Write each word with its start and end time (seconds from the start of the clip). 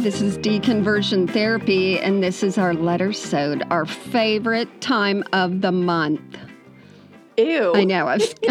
This 0.00 0.20
is 0.22 0.38
Deconversion 0.38 1.28
Therapy, 1.30 1.98
and 1.98 2.22
this 2.22 2.42
is 2.42 2.56
our 2.56 2.72
letter 2.72 3.12
sewed, 3.12 3.62
our 3.70 3.84
favorite 3.84 4.80
time 4.80 5.24
of 5.32 5.60
the 5.60 5.72
month. 5.72 6.20
Ew. 7.36 7.72
I 7.74 7.84
know. 7.84 8.06
I 8.06 8.16
was, 8.16 8.34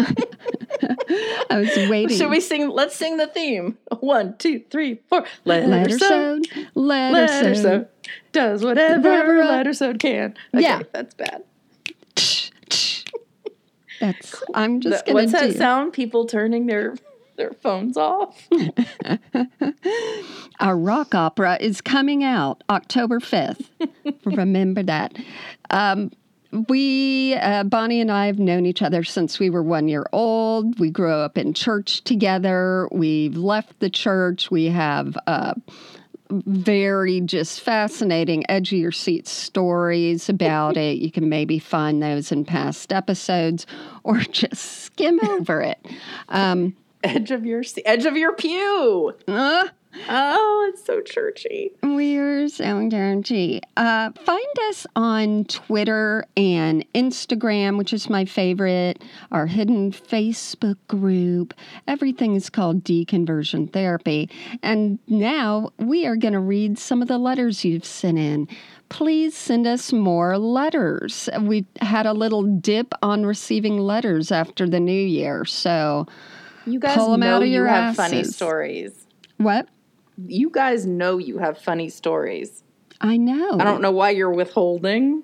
I 1.50 1.58
was 1.58 1.74
waiting. 1.90 2.16
Should 2.16 2.30
we 2.30 2.40
sing? 2.40 2.68
Let's 2.68 2.94
sing 2.94 3.16
the 3.16 3.26
theme. 3.26 3.76
One, 4.00 4.36
two, 4.38 4.62
three, 4.70 5.00
four. 5.08 5.24
Letter, 5.44 5.66
letter 5.66 5.98
sode. 5.98 6.46
sode? 6.46 6.66
Letter, 6.74 7.12
Letter 7.14 7.54
sode. 7.54 7.62
sode. 7.62 7.88
Does 8.32 8.64
whatever 8.64 9.44
letter 9.44 9.72
sode 9.72 9.98
can. 9.98 10.34
Okay, 10.54 10.62
Yeah. 10.62 10.82
That's 10.92 11.14
bad. 11.14 11.42
That's. 14.00 14.42
I'm 14.54 14.80
just 14.80 15.04
Th- 15.04 15.14
gonna 15.14 15.24
What's 15.26 15.32
that 15.32 15.50
do. 15.52 15.56
sound? 15.58 15.92
People 15.92 16.26
turning 16.26 16.66
their 16.66 16.94
their 17.38 17.52
phones 17.52 17.96
off. 17.96 18.46
Our 20.60 20.76
rock 20.76 21.14
opera 21.14 21.56
is 21.60 21.80
coming 21.80 22.22
out 22.22 22.62
October 22.68 23.20
5th. 23.20 23.66
Remember 24.24 24.82
that. 24.82 25.16
Um, 25.70 26.10
we, 26.68 27.34
uh, 27.34 27.64
Bonnie 27.64 28.00
and 28.00 28.10
I, 28.10 28.26
have 28.26 28.38
known 28.38 28.66
each 28.66 28.82
other 28.82 29.04
since 29.04 29.38
we 29.38 29.50
were 29.50 29.62
one 29.62 29.88
year 29.88 30.06
old. 30.12 30.78
We 30.78 30.90
grew 30.90 31.12
up 31.12 31.38
in 31.38 31.54
church 31.54 32.02
together. 32.04 32.88
We've 32.90 33.36
left 33.36 33.80
the 33.80 33.90
church. 33.90 34.50
We 34.50 34.66
have 34.66 35.16
uh, 35.26 35.54
very 36.30 37.20
just 37.20 37.60
fascinating, 37.60 38.48
edge 38.50 38.72
of 38.72 38.78
your 38.78 38.92
seat 38.92 39.26
stories 39.26 40.28
about 40.28 40.76
it. 40.76 40.98
You 40.98 41.10
can 41.10 41.28
maybe 41.28 41.58
find 41.58 42.02
those 42.02 42.32
in 42.32 42.44
past 42.44 42.92
episodes 42.92 43.66
or 44.04 44.18
just 44.32 44.84
skim 44.84 45.20
over 45.24 45.60
it. 45.60 45.84
Um, 46.28 46.76
Edge 47.04 47.30
of 47.30 47.46
your 47.46 47.62
edge 47.84 48.06
of 48.06 48.16
your 48.16 48.32
pew. 48.34 49.14
uh, 49.28 49.68
Oh, 50.08 50.70
it's 50.70 50.84
so 50.84 51.00
churchy. 51.00 51.72
We're 51.82 52.48
so 52.48 52.88
churchy. 52.90 53.60
Uh, 53.76 54.10
find 54.24 54.58
us 54.68 54.86
on 54.94 55.44
Twitter 55.46 56.24
and 56.36 56.84
Instagram, 56.94 57.78
which 57.78 57.92
is 57.92 58.10
my 58.10 58.24
favorite, 58.24 59.02
our 59.32 59.46
hidden 59.46 59.90
Facebook 59.92 60.76
group. 60.88 61.54
Everything 61.86 62.34
is 62.36 62.50
called 62.50 62.84
Deconversion 62.84 63.72
Therapy. 63.72 64.28
And 64.62 64.98
now 65.08 65.70
we 65.78 66.06
are 66.06 66.16
going 66.16 66.34
to 66.34 66.40
read 66.40 66.78
some 66.78 67.00
of 67.00 67.08
the 67.08 67.18
letters 67.18 67.64
you've 67.64 67.84
sent 67.86 68.18
in. 68.18 68.46
Please 68.90 69.34
send 69.36 69.66
us 69.66 69.92
more 69.92 70.38
letters. 70.38 71.28
We 71.40 71.66
had 71.80 72.06
a 72.06 72.12
little 72.12 72.42
dip 72.42 72.92
on 73.02 73.24
receiving 73.26 73.78
letters 73.78 74.30
after 74.30 74.68
the 74.68 74.80
new 74.80 74.92
year. 74.92 75.44
So, 75.44 76.06
You 76.68 76.78
guys 76.80 76.96
Pull 76.96 77.14
'em 77.14 77.20
know 77.20 77.36
out 77.36 77.42
of 77.42 77.48
you 77.48 77.54
your 77.54 77.66
have 77.66 77.96
funny 77.96 78.24
stories. 78.24 79.06
what? 79.38 79.68
You 80.26 80.50
guys 80.50 80.84
know 80.86 81.18
you 81.18 81.38
have 81.38 81.58
funny 81.58 81.88
stories. 81.88 82.62
I 83.00 83.16
know. 83.16 83.58
I 83.60 83.64
don't 83.64 83.80
know 83.80 83.92
why 83.92 84.10
you're 84.10 84.32
withholding. 84.32 85.22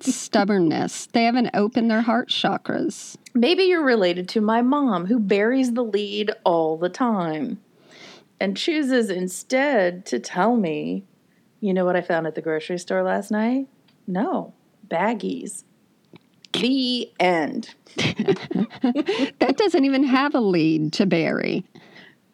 stubbornness. 0.00 1.06
They 1.06 1.24
haven't 1.24 1.50
opened 1.54 1.90
their 1.90 2.02
heart 2.02 2.28
chakras. 2.28 3.16
Maybe 3.34 3.64
you're 3.64 3.84
related 3.84 4.28
to 4.30 4.40
my 4.40 4.62
mom 4.62 5.06
who 5.06 5.18
buries 5.18 5.72
the 5.72 5.82
lead 5.84 6.30
all 6.44 6.76
the 6.76 6.88
time 6.88 7.58
and 8.40 8.56
chooses 8.56 9.10
instead 9.10 10.04
to 10.06 10.18
tell 10.18 10.56
me, 10.56 11.04
you 11.60 11.72
know 11.74 11.84
what 11.84 11.96
I 11.96 12.00
found 12.02 12.26
at 12.26 12.34
the 12.34 12.42
grocery 12.42 12.78
store 12.78 13.02
last 13.02 13.30
night? 13.30 13.66
No, 14.06 14.54
baggies. 14.86 15.64
The 16.52 17.10
end. 17.20 17.74
That 19.40 19.56
doesn't 19.56 19.84
even 19.84 20.04
have 20.04 20.34
a 20.34 20.40
lead 20.40 20.92
to 20.94 21.06
bury. 21.06 21.64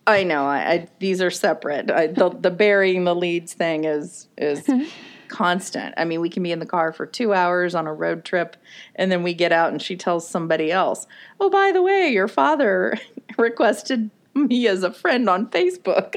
I 0.06 0.24
know. 0.24 0.44
I, 0.46 0.58
I 0.58 0.88
these 0.98 1.22
are 1.22 1.30
separate. 1.30 1.90
I, 1.90 2.08
the 2.08 2.30
the 2.30 2.50
burying 2.50 3.04
the 3.04 3.14
leads 3.14 3.54
thing 3.54 3.84
is 3.84 4.28
is 4.36 4.68
constant. 5.28 5.94
I 5.96 6.04
mean, 6.04 6.20
we 6.20 6.28
can 6.28 6.42
be 6.42 6.52
in 6.52 6.58
the 6.58 6.66
car 6.66 6.92
for 6.92 7.06
two 7.06 7.32
hours 7.32 7.74
on 7.74 7.86
a 7.86 7.94
road 7.94 8.24
trip, 8.24 8.56
and 8.96 9.10
then 9.10 9.22
we 9.22 9.34
get 9.34 9.52
out, 9.52 9.72
and 9.72 9.80
she 9.80 9.96
tells 9.96 10.28
somebody 10.28 10.70
else, 10.70 11.06
"Oh, 11.40 11.50
by 11.50 11.72
the 11.72 11.82
way, 11.82 12.08
your 12.08 12.28
father 12.28 12.98
requested 13.38 14.10
me 14.34 14.66
as 14.66 14.82
a 14.82 14.92
friend 14.92 15.28
on 15.28 15.46
Facebook." 15.48 16.16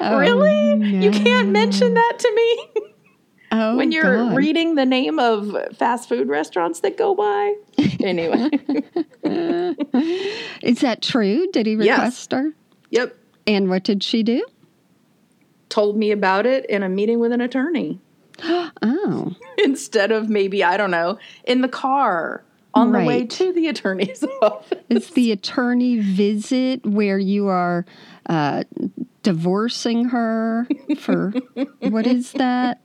Oh, 0.00 0.18
really? 0.18 0.74
You 1.02 1.10
can't 1.10 1.48
mention 1.48 1.94
that 1.94 2.18
to 2.18 2.34
me 2.34 2.89
Oh, 3.52 3.76
when 3.76 3.90
you're 3.92 4.16
God. 4.28 4.36
reading 4.36 4.76
the 4.76 4.86
name 4.86 5.18
of 5.18 5.56
fast 5.76 6.08
food 6.08 6.28
restaurants 6.28 6.80
that 6.80 6.96
go 6.96 7.14
by. 7.14 7.54
Anyway, 8.02 8.48
Is 10.62 10.80
that 10.80 10.98
true? 11.02 11.46
Did 11.52 11.66
he 11.66 11.74
Yes. 11.74 11.88
request 11.98 12.32
her? 12.32 12.52
yep. 12.90 13.16
And 13.46 13.68
what 13.68 13.84
did 13.84 14.02
she 14.02 14.22
do? 14.22 14.44
Told 15.68 15.96
me 15.96 16.10
about 16.10 16.46
it 16.46 16.64
in 16.66 16.82
a 16.82 16.88
meeting 16.88 17.18
with 17.20 17.32
an 17.32 17.40
attorney. 17.40 18.00
Oh, 18.82 19.34
instead 19.58 20.10
of 20.12 20.30
maybe 20.30 20.64
I 20.64 20.76
don't 20.78 20.90
know 20.90 21.18
in 21.44 21.60
the 21.60 21.68
car 21.68 22.42
on 22.72 22.92
the 22.92 23.00
way 23.00 23.26
to 23.26 23.52
the 23.52 23.68
attorney's 23.68 24.24
office. 24.42 24.78
is 24.88 25.10
the 25.10 25.32
attorney 25.32 25.98
visit 26.00 26.86
where 26.86 27.18
you 27.18 27.48
are 27.48 27.84
uh, 28.26 28.64
divorcing 29.22 30.06
her 30.06 30.66
for 30.98 31.32
what 31.80 32.06
is 32.06 32.32
that? 32.32 32.80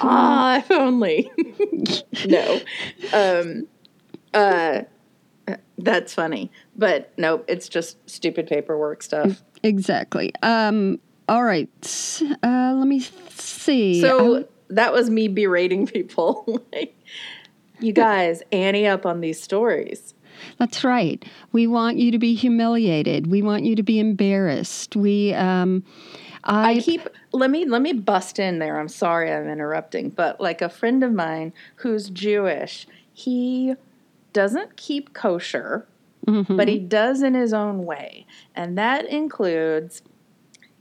Ah, 0.00 0.58
if 0.58 0.70
only. 0.70 1.30
no, 2.26 2.60
um, 3.12 3.66
uh, 4.34 4.82
that's 5.78 6.14
funny, 6.14 6.50
but 6.76 7.12
nope, 7.16 7.44
it's 7.48 7.68
just 7.68 7.98
stupid 8.08 8.46
paperwork 8.46 9.02
stuff. 9.02 9.42
Exactly. 9.62 10.32
Um, 10.42 10.98
all 11.28 11.44
right. 11.44 11.68
Uh, 12.42 12.74
let 12.76 12.86
me 12.86 13.00
see. 13.00 14.00
So 14.00 14.36
Um, 14.36 14.44
that 14.68 14.92
was 14.92 15.10
me 15.10 15.28
berating 15.28 15.86
people. 15.86 16.62
like, 16.72 16.96
you 17.80 17.92
guys, 17.92 18.42
Annie 18.52 18.86
up 18.86 19.06
on 19.06 19.20
these 19.20 19.42
stories. 19.42 20.14
That's 20.58 20.82
right. 20.82 21.24
We 21.52 21.66
want 21.66 21.98
you 21.98 22.10
to 22.10 22.18
be 22.18 22.34
humiliated. 22.34 23.28
We 23.28 23.42
want 23.42 23.64
you 23.64 23.76
to 23.76 23.82
be 23.82 23.98
embarrassed. 24.00 24.96
We, 24.96 25.34
um, 25.34 25.84
I, 26.44 26.72
I 26.72 26.80
keep 26.80 27.08
let 27.32 27.50
me 27.50 27.64
let 27.64 27.82
me 27.82 27.92
bust 27.92 28.38
in 28.38 28.58
there. 28.58 28.78
I'm 28.80 28.88
sorry 28.88 29.32
I'm 29.32 29.48
interrupting, 29.48 30.10
but 30.10 30.40
like 30.40 30.60
a 30.62 30.68
friend 30.68 31.02
of 31.04 31.12
mine 31.12 31.52
who's 31.76 32.10
Jewish, 32.10 32.86
he 33.12 33.74
doesn't 34.32 34.76
keep 34.76 35.12
kosher, 35.14 35.86
Mhm. 36.26 36.56
but 36.56 36.68
he 36.68 36.78
does 36.78 37.22
in 37.22 37.34
his 37.34 37.52
own 37.52 37.84
way. 37.84 38.26
And 38.56 38.76
that 38.78 39.06
includes 39.06 40.02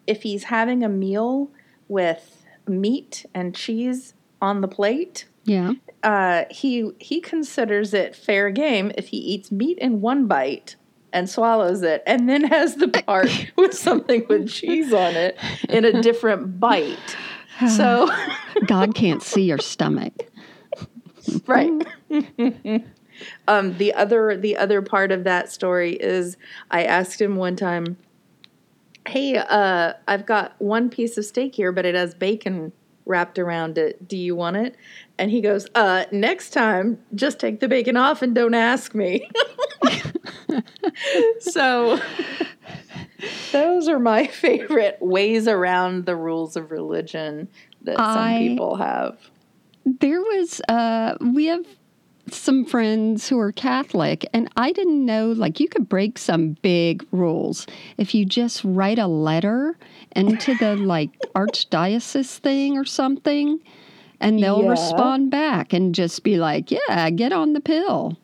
if 0.08 0.24
he's 0.24 0.46
having 0.46 0.84
a 0.84 0.90
meal 0.90 1.50
with 1.88 2.46
meat 2.68 3.26
and 3.34 3.54
cheese 3.56 4.14
on 4.42 4.62
the 4.62 4.68
plate, 4.68 5.26
yeah. 5.46 5.74
uh, 6.04 6.46
he 6.50 6.92
he 7.00 7.20
considers 7.22 7.94
it 7.94 8.16
fair 8.16 8.50
game 8.50 8.92
if 8.98 9.08
he 9.10 9.18
eats 9.18 9.52
meat 9.52 9.78
in 9.80 10.02
one 10.02 10.26
bite 10.28 10.76
and 11.14 11.30
swallows 11.30 11.82
it, 11.82 12.04
and 12.06 12.28
then 12.28 12.44
has 12.46 12.76
the 12.76 12.88
part 12.88 13.52
with 13.56 13.74
something 13.74 14.26
with 14.28 14.50
cheese 14.50 14.94
on 14.94 15.16
it 15.16 15.38
in 15.70 15.86
a 15.86 16.02
different 16.02 16.60
bite. 16.60 17.18
So, 17.76 18.10
God 18.68 18.96
can't 18.96 19.22
see 19.22 19.44
your 19.44 19.60
stomach. 19.60 20.14
right. 21.46 21.72
um, 23.48 23.78
the 23.78 23.94
other 23.94 24.38
the 24.38 24.58
other 24.58 24.82
part 24.82 25.12
of 25.12 25.24
that 25.26 25.52
story 25.52 25.94
is 25.94 26.38
I 26.72 26.84
asked 26.84 27.22
him 27.22 27.36
one 27.36 27.56
time, 27.56 27.98
"Hey, 29.08 29.38
uh, 29.38 29.94
I've 30.08 30.26
got 30.26 30.56
one 30.60 30.90
piece 30.90 31.18
of 31.18 31.26
steak 31.26 31.56
here, 31.56 31.72
but 31.72 31.86
it 31.86 31.96
has 31.96 32.14
bacon." 32.14 32.74
wrapped 33.06 33.40
around 33.40 33.78
it 33.78 34.08
do 34.08 34.16
you 34.16 34.36
want 34.36 34.56
it 34.56 34.76
and 35.18 35.32
he 35.32 35.42
goes 35.42 35.68
uh 35.76 36.06
next 36.12 36.52
time 36.52 37.00
just 37.16 37.40
take 37.40 37.60
the 37.60 37.68
bacon 37.68 37.98
off 37.98 38.22
and 38.22 38.36
don't 38.36 38.54
ask 38.54 38.94
me 38.94 39.28
so 41.40 42.00
those 43.52 43.88
are 43.88 44.00
my 44.00 44.28
favorite 44.28 44.98
ways 45.02 45.48
around 45.48 46.06
the 46.06 46.16
rules 46.16 46.56
of 46.56 46.72
religion 46.72 47.48
that 47.84 47.98
some 47.98 48.06
I- 48.18 48.38
people 48.40 48.76
have 48.76 49.18
There 49.86 50.22
was, 50.22 50.62
uh, 50.70 51.16
we 51.22 51.46
have 51.46 51.66
some 52.30 52.66
friends 52.66 53.28
who 53.28 53.40
are 53.40 53.52
Catholic, 53.52 54.26
and 54.34 54.48
I 54.56 54.72
didn't 54.72 55.06
know, 55.06 55.32
like, 55.32 55.60
you 55.60 55.68
could 55.68 55.90
break 55.90 56.18
some 56.18 56.56
big 56.62 57.04
rules 57.12 57.66
if 57.98 58.14
you 58.14 58.24
just 58.26 58.62
write 58.64 59.00
a 59.00 59.08
letter 59.08 59.78
into 60.16 60.54
the, 60.54 60.76
like, 60.94 61.10
archdiocese 61.36 62.38
thing 62.38 62.78
or 62.78 62.86
something, 62.86 63.60
and 64.20 64.42
they'll 64.42 64.62
Yeah. 64.64 64.70
respond 64.70 65.32
back 65.32 65.74
and 65.74 65.96
just 65.96 66.24
be 66.24 66.38
like, 66.38 66.70
yeah, 66.72 67.10
get 67.10 67.34
on 67.34 67.54
the 67.54 67.60
pill. 67.60 68.18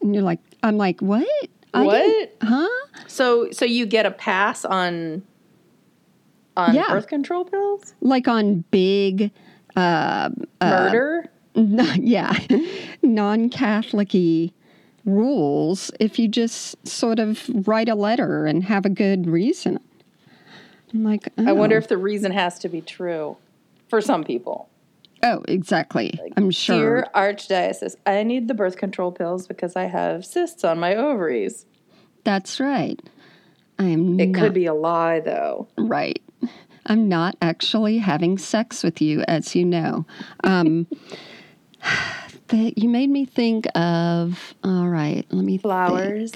And 0.00 0.14
you're 0.14 0.24
like, 0.24 0.40
I'm 0.62 0.76
like, 0.76 1.00
what? 1.00 1.26
I 1.74 1.84
didn't- 1.86 2.30
what 2.40 2.48
Huh? 2.48 2.68
so 3.06 3.50
so 3.50 3.64
you 3.64 3.86
get 3.86 4.06
a 4.06 4.10
pass 4.10 4.64
on 4.64 5.22
on 6.56 6.74
Yeah. 6.74 6.88
birth 6.88 7.06
control 7.06 7.44
pills 7.44 7.94
Like 8.00 8.26
on 8.26 8.64
big, 8.70 9.30
uh, 9.76 10.30
uh, 10.60 10.70
murder 10.70 11.30
yeah, 11.54 12.32
non 13.02 13.50
Catholic 13.50 14.14
rules 15.04 15.90
if 15.98 16.18
you 16.18 16.28
just 16.28 16.86
sort 16.86 17.18
of 17.18 17.48
write 17.66 17.88
a 17.88 17.94
letter 17.94 18.46
and 18.46 18.64
have 18.64 18.84
a 18.84 18.90
good 18.90 19.26
reason. 19.26 19.80
I'm 20.94 21.04
like, 21.04 21.28
I 21.36 21.52
wonder 21.52 21.76
oh. 21.76 21.78
if 21.78 21.88
the 21.88 21.98
reason 21.98 22.32
has 22.32 22.58
to 22.60 22.68
be 22.68 22.80
true 22.80 23.36
for 23.88 24.00
some 24.00 24.24
people. 24.24 24.68
Oh, 25.22 25.42
exactly. 25.48 26.18
I'm 26.36 26.50
sure. 26.50 27.02
Dear 27.02 27.06
Archdiocese, 27.14 27.96
I 28.06 28.22
need 28.22 28.48
the 28.48 28.54
birth 28.54 28.76
control 28.76 29.10
pills 29.12 29.46
because 29.46 29.74
I 29.76 29.84
have 29.84 30.24
cysts 30.24 30.64
on 30.64 30.78
my 30.78 30.94
ovaries. 30.94 31.66
That's 32.24 32.60
right. 32.60 33.00
I 33.78 33.84
am 33.84 34.18
It 34.20 34.28
not 34.30 34.40
could 34.40 34.54
be 34.54 34.66
a 34.66 34.74
lie, 34.74 35.20
though. 35.20 35.68
right. 35.76 36.20
I'm 36.86 37.08
not 37.08 37.36
actually 37.42 37.98
having 37.98 38.38
sex 38.38 38.82
with 38.82 39.02
you, 39.02 39.22
as 39.28 39.54
you 39.54 39.64
know. 39.64 40.06
Um, 40.44 40.86
that 42.48 42.78
you 42.78 42.88
made 42.88 43.10
me 43.10 43.24
think 43.26 43.66
of. 43.76 44.54
All 44.64 44.88
right, 44.88 45.26
let 45.30 45.44
me 45.44 45.52
think. 45.52 45.62
Flowers. 45.62 46.32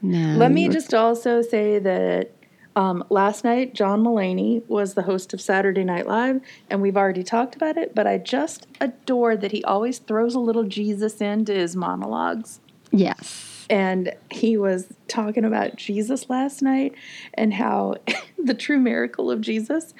No, 0.00 0.36
Let 0.36 0.50
me 0.50 0.68
just 0.68 0.94
also 0.94 1.42
say 1.42 1.78
that 1.78 2.32
um, 2.74 3.04
last 3.10 3.44
night, 3.44 3.74
John 3.74 4.02
Mulaney 4.02 4.66
was 4.68 4.94
the 4.94 5.02
host 5.02 5.34
of 5.34 5.40
Saturday 5.40 5.84
Night 5.84 6.06
Live, 6.06 6.40
and 6.70 6.80
we've 6.80 6.96
already 6.96 7.22
talked 7.22 7.54
about 7.54 7.76
it, 7.76 7.94
but 7.94 8.06
I 8.06 8.18
just 8.18 8.66
adore 8.80 9.36
that 9.36 9.52
he 9.52 9.62
always 9.64 9.98
throws 9.98 10.34
a 10.34 10.40
little 10.40 10.64
Jesus 10.64 11.20
into 11.20 11.52
his 11.52 11.76
monologues. 11.76 12.60
Yes. 12.90 13.66
And 13.68 14.14
he 14.30 14.56
was 14.56 14.92
talking 15.08 15.44
about 15.44 15.76
Jesus 15.76 16.28
last 16.28 16.62
night 16.62 16.94
and 17.34 17.54
how 17.54 17.96
the 18.42 18.54
true 18.54 18.78
miracle 18.78 19.30
of 19.30 19.40
Jesus 19.40 19.94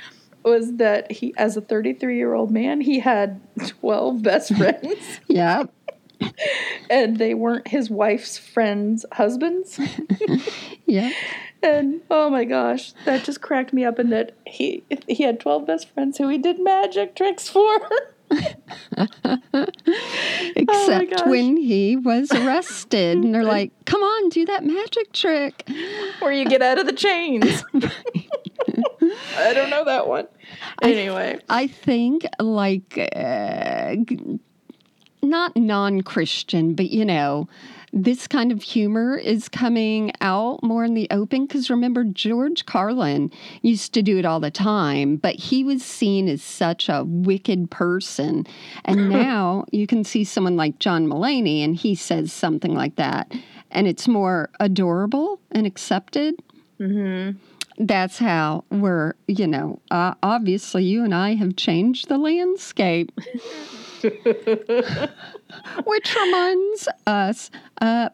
was 0.44 0.76
that 0.76 1.10
he, 1.12 1.32
as 1.36 1.56
a 1.56 1.60
33 1.60 2.16
year 2.16 2.34
old 2.34 2.50
man, 2.50 2.80
he 2.80 2.98
had 2.98 3.40
12 3.66 4.22
best 4.22 4.54
friends 4.56 5.20
yeah. 5.28 5.64
and 6.90 7.18
they 7.18 7.34
weren't 7.34 7.68
his 7.68 7.90
wife's 7.90 8.38
friends' 8.38 9.04
husbands. 9.12 9.78
Yep. 10.84 11.12
And 11.62 12.00
oh 12.10 12.28
my 12.28 12.44
gosh, 12.44 12.92
that 13.04 13.24
just 13.24 13.40
cracked 13.40 13.72
me 13.72 13.84
up. 13.84 13.98
And 13.98 14.12
that 14.12 14.32
he 14.46 14.82
he 15.06 15.22
had 15.22 15.38
twelve 15.40 15.66
best 15.66 15.88
friends 15.90 16.18
who 16.18 16.28
he 16.28 16.38
did 16.38 16.58
magic 16.60 17.14
tricks 17.14 17.48
for. 17.48 17.80
Except 20.56 21.10
gosh. 21.10 21.26
when 21.26 21.56
he 21.56 21.96
was 21.96 22.30
arrested, 22.32 23.18
and 23.18 23.34
they're 23.34 23.44
like, 23.44 23.72
"Come 23.84 24.02
on, 24.02 24.28
do 24.30 24.44
that 24.46 24.64
magic 24.64 25.12
trick." 25.12 25.68
Where 26.20 26.32
you 26.32 26.44
get 26.44 26.62
out 26.62 26.78
of 26.78 26.86
the 26.86 26.92
chains. 26.92 27.62
I 29.36 29.52
don't 29.52 29.70
know 29.70 29.84
that 29.84 30.06
one. 30.08 30.28
Anyway, 30.80 31.38
I 31.48 31.66
think 31.66 32.26
like 32.38 32.98
uh, 33.14 33.96
g- 33.96 34.40
not 35.22 35.56
non-Christian, 35.56 36.74
but 36.74 36.90
you 36.90 37.04
know, 37.04 37.48
this 37.92 38.26
kind 38.26 38.52
of 38.52 38.62
humor 38.62 39.16
is 39.16 39.48
coming 39.48 40.12
out 40.20 40.62
more 40.62 40.84
in 40.84 40.94
the 40.94 41.08
open 41.10 41.46
because 41.46 41.68
remember 41.68 42.04
George 42.04 42.64
Carlin 42.64 43.30
used 43.60 43.92
to 43.94 44.02
do 44.02 44.18
it 44.18 44.24
all 44.24 44.40
the 44.40 44.50
time, 44.50 45.16
but 45.16 45.34
he 45.34 45.62
was 45.62 45.84
seen 45.84 46.28
as 46.28 46.42
such 46.42 46.88
a 46.88 47.04
wicked 47.04 47.70
person. 47.70 48.46
And 48.84 49.10
now 49.10 49.66
you 49.72 49.86
can 49.86 50.04
see 50.04 50.24
someone 50.24 50.56
like 50.56 50.78
John 50.78 51.06
Mulaney 51.06 51.62
and 51.62 51.76
he 51.76 51.94
says 51.94 52.32
something 52.32 52.74
like 52.74 52.96
that 52.96 53.32
and 53.70 53.86
it's 53.86 54.06
more 54.06 54.50
adorable 54.60 55.40
and 55.50 55.66
accepted 55.66 56.34
that's 57.78 58.18
how 58.18 58.64
we're, 58.70 59.14
you 59.26 59.46
know, 59.46 59.80
uh, 59.90 60.14
obviously 60.22 60.84
you 60.84 61.04
and 61.04 61.14
I 61.14 61.34
have 61.34 61.56
changed 61.56 62.08
the 62.08 62.18
landscape. 62.18 63.12
Which 65.84 66.16
reminds 66.16 66.88
us, 67.06 67.50
uh, 67.80 68.08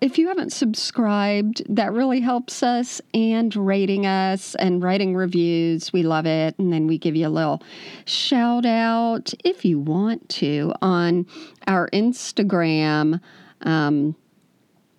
if 0.00 0.18
you 0.18 0.28
haven't 0.28 0.52
subscribed, 0.52 1.62
that 1.68 1.92
really 1.92 2.20
helps 2.20 2.62
us 2.62 3.00
and 3.14 3.54
rating 3.54 4.06
us 4.06 4.54
and 4.56 4.82
writing 4.82 5.14
reviews. 5.14 5.92
We 5.92 6.02
love 6.02 6.26
it. 6.26 6.58
And 6.58 6.72
then 6.72 6.86
we 6.86 6.98
give 6.98 7.16
you 7.16 7.26
a 7.26 7.30
little 7.30 7.62
shout 8.04 8.66
out 8.66 9.32
if 9.44 9.64
you 9.64 9.78
want 9.78 10.28
to 10.30 10.72
on 10.82 11.26
our 11.66 11.88
Instagram. 11.90 13.20
Um, 13.62 14.16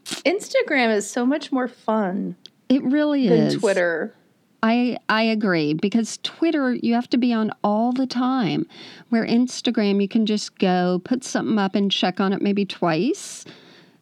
Instagram 0.05 0.95
is 0.95 1.09
so 1.09 1.25
much 1.25 1.51
more 1.51 1.67
fun 1.67 2.35
it 2.69 2.83
really 2.83 3.27
than 3.27 3.47
is. 3.47 3.55
Twitter. 3.55 4.13
I 4.63 4.97
I 5.09 5.23
agree 5.23 5.73
because 5.73 6.19
Twitter 6.23 6.73
you 6.73 6.93
have 6.93 7.09
to 7.09 7.17
be 7.17 7.33
on 7.33 7.51
all 7.63 7.91
the 7.91 8.05
time. 8.05 8.67
Where 9.09 9.25
Instagram 9.25 10.01
you 10.01 10.07
can 10.07 10.25
just 10.25 10.59
go 10.59 11.01
put 11.03 11.23
something 11.23 11.57
up 11.57 11.75
and 11.75 11.91
check 11.91 12.19
on 12.19 12.33
it 12.33 12.41
maybe 12.41 12.65
twice 12.65 13.45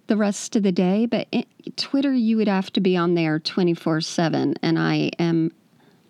the 0.07 0.17
rest 0.17 0.55
of 0.55 0.63
the 0.63 0.71
day, 0.71 1.05
but 1.05 1.27
it, 1.31 1.47
Twitter 1.77 2.11
you 2.11 2.35
would 2.37 2.47
have 2.47 2.73
to 2.73 2.81
be 2.81 2.97
on 2.97 3.13
there 3.13 3.39
24/7 3.39 4.55
and 4.61 4.79
I 4.79 5.11
am 5.19 5.51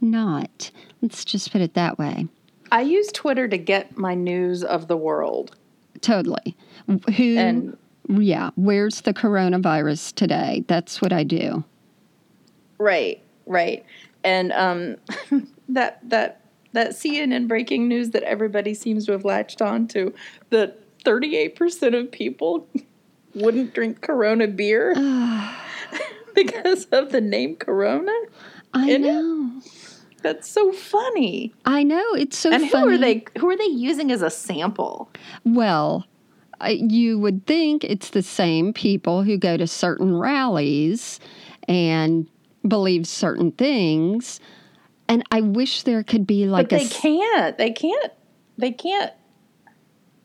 not. 0.01 0.71
Let's 1.01 1.25
just 1.25 1.51
put 1.51 1.61
it 1.61 1.73
that 1.73 1.99
way. 1.99 2.27
I 2.71 2.81
use 2.81 3.11
Twitter 3.11 3.47
to 3.47 3.57
get 3.57 3.97
my 3.97 4.15
news 4.15 4.63
of 4.63 4.87
the 4.87 4.97
world. 4.97 5.55
Totally. 6.01 6.55
Who 6.87 7.37
And- 7.37 7.77
yeah, 8.07 8.51
where's 8.55 9.01
the 9.01 9.13
coronavirus 9.13 10.15
today? 10.15 10.63
That's 10.67 11.01
what 11.01 11.13
I 11.13 11.23
do. 11.23 11.63
Right, 12.77 13.21
right. 13.45 13.85
And 14.23 14.51
um, 14.53 14.97
that 15.69 15.99
that 16.09 16.41
that 16.73 16.91
CNN 16.91 17.47
breaking 17.47 17.87
news 17.87 18.11
that 18.11 18.23
everybody 18.23 18.73
seems 18.73 19.05
to 19.07 19.11
have 19.13 19.25
latched 19.25 19.61
on 19.61 19.87
to 19.87 20.13
that 20.51 20.77
38% 21.03 21.97
of 21.99 22.11
people 22.11 22.67
wouldn't 23.35 23.73
drink 23.73 24.01
Corona 24.01 24.47
beer 24.47 24.93
because 26.35 26.85
of 26.85 27.11
the 27.11 27.21
name 27.21 27.55
Corona. 27.55 28.11
I 28.73 28.91
In 28.91 29.03
it? 29.03 29.07
know. 29.07 29.61
That's 30.21 30.49
so 30.49 30.73
funny. 30.73 31.53
I 31.65 31.81
know. 31.83 32.03
It's 32.13 32.37
so 32.37 32.51
And 32.51 32.63
who 32.65 32.69
funny. 32.69 32.93
are 32.95 32.97
they 32.97 33.23
who 33.39 33.49
are 33.49 33.57
they 33.57 33.63
using 33.65 34.11
as 34.11 34.21
a 34.21 34.29
sample? 34.29 35.09
Well, 35.45 36.05
you 36.69 37.17
would 37.19 37.47
think 37.47 37.85
it's 37.85 38.09
the 38.09 38.21
same 38.21 38.73
people 38.73 39.23
who 39.23 39.37
go 39.37 39.55
to 39.55 39.65
certain 39.65 40.13
rallies 40.13 41.21
and 41.69 42.27
believe 42.67 43.07
certain 43.07 43.51
things. 43.51 44.39
And 45.07 45.23
I 45.31 45.41
wish 45.41 45.83
there 45.83 46.03
could 46.03 46.27
be 46.27 46.45
like 46.45 46.69
But 46.69 46.75
a 46.75 46.79
they 46.79 46.85
s- 46.85 46.99
can't. 47.01 47.57
They 47.57 47.71
can't. 47.71 48.11
They 48.57 48.71
can't. 48.71 49.11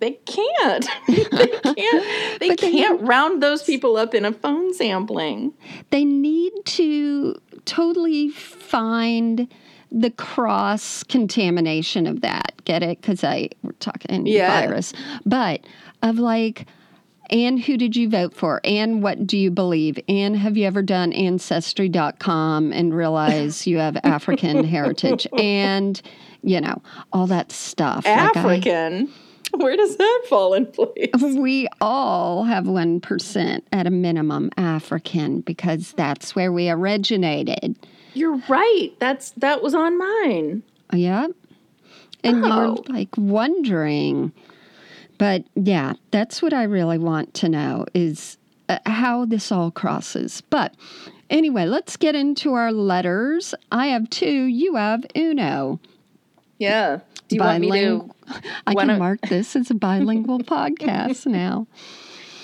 They 0.00 0.10
can't. 0.26 0.86
they 1.08 1.48
can't. 1.74 2.40
They 2.40 2.56
can't 2.56 3.00
round 3.02 3.42
those 3.42 3.62
people 3.62 3.96
up 3.96 4.14
in 4.14 4.24
a 4.24 4.32
phone 4.32 4.74
sampling. 4.74 5.54
they 5.90 6.04
need 6.04 6.52
to 6.66 7.36
totally 7.64 8.28
find 8.30 9.48
the 9.90 10.10
cross 10.10 11.02
contamination 11.04 12.06
of 12.06 12.20
that. 12.22 12.52
Get 12.64 12.82
it? 12.82 13.00
Because 13.00 13.22
I 13.24 13.50
we're 13.62 13.72
talking 13.72 14.26
Yeah. 14.26 14.60
virus, 14.66 14.92
but 15.24 15.64
of 16.02 16.18
like. 16.18 16.66
And 17.34 17.58
who 17.60 17.76
did 17.76 17.96
you 17.96 18.08
vote 18.08 18.32
for? 18.32 18.60
And 18.62 19.02
what 19.02 19.26
do 19.26 19.36
you 19.36 19.50
believe? 19.50 19.98
And 20.08 20.36
have 20.36 20.56
you 20.56 20.66
ever 20.66 20.82
done 20.82 21.12
ancestry.com 21.12 22.72
and 22.72 22.94
realize 22.94 23.66
you 23.66 23.78
have 23.78 23.96
African 24.04 24.62
heritage? 24.76 25.26
And, 25.36 26.00
you 26.42 26.60
know, 26.60 26.80
all 27.12 27.26
that 27.26 27.50
stuff. 27.50 28.04
Like, 28.06 28.36
I- 28.36 28.38
African. 28.40 29.12
Where 29.56 29.76
does 29.76 29.96
that 29.96 30.22
fall 30.28 30.54
in 30.54 30.66
place? 30.66 31.10
we 31.22 31.68
all 31.80 32.44
have 32.44 32.64
1% 32.64 33.62
at 33.72 33.86
a 33.86 33.90
minimum 33.90 34.50
African 34.56 35.40
because 35.42 35.92
that's 35.92 36.34
where 36.34 36.52
we 36.52 36.70
originated. 36.70 37.76
You're 38.14 38.40
right. 38.48 38.90
That's 39.00 39.30
that 39.32 39.60
was 39.62 39.74
on 39.74 39.98
mine. 39.98 40.62
Yeah. 40.92 41.26
And 42.24 42.44
Oh. 42.44 42.84
you're 42.88 42.96
like 42.96 43.16
wondering. 43.16 44.32
But 45.18 45.44
yeah, 45.54 45.94
that's 46.10 46.42
what 46.42 46.52
I 46.52 46.64
really 46.64 46.98
want 46.98 47.34
to 47.34 47.48
know 47.48 47.86
is 47.94 48.36
uh, 48.68 48.78
how 48.86 49.24
this 49.24 49.52
all 49.52 49.70
crosses. 49.70 50.40
But 50.50 50.74
anyway, 51.30 51.66
let's 51.66 51.96
get 51.96 52.14
into 52.14 52.54
our 52.54 52.72
letters. 52.72 53.54
I 53.70 53.88
have 53.88 54.10
two, 54.10 54.44
you 54.44 54.74
have 54.76 55.04
uno. 55.16 55.80
Yeah. 56.58 57.00
Do 57.28 57.36
you 57.36 57.42
want 57.42 57.60
me 57.60 57.70
to? 57.72 58.10
I 58.66 58.74
can 58.74 58.98
mark 58.98 59.20
this 59.28 59.56
as 59.56 59.70
a 59.70 59.74
bilingual 59.74 60.38
podcast 60.40 61.26
now. 61.26 61.66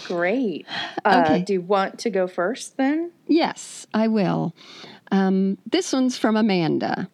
Great. 0.07 0.67
Uh, 1.05 1.23
Okay. 1.25 1.43
Do 1.43 1.53
you 1.55 1.61
want 1.61 1.99
to 2.01 2.11
go 2.11 2.27
first 2.27 2.77
then? 2.77 3.13
Yes, 3.29 3.87
I 3.95 4.09
will. 4.09 4.55
Um, 5.13 5.59
this 5.71 5.93
one's 5.93 6.17
from 6.19 6.37
Amanda. 6.37 7.09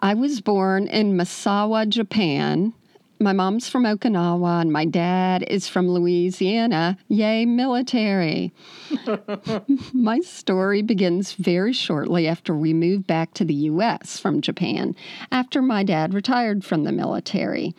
I 0.00 0.14
was 0.14 0.40
born 0.40 0.86
in 0.88 1.16
Misawa, 1.16 1.88
Japan. 1.88 2.72
My 3.22 3.34
mom's 3.34 3.68
from 3.68 3.84
Okinawa 3.84 4.62
and 4.62 4.72
my 4.72 4.86
dad 4.86 5.44
is 5.46 5.68
from 5.68 5.90
Louisiana. 5.90 6.96
Yay, 7.08 7.44
military. 7.44 8.50
my 9.92 10.20
story 10.20 10.80
begins 10.80 11.34
very 11.34 11.74
shortly 11.74 12.26
after 12.26 12.56
we 12.56 12.72
moved 12.72 13.06
back 13.06 13.34
to 13.34 13.44
the 13.44 13.52
U.S. 13.52 14.18
from 14.18 14.40
Japan, 14.40 14.96
after 15.30 15.60
my 15.60 15.82
dad 15.82 16.14
retired 16.14 16.64
from 16.64 16.84
the 16.84 16.92
military. 16.92 17.74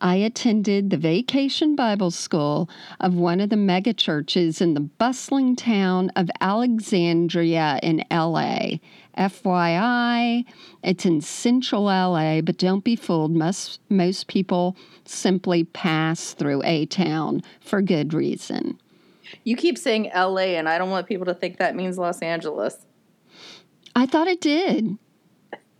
I 0.00 0.14
attended 0.14 0.90
the 0.90 0.96
vacation 0.96 1.74
Bible 1.74 2.12
school 2.12 2.70
of 3.00 3.14
one 3.14 3.40
of 3.40 3.50
the 3.50 3.56
megachurches 3.56 4.60
in 4.60 4.74
the 4.74 4.80
bustling 4.80 5.56
town 5.56 6.10
of 6.14 6.30
Alexandria 6.40 7.80
in 7.82 8.04
LA. 8.12 8.78
FYI, 9.18 10.44
it's 10.82 11.06
in 11.06 11.20
central 11.20 11.84
LA, 11.84 12.40
but 12.40 12.58
don't 12.58 12.84
be 12.84 12.96
fooled. 12.96 13.32
Most, 13.32 13.80
most 13.88 14.28
people 14.28 14.76
simply 15.04 15.64
pass 15.64 16.32
through 16.32 16.62
A 16.64 16.86
Town 16.86 17.42
for 17.60 17.82
good 17.82 18.14
reason. 18.14 18.78
You 19.44 19.56
keep 19.56 19.78
saying 19.78 20.10
LA, 20.14 20.56
and 20.56 20.68
I 20.68 20.78
don't 20.78 20.90
want 20.90 21.06
people 21.06 21.26
to 21.26 21.34
think 21.34 21.58
that 21.58 21.74
means 21.74 21.98
Los 21.98 22.20
Angeles. 22.20 22.84
I 23.96 24.06
thought 24.06 24.28
it 24.28 24.40
did. 24.40 24.98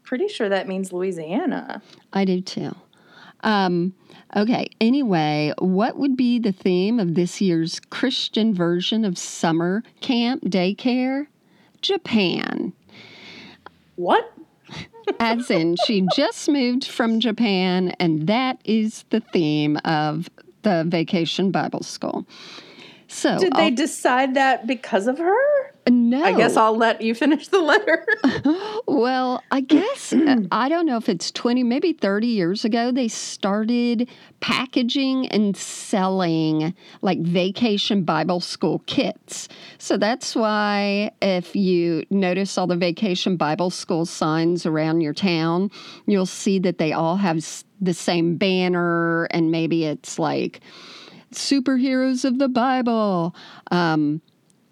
Pretty 0.03 0.29
sure 0.29 0.49
that 0.49 0.69
means 0.69 0.93
Louisiana. 0.93 1.83
I 2.13 2.25
do 2.25 2.41
too. 2.41 2.75
Um, 3.41 3.95
okay, 4.35 4.69
anyway, 4.81 5.53
what 5.59 5.99
would 5.99 6.17
be 6.17 6.39
the 6.39 6.53
theme 6.53 6.99
of 6.99 7.15
this 7.15 7.41
year's 7.41 7.79
Christian 7.79 8.55
version 8.55 9.05
of 9.05 9.19
summer 9.19 9.83
camp 10.01 10.45
daycare? 10.45 11.27
Japan. 11.83 12.73
What? 13.97 14.33
As 15.21 15.51
in, 15.51 15.77
she 15.87 16.07
just 16.15 16.49
moved 16.49 16.87
from 16.87 17.21
Japan, 17.21 17.91
and 18.01 18.27
that 18.27 18.59
is 18.65 19.05
the 19.11 19.21
theme 19.21 19.77
of 19.85 20.31
the 20.63 20.85
vacation 20.87 21.51
Bible 21.51 21.83
school. 21.83 22.27
So, 23.15 23.39
Did 23.39 23.53
they 23.53 23.67
I'll- 23.69 23.75
decide 23.75 24.35
that 24.35 24.67
because 24.67 25.07
of 25.07 25.19
her? 25.19 25.73
no. 25.89 26.25
I 26.25 26.33
guess 26.33 26.57
I'll 26.57 26.77
let 26.77 27.01
you 27.01 27.15
finish 27.15 27.47
the 27.49 27.61
letter. 27.61 28.05
Well, 28.87 29.43
I 29.51 29.61
guess 29.63 30.13
uh, 30.13 30.37
I 30.53 30.69
don't 30.69 30.85
know 30.87 30.97
if 30.99 31.09
it's 31.09 31.31
20, 31.31 31.63
maybe 31.63 31.93
30 31.95 32.27
years 32.27 32.65
ago, 32.65 32.93
they 32.93 33.09
started 33.09 34.09
packaging 34.41 35.27
and 35.29 35.57
selling 35.57 36.75
like 37.01 37.19
vacation 37.21 38.05
Bible 38.05 38.41
school 38.41 38.81
kits. 38.87 39.49
So 39.79 39.97
that's 39.97 40.37
why 40.37 41.13
if 41.23 41.57
you 41.57 42.05
notice 42.11 42.59
all 42.59 42.67
the 42.67 42.77
vacation 42.77 43.37
Bible 43.37 43.71
school 43.71 44.05
signs 44.05 44.67
around 44.67 45.01
your 45.01 45.15
town, 45.15 45.71
you'll 46.07 46.27
see 46.27 46.59
that 46.61 46.79
they 46.79 46.93
all 46.93 47.17
have 47.17 47.45
the 47.81 47.95
same 47.95 48.37
banner 48.37 49.25
and 49.31 49.51
maybe 49.51 49.85
it's 49.87 50.19
like 50.19 50.61
superheroes 51.37 52.25
of 52.25 52.39
the 52.39 52.49
Bible. 52.49 53.35
Um, 53.71 54.21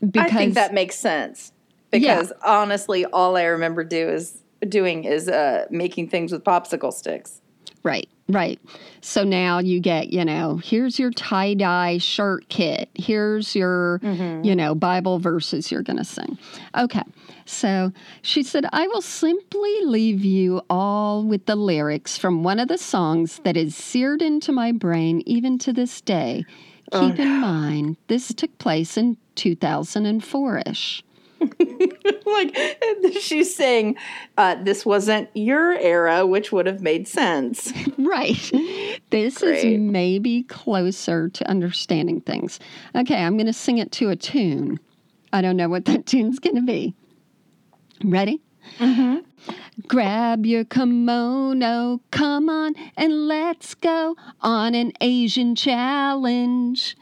because 0.00 0.32
I 0.32 0.36
think 0.36 0.54
that 0.54 0.74
makes 0.74 0.96
sense 0.96 1.52
because 1.92 2.32
honestly, 2.44 3.04
all 3.04 3.36
I 3.36 3.44
remember 3.44 3.84
do 3.84 4.08
is 4.08 4.42
doing 4.68 5.04
is 5.04 5.28
uh, 5.28 5.66
making 5.70 6.08
things 6.08 6.32
with 6.32 6.42
popsicle 6.42 6.92
sticks. 6.92 7.40
Right, 7.84 8.08
right. 8.28 8.60
So 9.00 9.24
now 9.24 9.58
you 9.58 9.80
get, 9.80 10.12
you 10.12 10.24
know, 10.24 10.56
here's 10.56 10.98
your 10.98 11.10
tie 11.10 11.54
dye 11.54 11.98
shirt 11.98 12.48
kit. 12.48 12.88
Here's 12.94 13.54
your, 13.54 14.00
mm-hmm. 14.02 14.44
you 14.44 14.54
know, 14.54 14.74
Bible 14.74 15.18
verses 15.18 15.70
you're 15.70 15.82
going 15.82 15.98
to 15.98 16.04
sing. 16.04 16.38
Okay. 16.76 17.02
So 17.44 17.92
she 18.22 18.42
said, 18.42 18.66
I 18.72 18.86
will 18.86 19.02
simply 19.02 19.84
leave 19.84 20.24
you 20.24 20.62
all 20.70 21.24
with 21.24 21.46
the 21.46 21.56
lyrics 21.56 22.16
from 22.16 22.44
one 22.44 22.60
of 22.60 22.68
the 22.68 22.78
songs 22.78 23.40
that 23.44 23.56
is 23.56 23.74
seared 23.76 24.22
into 24.22 24.52
my 24.52 24.72
brain 24.72 25.22
even 25.26 25.58
to 25.58 25.72
this 25.72 26.00
day. 26.00 26.44
Keep 26.92 27.18
in 27.20 27.40
mind, 27.40 27.96
this 28.08 28.34
took 28.34 28.56
place 28.58 28.98
in 28.98 29.16
2004 29.36 30.62
ish. 30.66 31.02
like 32.26 32.56
she's 33.20 33.54
saying, 33.54 33.96
uh, 34.36 34.56
this 34.62 34.84
wasn't 34.84 35.28
your 35.34 35.72
era, 35.72 36.26
which 36.26 36.52
would 36.52 36.66
have 36.66 36.82
made 36.82 37.08
sense. 37.08 37.72
Right. 37.98 38.50
This 39.10 39.38
Great. 39.38 39.64
is 39.64 39.80
maybe 39.80 40.42
closer 40.42 41.28
to 41.28 41.48
understanding 41.48 42.20
things. 42.20 42.58
Okay, 42.94 43.22
I'm 43.22 43.36
going 43.36 43.46
to 43.46 43.52
sing 43.52 43.78
it 43.78 43.92
to 43.92 44.10
a 44.10 44.16
tune. 44.16 44.80
I 45.32 45.40
don't 45.40 45.56
know 45.56 45.68
what 45.68 45.84
that 45.86 46.04
tune's 46.06 46.38
going 46.38 46.56
to 46.56 46.62
be. 46.62 46.94
Ready? 48.04 48.42
Grab 49.88 50.46
your 50.46 50.64
kimono, 50.64 52.00
come 52.10 52.48
on, 52.48 52.74
and 52.96 53.28
let's 53.28 53.74
go 53.74 54.16
on 54.40 54.74
an 54.74 54.92
Asian 55.00 55.54
challenge. 55.54 56.96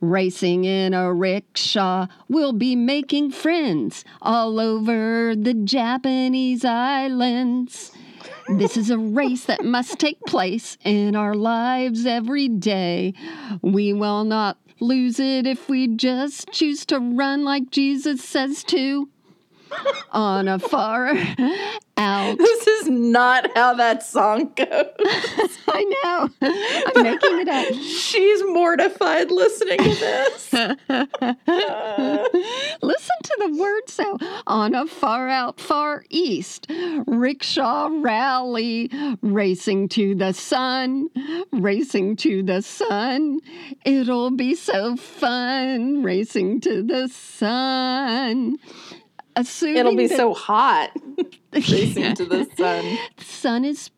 Racing 0.00 0.64
in 0.64 0.94
a 0.94 1.12
rickshaw, 1.12 2.06
we'll 2.28 2.52
be 2.52 2.76
making 2.76 3.32
friends 3.32 4.04
all 4.22 4.60
over 4.60 5.34
the 5.34 5.54
Japanese 5.54 6.64
islands. 6.64 7.90
This 8.48 8.76
is 8.76 8.90
a 8.90 8.98
race 8.98 9.44
that 9.46 9.64
must 9.64 9.98
take 9.98 10.20
place 10.22 10.78
in 10.84 11.16
our 11.16 11.34
lives 11.34 12.06
every 12.06 12.48
day. 12.48 13.12
We 13.60 13.92
will 13.92 14.24
not 14.24 14.58
lose 14.80 15.18
it 15.18 15.46
if 15.46 15.68
we 15.68 15.88
just 15.88 16.50
choose 16.52 16.86
to 16.86 17.00
run 17.00 17.44
like 17.44 17.70
Jesus 17.70 18.22
says 18.22 18.62
to. 18.64 19.08
On 20.12 20.48
a 20.48 20.58
far 20.58 21.12
out. 21.98 22.38
This 22.38 22.66
is 22.66 22.88
not 22.88 23.50
how 23.54 23.74
that 23.74 24.02
song 24.02 24.54
goes. 24.54 24.66
I 25.68 25.84
know. 26.02 26.30
I'm 26.40 27.02
making 27.02 27.40
it 27.40 27.48
up. 27.48 27.74
She's 27.74 28.42
mortified 28.44 29.30
listening 29.30 29.76
to 29.78 29.94
this. 29.94 30.50
Listen 32.82 33.16
to 33.22 33.36
the 33.40 33.56
words 33.58 33.96
though. 33.96 34.18
On 34.46 34.74
a 34.74 34.86
far 34.86 35.28
out, 35.28 35.60
far 35.60 36.04
east, 36.08 36.66
rickshaw 37.06 37.88
rally, 37.90 38.90
racing 39.20 39.90
to 39.90 40.14
the 40.14 40.32
sun, 40.32 41.10
racing 41.52 42.16
to 42.16 42.42
the 42.42 42.62
sun. 42.62 43.40
It'll 43.84 44.30
be 44.30 44.54
so 44.54 44.96
fun, 44.96 46.02
racing 46.02 46.62
to 46.62 46.82
the 46.82 47.08
sun. 47.08 48.56
Assuming 49.38 49.76
It'll 49.76 49.96
be 49.96 50.06
that- 50.08 50.16
so 50.16 50.34
hot 50.34 50.90
racing 51.52 52.14
to 52.16 52.24
the 52.24 52.48
sun. 52.56 52.98
sun 53.18 53.64
is 53.64 53.90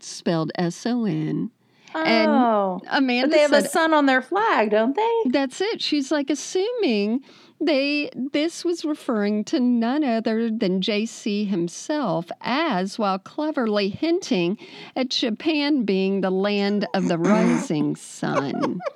spelled 0.00 0.52
S 0.56 0.84
O 0.86 1.04
N. 1.06 1.50
And 1.94 2.28
Oh. 2.30 2.80
Amanda 2.90 3.28
But 3.28 3.34
they 3.34 3.40
have 3.42 3.50
said, 3.50 3.64
a 3.66 3.68
sun 3.68 3.94
on 3.94 4.06
their 4.06 4.20
flag, 4.20 4.70
don't 4.70 4.96
they? 4.96 5.30
That's 5.30 5.60
it. 5.60 5.80
She's 5.80 6.10
like 6.10 6.28
assuming 6.28 7.20
they 7.60 8.10
this 8.32 8.64
was 8.64 8.84
referring 8.84 9.44
to 9.44 9.60
none 9.60 10.02
other 10.02 10.50
than 10.50 10.80
JC 10.80 11.46
himself 11.48 12.26
as 12.40 12.98
while 12.98 13.20
cleverly 13.20 13.90
hinting 13.90 14.58
at 14.96 15.10
Japan 15.10 15.84
being 15.84 16.20
the 16.20 16.30
land 16.32 16.86
of 16.94 17.06
the 17.08 17.16
rising 17.18 17.94
sun. 17.96 18.80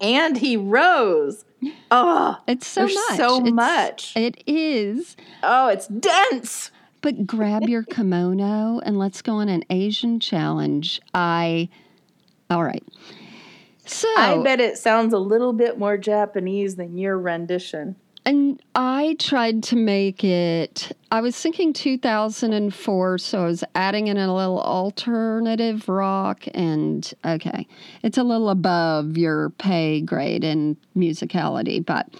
And 0.00 0.36
he 0.36 0.56
rose. 0.56 1.44
Oh, 1.90 2.36
It's 2.46 2.66
so 2.66 2.82
much. 2.82 3.16
so 3.16 3.36
It's- 3.38 3.52
much. 3.52 4.16
It 4.16 4.42
is. 4.46 5.16
oh, 5.42 5.68
it's 5.68 5.86
dense. 5.86 6.70
But 7.00 7.26
grab 7.26 7.64
your 7.68 7.82
kimono 7.90 8.80
and 8.84 8.98
let's 8.98 9.22
go 9.22 9.34
on 9.34 9.48
an 9.48 9.64
Asian 9.70 10.20
challenge. 10.20 11.00
I 11.14 11.68
all 12.50 12.62
right. 12.64 12.84
So 13.84 14.08
I 14.16 14.40
bet 14.42 14.60
it 14.60 14.78
sounds 14.78 15.12
a 15.12 15.18
little 15.18 15.52
bit 15.52 15.78
more 15.78 15.96
Japanese 15.98 16.76
than 16.76 16.96
your 16.96 17.18
rendition. 17.18 17.96
And 18.24 18.62
I 18.76 19.16
tried 19.18 19.64
to 19.64 19.76
make 19.76 20.22
it, 20.22 20.92
I 21.10 21.20
was 21.20 21.36
thinking 21.36 21.72
2004, 21.72 23.18
so 23.18 23.42
I 23.42 23.46
was 23.46 23.64
adding 23.74 24.06
in 24.06 24.16
a 24.16 24.34
little 24.34 24.60
alternative 24.60 25.88
rock. 25.88 26.44
And 26.54 27.12
okay, 27.24 27.66
it's 28.04 28.18
a 28.18 28.22
little 28.22 28.48
above 28.48 29.18
your 29.18 29.50
pay 29.50 30.00
grade 30.00 30.44
in 30.44 30.76
musicality. 30.96 31.84
But 31.84 32.14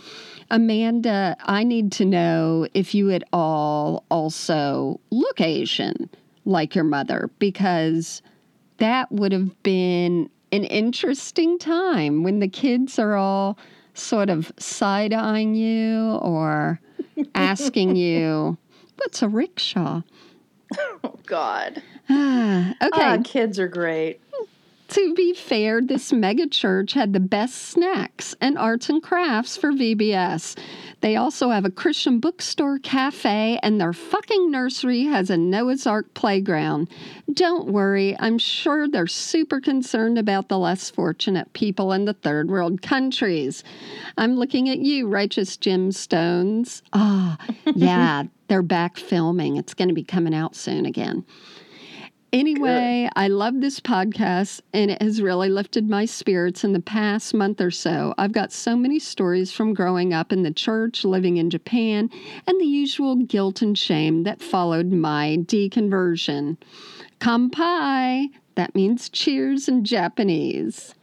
Amanda, 0.50 1.36
I 1.44 1.62
need 1.62 1.92
to 1.92 2.04
know 2.04 2.66
if 2.74 2.94
you 2.94 3.10
at 3.12 3.22
all 3.32 4.04
also 4.10 5.00
look 5.10 5.40
Asian 5.40 6.10
like 6.44 6.74
your 6.74 6.84
mother, 6.84 7.30
because 7.38 8.22
that 8.78 9.10
would 9.12 9.30
have 9.30 9.62
been 9.62 10.28
an 10.50 10.64
interesting 10.64 11.58
time 11.58 12.24
when 12.24 12.40
the 12.40 12.48
kids 12.48 12.98
are 12.98 13.14
all 13.14 13.56
sort 13.94 14.30
of 14.30 14.52
side 14.58 15.12
eyeing 15.12 15.54
you 15.54 16.16
or 16.22 16.80
asking 17.34 17.96
you, 17.96 18.56
What's 18.96 19.22
a 19.22 19.28
rickshaw? 19.28 20.02
Oh, 21.04 21.18
God. 21.26 21.82
Ah, 22.08 22.70
okay. 22.82 22.88
Ah, 22.92 23.18
kids 23.24 23.58
are 23.58 23.68
great. 23.68 24.20
To 24.92 25.14
be 25.14 25.32
fair, 25.32 25.80
this 25.80 26.12
mega 26.12 26.46
church 26.46 26.92
had 26.92 27.14
the 27.14 27.20
best 27.20 27.54
snacks 27.54 28.34
and 28.42 28.58
arts 28.58 28.90
and 28.90 29.02
crafts 29.02 29.56
for 29.56 29.72
VBS. 29.72 30.58
They 31.00 31.16
also 31.16 31.48
have 31.48 31.64
a 31.64 31.70
Christian 31.70 32.20
bookstore 32.20 32.78
cafe, 32.78 33.58
and 33.62 33.80
their 33.80 33.94
fucking 33.94 34.50
nursery 34.50 35.04
has 35.04 35.30
a 35.30 35.38
Noah's 35.38 35.86
Ark 35.86 36.12
playground. 36.12 36.90
Don't 37.32 37.68
worry, 37.68 38.14
I'm 38.20 38.36
sure 38.36 38.86
they're 38.86 39.06
super 39.06 39.62
concerned 39.62 40.18
about 40.18 40.50
the 40.50 40.58
less 40.58 40.90
fortunate 40.90 41.50
people 41.54 41.92
in 41.92 42.04
the 42.04 42.12
third 42.12 42.50
world 42.50 42.82
countries. 42.82 43.64
I'm 44.18 44.36
looking 44.36 44.68
at 44.68 44.80
you, 44.80 45.08
Righteous 45.08 45.56
Gemstones. 45.56 46.82
Ah, 46.92 47.38
yeah, 47.74 48.24
they're 48.48 48.60
back 48.60 48.98
filming. 48.98 49.56
It's 49.56 49.72
going 49.72 49.88
to 49.88 49.94
be 49.94 50.04
coming 50.04 50.34
out 50.34 50.54
soon 50.54 50.84
again. 50.84 51.24
Anyway, 52.32 53.10
I 53.14 53.28
love 53.28 53.60
this 53.60 53.78
podcast 53.78 54.62
and 54.72 54.90
it 54.90 55.02
has 55.02 55.20
really 55.20 55.50
lifted 55.50 55.90
my 55.90 56.06
spirits 56.06 56.64
in 56.64 56.72
the 56.72 56.80
past 56.80 57.34
month 57.34 57.60
or 57.60 57.70
so. 57.70 58.14
I've 58.16 58.32
got 58.32 58.52
so 58.52 58.74
many 58.74 58.98
stories 58.98 59.52
from 59.52 59.74
growing 59.74 60.14
up 60.14 60.32
in 60.32 60.42
the 60.42 60.50
church, 60.50 61.04
living 61.04 61.36
in 61.36 61.50
Japan, 61.50 62.08
and 62.46 62.58
the 62.58 62.64
usual 62.64 63.16
guilt 63.16 63.60
and 63.60 63.76
shame 63.76 64.22
that 64.22 64.40
followed 64.40 64.92
my 64.92 65.40
deconversion. 65.42 66.56
Kampai, 67.20 68.30
that 68.54 68.74
means 68.74 69.10
cheers 69.10 69.68
in 69.68 69.84
Japanese. 69.84 70.94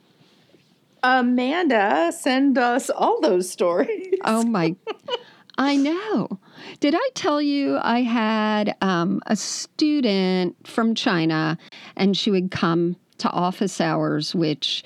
Amanda, 1.04 2.12
send 2.12 2.58
us 2.58 2.90
all 2.90 3.22
those 3.22 3.48
stories. 3.48 4.16
Oh 4.26 4.44
my, 4.44 4.76
I 5.60 5.76
know. 5.76 6.40
Did 6.80 6.96
I 6.96 7.10
tell 7.16 7.42
you 7.42 7.78
I 7.82 8.02
had 8.02 8.78
um, 8.82 9.22
a 9.28 9.36
student 9.36 10.56
from 10.66 10.96
China 10.96 11.58
and 11.98 12.16
she 12.16 12.32
would 12.32 12.50
come 12.50 12.96
to 13.18 13.30
office 13.30 13.82
hours, 13.82 14.34
which, 14.34 14.86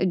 uh, 0.00 0.06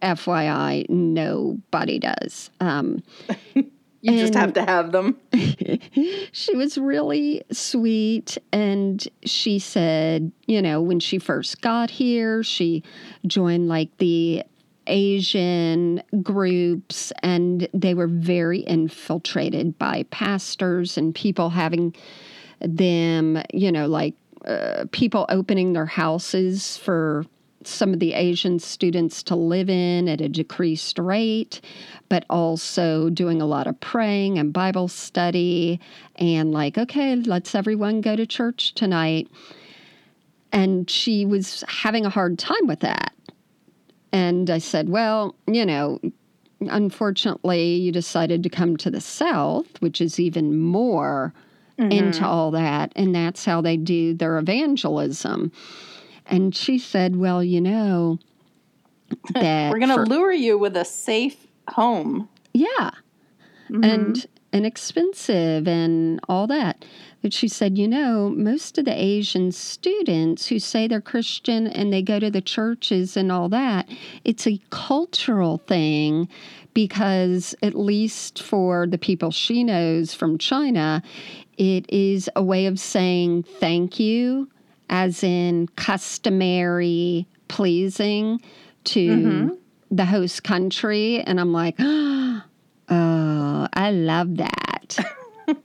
FYI, 0.00 0.88
nobody 0.88 1.98
does. 1.98 2.50
Um, 2.60 3.02
you 3.54 3.72
just 4.02 4.32
have 4.32 4.54
to 4.54 4.62
have 4.62 4.92
them. 4.92 5.18
she 6.32 6.56
was 6.56 6.78
really 6.78 7.42
sweet. 7.52 8.38
And 8.54 9.06
she 9.26 9.58
said, 9.58 10.32
you 10.46 10.62
know, 10.62 10.80
when 10.80 11.00
she 11.00 11.18
first 11.18 11.60
got 11.60 11.90
here, 11.90 12.42
she 12.42 12.82
joined 13.26 13.68
like 13.68 13.94
the 13.98 14.42
Asian 14.86 16.02
groups, 16.22 17.12
and 17.22 17.68
they 17.72 17.94
were 17.94 18.08
very 18.08 18.60
infiltrated 18.60 19.78
by 19.78 20.04
pastors 20.10 20.96
and 20.96 21.14
people 21.14 21.50
having 21.50 21.94
them, 22.60 23.42
you 23.52 23.70
know, 23.72 23.86
like 23.86 24.14
uh, 24.44 24.84
people 24.92 25.26
opening 25.28 25.72
their 25.72 25.86
houses 25.86 26.76
for 26.76 27.24
some 27.62 27.92
of 27.92 28.00
the 28.00 28.14
Asian 28.14 28.58
students 28.58 29.22
to 29.22 29.36
live 29.36 29.68
in 29.68 30.08
at 30.08 30.20
a 30.20 30.28
decreased 30.28 30.98
rate, 30.98 31.60
but 32.08 32.24
also 32.30 33.10
doing 33.10 33.42
a 33.42 33.46
lot 33.46 33.66
of 33.66 33.78
praying 33.80 34.38
and 34.38 34.52
Bible 34.52 34.88
study 34.88 35.78
and 36.16 36.52
like, 36.52 36.78
okay, 36.78 37.16
let's 37.16 37.54
everyone 37.54 38.00
go 38.00 38.16
to 38.16 38.26
church 38.26 38.74
tonight. 38.74 39.28
And 40.52 40.88
she 40.90 41.26
was 41.26 41.62
having 41.68 42.06
a 42.06 42.10
hard 42.10 42.38
time 42.38 42.66
with 42.66 42.80
that. 42.80 43.12
And 44.12 44.50
I 44.50 44.58
said, 44.58 44.88
well, 44.88 45.36
you 45.46 45.64
know, 45.64 46.00
unfortunately, 46.60 47.74
you 47.76 47.92
decided 47.92 48.42
to 48.42 48.48
come 48.48 48.76
to 48.78 48.90
the 48.90 49.00
South, 49.00 49.80
which 49.80 50.00
is 50.00 50.18
even 50.18 50.58
more 50.58 51.32
mm-hmm. 51.78 51.92
into 51.92 52.26
all 52.26 52.50
that. 52.52 52.92
And 52.96 53.14
that's 53.14 53.44
how 53.44 53.60
they 53.60 53.76
do 53.76 54.14
their 54.14 54.38
evangelism. 54.38 55.52
And 56.26 56.54
she 56.54 56.78
said, 56.78 57.16
well, 57.16 57.42
you 57.42 57.60
know, 57.60 58.18
that 59.34 59.70
we're 59.70 59.78
going 59.78 59.96
to 59.96 60.02
lure 60.02 60.32
you 60.32 60.58
with 60.58 60.76
a 60.76 60.84
safe 60.84 61.46
home. 61.68 62.28
Yeah. 62.52 62.90
Mm-hmm. 63.70 63.84
And 63.84 64.26
inexpensive 64.52 65.68
and 65.68 66.20
all 66.28 66.46
that. 66.48 66.84
But 67.22 67.34
she 67.34 67.48
said, 67.48 67.76
you 67.76 67.86
know, 67.86 68.30
most 68.30 68.78
of 68.78 68.86
the 68.86 68.94
Asian 68.94 69.52
students 69.52 70.46
who 70.46 70.58
say 70.58 70.88
they're 70.88 71.02
Christian 71.02 71.66
and 71.66 71.92
they 71.92 72.02
go 72.02 72.18
to 72.18 72.30
the 72.30 72.40
churches 72.40 73.16
and 73.16 73.30
all 73.30 73.48
that, 73.50 73.88
it's 74.24 74.46
a 74.46 74.60
cultural 74.70 75.58
thing 75.58 76.28
because, 76.72 77.54
at 77.62 77.74
least 77.74 78.42
for 78.42 78.86
the 78.86 78.96
people 78.96 79.30
she 79.30 79.64
knows 79.64 80.14
from 80.14 80.38
China, 80.38 81.02
it 81.58 81.84
is 81.90 82.30
a 82.36 82.42
way 82.42 82.66
of 82.66 82.78
saying 82.78 83.42
thank 83.42 84.00
you, 84.00 84.48
as 84.88 85.22
in 85.22 85.68
customary 85.76 87.26
pleasing 87.48 88.40
to 88.84 89.08
mm-hmm. 89.08 89.54
the 89.90 90.06
host 90.06 90.42
country. 90.42 91.20
And 91.20 91.38
I'm 91.38 91.52
like, 91.52 91.74
oh, 91.78 92.42
I 92.88 93.90
love 93.90 94.36
that. 94.38 94.98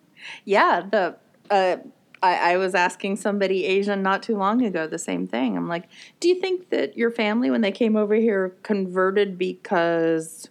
yeah, 0.46 0.82
the 0.82 1.16
uh, 1.50 1.78
I, 2.22 2.54
I, 2.54 2.58
was 2.58 2.74
asking 2.74 3.18
somebody 3.18 3.66
Asian 3.66 4.02
not 4.02 4.24
too 4.24 4.38
long 4.38 4.64
ago 4.64 4.88
the 4.88 4.98
same 4.98 5.28
thing. 5.28 5.56
I'm 5.56 5.68
like, 5.68 5.88
do 6.20 6.28
you 6.28 6.40
think 6.40 6.70
that 6.70 6.98
your 6.98 7.12
family, 7.12 7.52
when 7.52 7.62
they 7.62 7.72
came 7.72 7.96
over 7.96 8.16
here, 8.16 8.56
converted 8.64 9.38
because 9.38 10.50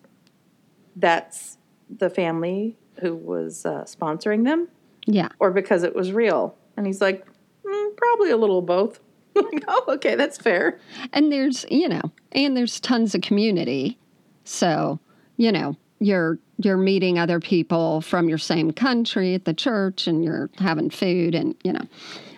that's 0.96 1.59
the 1.90 2.11
family 2.11 2.76
who 3.00 3.16
was 3.16 3.66
uh, 3.66 3.85
sponsoring 3.85 4.44
them? 4.44 4.68
Yeah. 5.07 5.28
Or 5.38 5.50
because 5.50 5.83
it 5.83 5.94
was 5.94 6.12
real? 6.12 6.57
And 6.76 6.87
he's 6.87 7.00
like, 7.00 7.26
mm, 7.64 7.96
probably 7.96 8.30
a 8.30 8.37
little 8.37 8.62
both. 8.62 9.00
like, 9.35 9.64
oh, 9.66 9.85
okay, 9.88 10.14
that's 10.14 10.38
fair. 10.38 10.78
And 11.12 11.33
there's, 11.33 11.66
you 11.70 11.88
know, 11.88 12.02
and 12.33 12.57
there's 12.57 12.78
tons 12.78 13.14
of 13.14 13.20
community. 13.20 13.98
So, 14.44 15.00
you 15.37 15.50
know, 15.50 15.76
you're 15.98 16.38
you're 16.59 16.76
meeting 16.76 17.18
other 17.18 17.40
people 17.40 18.00
from 18.00 18.28
your 18.28 18.38
same 18.38 18.72
country 18.72 19.35
at 19.35 19.44
the 19.44 19.54
church 19.54 20.07
and 20.07 20.24
you're 20.24 20.50
having 20.59 20.90
food 20.90 21.35
and 21.35 21.54
you 21.64 21.72
know 21.72 21.87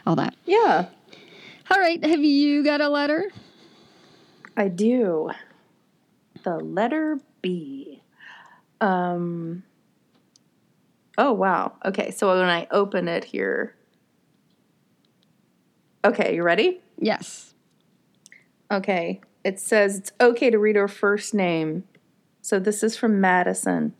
all 0.07 0.17
that. 0.17 0.35
Yeah. 0.45 0.87
All 1.71 1.79
right. 1.79 2.03
Have 2.05 2.21
you 2.21 2.63
got 2.63 2.81
a 2.81 2.89
letter? 2.89 3.31
I 4.57 4.69
do. 4.69 5.31
The 6.45 6.57
letter 6.57 7.19
b. 7.43 8.03
Um 8.81 9.65
oh 11.19 11.33
wow. 11.33 11.75
Okay. 11.85 12.11
So 12.11 12.29
when 12.29 12.49
i 12.49 12.67
open 12.71 13.09
it 13.09 13.25
here. 13.25 13.75
Okay. 16.05 16.37
You 16.37 16.43
ready? 16.43 16.81
Yes. 16.99 17.55
Okay. 18.71 19.21
It 19.45 19.61
says 19.61 19.99
it's 19.99 20.13
okay 20.21 20.51
to 20.51 20.59
read 20.59 20.77
her 20.77 20.89
first 20.89 21.35
name 21.35 21.85
so 22.47 22.61
this 22.61 22.85
is 22.85 22.97
from 22.97 23.21
Madison. 23.21 23.93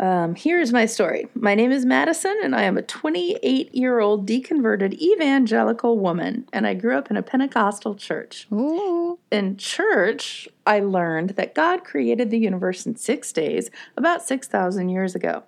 Um, 0.00 0.34
here's 0.34 0.72
my 0.72 0.86
story. 0.86 1.28
My 1.34 1.54
name 1.54 1.70
is 1.70 1.84
Madison, 1.84 2.34
and 2.42 2.56
I 2.56 2.62
am 2.62 2.78
a 2.78 2.82
28 2.82 3.74
year 3.74 4.00
old 4.00 4.26
deconverted 4.26 4.94
evangelical 4.94 5.98
woman, 5.98 6.48
and 6.54 6.66
I 6.66 6.72
grew 6.72 6.96
up 6.96 7.10
in 7.10 7.18
a 7.18 7.22
Pentecostal 7.22 7.96
church. 7.96 8.46
Ooh. 8.50 9.18
In 9.30 9.58
church, 9.58 10.48
I 10.66 10.80
learned 10.80 11.30
that 11.30 11.54
God 11.54 11.84
created 11.84 12.30
the 12.30 12.38
universe 12.38 12.86
in 12.86 12.96
six 12.96 13.30
days 13.30 13.70
about 13.94 14.22
6,000 14.22 14.88
years 14.88 15.14
ago. 15.14 15.42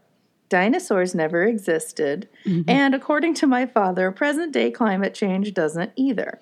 Dinosaurs 0.50 1.14
never 1.14 1.44
existed, 1.44 2.28
mm-hmm. 2.44 2.68
and 2.68 2.94
according 2.94 3.32
to 3.36 3.46
my 3.46 3.64
father, 3.64 4.12
present 4.12 4.52
day 4.52 4.70
climate 4.70 5.14
change 5.14 5.54
doesn't 5.54 5.92
either. 5.96 6.40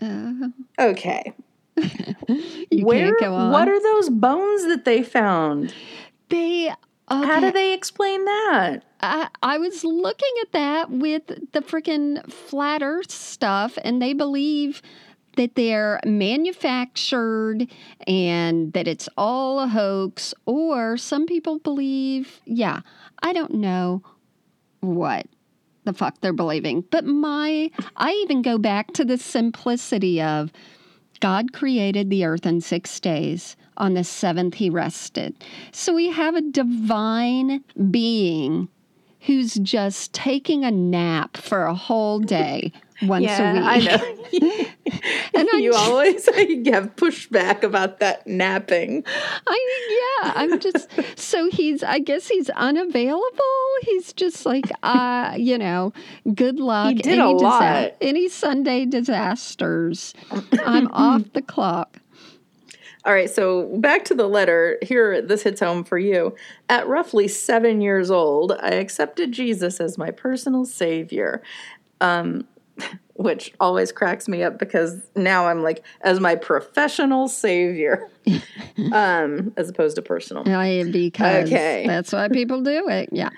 Uh, 0.00 0.48
okay, 0.78 1.34
Where? 2.72 3.14
What 3.20 3.68
are 3.68 3.82
those 3.82 4.10
bones 4.10 4.64
that 4.66 4.84
they 4.84 5.02
found? 5.02 5.74
They. 6.28 6.72
Okay. 7.08 7.26
How 7.26 7.38
do 7.38 7.52
they 7.52 7.72
explain 7.72 8.24
that? 8.24 8.80
I, 9.00 9.28
I 9.40 9.58
was 9.58 9.84
looking 9.84 10.32
at 10.42 10.52
that 10.52 10.90
with 10.90 11.26
the 11.52 11.60
freaking 11.60 12.28
flat 12.32 12.82
Earth 12.82 13.12
stuff, 13.12 13.78
and 13.84 14.02
they 14.02 14.12
believe 14.12 14.82
that 15.36 15.54
they're 15.54 16.00
manufactured 16.04 17.68
and 18.06 18.72
that 18.72 18.88
it's 18.88 19.08
all 19.16 19.60
a 19.60 19.68
hoax, 19.68 20.34
or 20.46 20.96
some 20.96 21.26
people 21.26 21.60
believe, 21.60 22.40
yeah, 22.44 22.80
I 23.22 23.32
don't 23.32 23.54
know 23.54 24.02
what 24.80 25.26
the 25.84 25.92
fuck 25.92 26.20
they're 26.20 26.32
believing. 26.32 26.82
But 26.90 27.04
my, 27.04 27.70
I 27.96 28.10
even 28.24 28.42
go 28.42 28.58
back 28.58 28.92
to 28.94 29.04
the 29.04 29.18
simplicity 29.18 30.20
of 30.20 30.52
God 31.20 31.52
created 31.52 32.10
the 32.10 32.24
earth 32.24 32.46
in 32.46 32.60
six 32.60 32.98
days. 33.00 33.56
On 33.76 33.94
the 33.94 34.04
seventh, 34.04 34.54
he 34.54 34.70
rested. 34.70 35.34
So 35.72 35.94
we 35.94 36.10
have 36.10 36.34
a 36.34 36.40
divine 36.40 37.62
being 37.90 38.68
who's 39.20 39.54
just 39.54 40.12
taking 40.12 40.64
a 40.64 40.70
nap 40.70 41.36
for 41.36 41.64
a 41.64 41.74
whole 41.74 42.20
day 42.20 42.72
once 43.02 43.24
yeah, 43.24 43.52
a 43.52 43.78
week. 43.78 43.88
I 43.90 43.96
know. 43.96 44.66
and 45.34 45.62
you 45.62 45.72
always 45.74 46.26
have 46.26 46.96
pushback 46.96 47.62
about 47.62 48.00
that 48.00 48.26
napping. 48.26 49.04
I 49.46 50.18
yeah, 50.22 50.32
I'm 50.36 50.58
just 50.60 50.88
so 51.16 51.50
he's 51.50 51.82
I 51.82 51.98
guess 51.98 52.28
he's 52.28 52.50
unavailable. 52.50 53.42
He's 53.82 54.12
just 54.12 54.46
like 54.46 54.70
uh, 54.82 55.34
you 55.36 55.58
know, 55.58 55.92
good 56.34 56.58
luck. 56.58 56.88
He 56.88 56.94
did 56.94 57.18
any 57.18 57.20
a 57.20 57.28
lot. 57.28 57.60
Disa- 57.60 57.94
any 58.00 58.28
Sunday 58.28 58.84
disasters. 58.84 60.14
I'm 60.64 60.88
off 60.92 61.22
the 61.32 61.42
clock. 61.42 61.98
All 63.04 63.12
right, 63.12 63.30
so 63.30 63.68
back 63.78 64.04
to 64.06 64.14
the 64.14 64.26
letter. 64.26 64.78
Here, 64.82 65.22
this 65.22 65.42
hits 65.42 65.60
home 65.60 65.84
for 65.84 65.96
you. 65.96 66.34
At 66.68 66.88
roughly 66.88 67.28
seven 67.28 67.80
years 67.80 68.10
old, 68.10 68.50
I 68.60 68.70
accepted 68.70 69.30
Jesus 69.30 69.80
as 69.80 69.96
my 69.96 70.10
personal 70.10 70.64
savior. 70.64 71.40
Um, 72.00 72.48
which 73.16 73.52
always 73.60 73.92
cracks 73.92 74.28
me 74.28 74.42
up 74.42 74.58
because 74.58 75.10
now 75.14 75.46
I'm 75.46 75.62
like 75.62 75.84
as 76.02 76.20
my 76.20 76.34
professional 76.34 77.28
savior, 77.28 78.10
um, 78.92 79.52
as 79.56 79.68
opposed 79.68 79.96
to 79.96 80.02
personal. 80.02 80.48
I, 80.48 80.84
because 80.84 81.46
okay. 81.46 81.84
that's 81.86 82.12
why 82.12 82.28
people 82.28 82.62
do 82.62 82.88
it. 82.88 83.08
Yeah. 83.12 83.30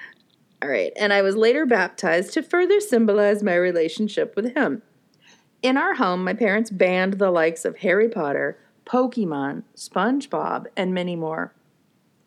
All 0.63 0.69
right. 0.69 0.93
And 0.97 1.13
I 1.13 1.23
was 1.23 1.37
later 1.37 1.67
baptized 1.67 2.33
to 2.35 2.43
further 2.43 2.81
symbolize 2.81 3.43
my 3.43 3.55
relationship 3.55 4.35
with 4.35 4.55
him. 4.55 4.83
In 5.63 5.77
our 5.77 5.95
home, 5.95 6.25
my 6.25 6.35
parents 6.35 6.71
banned 6.71 7.15
the 7.15 7.31
likes 7.31 7.65
of 7.65 7.79
Harry 7.79 8.09
Potter, 8.09 8.59
Pokemon, 8.85 9.65
SpongeBob, 9.77 10.67
and 10.77 10.95
many 10.95 11.15
more. 11.15 11.53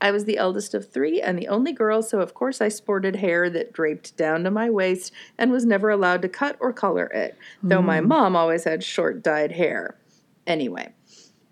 I 0.01 0.11
was 0.11 0.25
the 0.25 0.37
eldest 0.37 0.73
of 0.73 0.91
three 0.91 1.21
and 1.21 1.37
the 1.37 1.47
only 1.47 1.71
girl, 1.71 2.01
so 2.01 2.19
of 2.19 2.33
course 2.33 2.59
I 2.59 2.69
sported 2.69 3.17
hair 3.17 3.49
that 3.51 3.71
draped 3.71 4.17
down 4.17 4.43
to 4.43 4.51
my 4.51 4.69
waist 4.69 5.13
and 5.37 5.51
was 5.51 5.65
never 5.65 5.89
allowed 5.89 6.23
to 6.23 6.29
cut 6.29 6.57
or 6.59 6.73
color 6.73 7.05
it, 7.05 7.37
though 7.61 7.81
my 7.81 7.99
hmm. 7.99 8.07
mom 8.07 8.35
always 8.35 8.63
had 8.63 8.83
short 8.83 9.23
dyed 9.23 9.51
hair. 9.51 9.95
Anyway, 10.47 10.91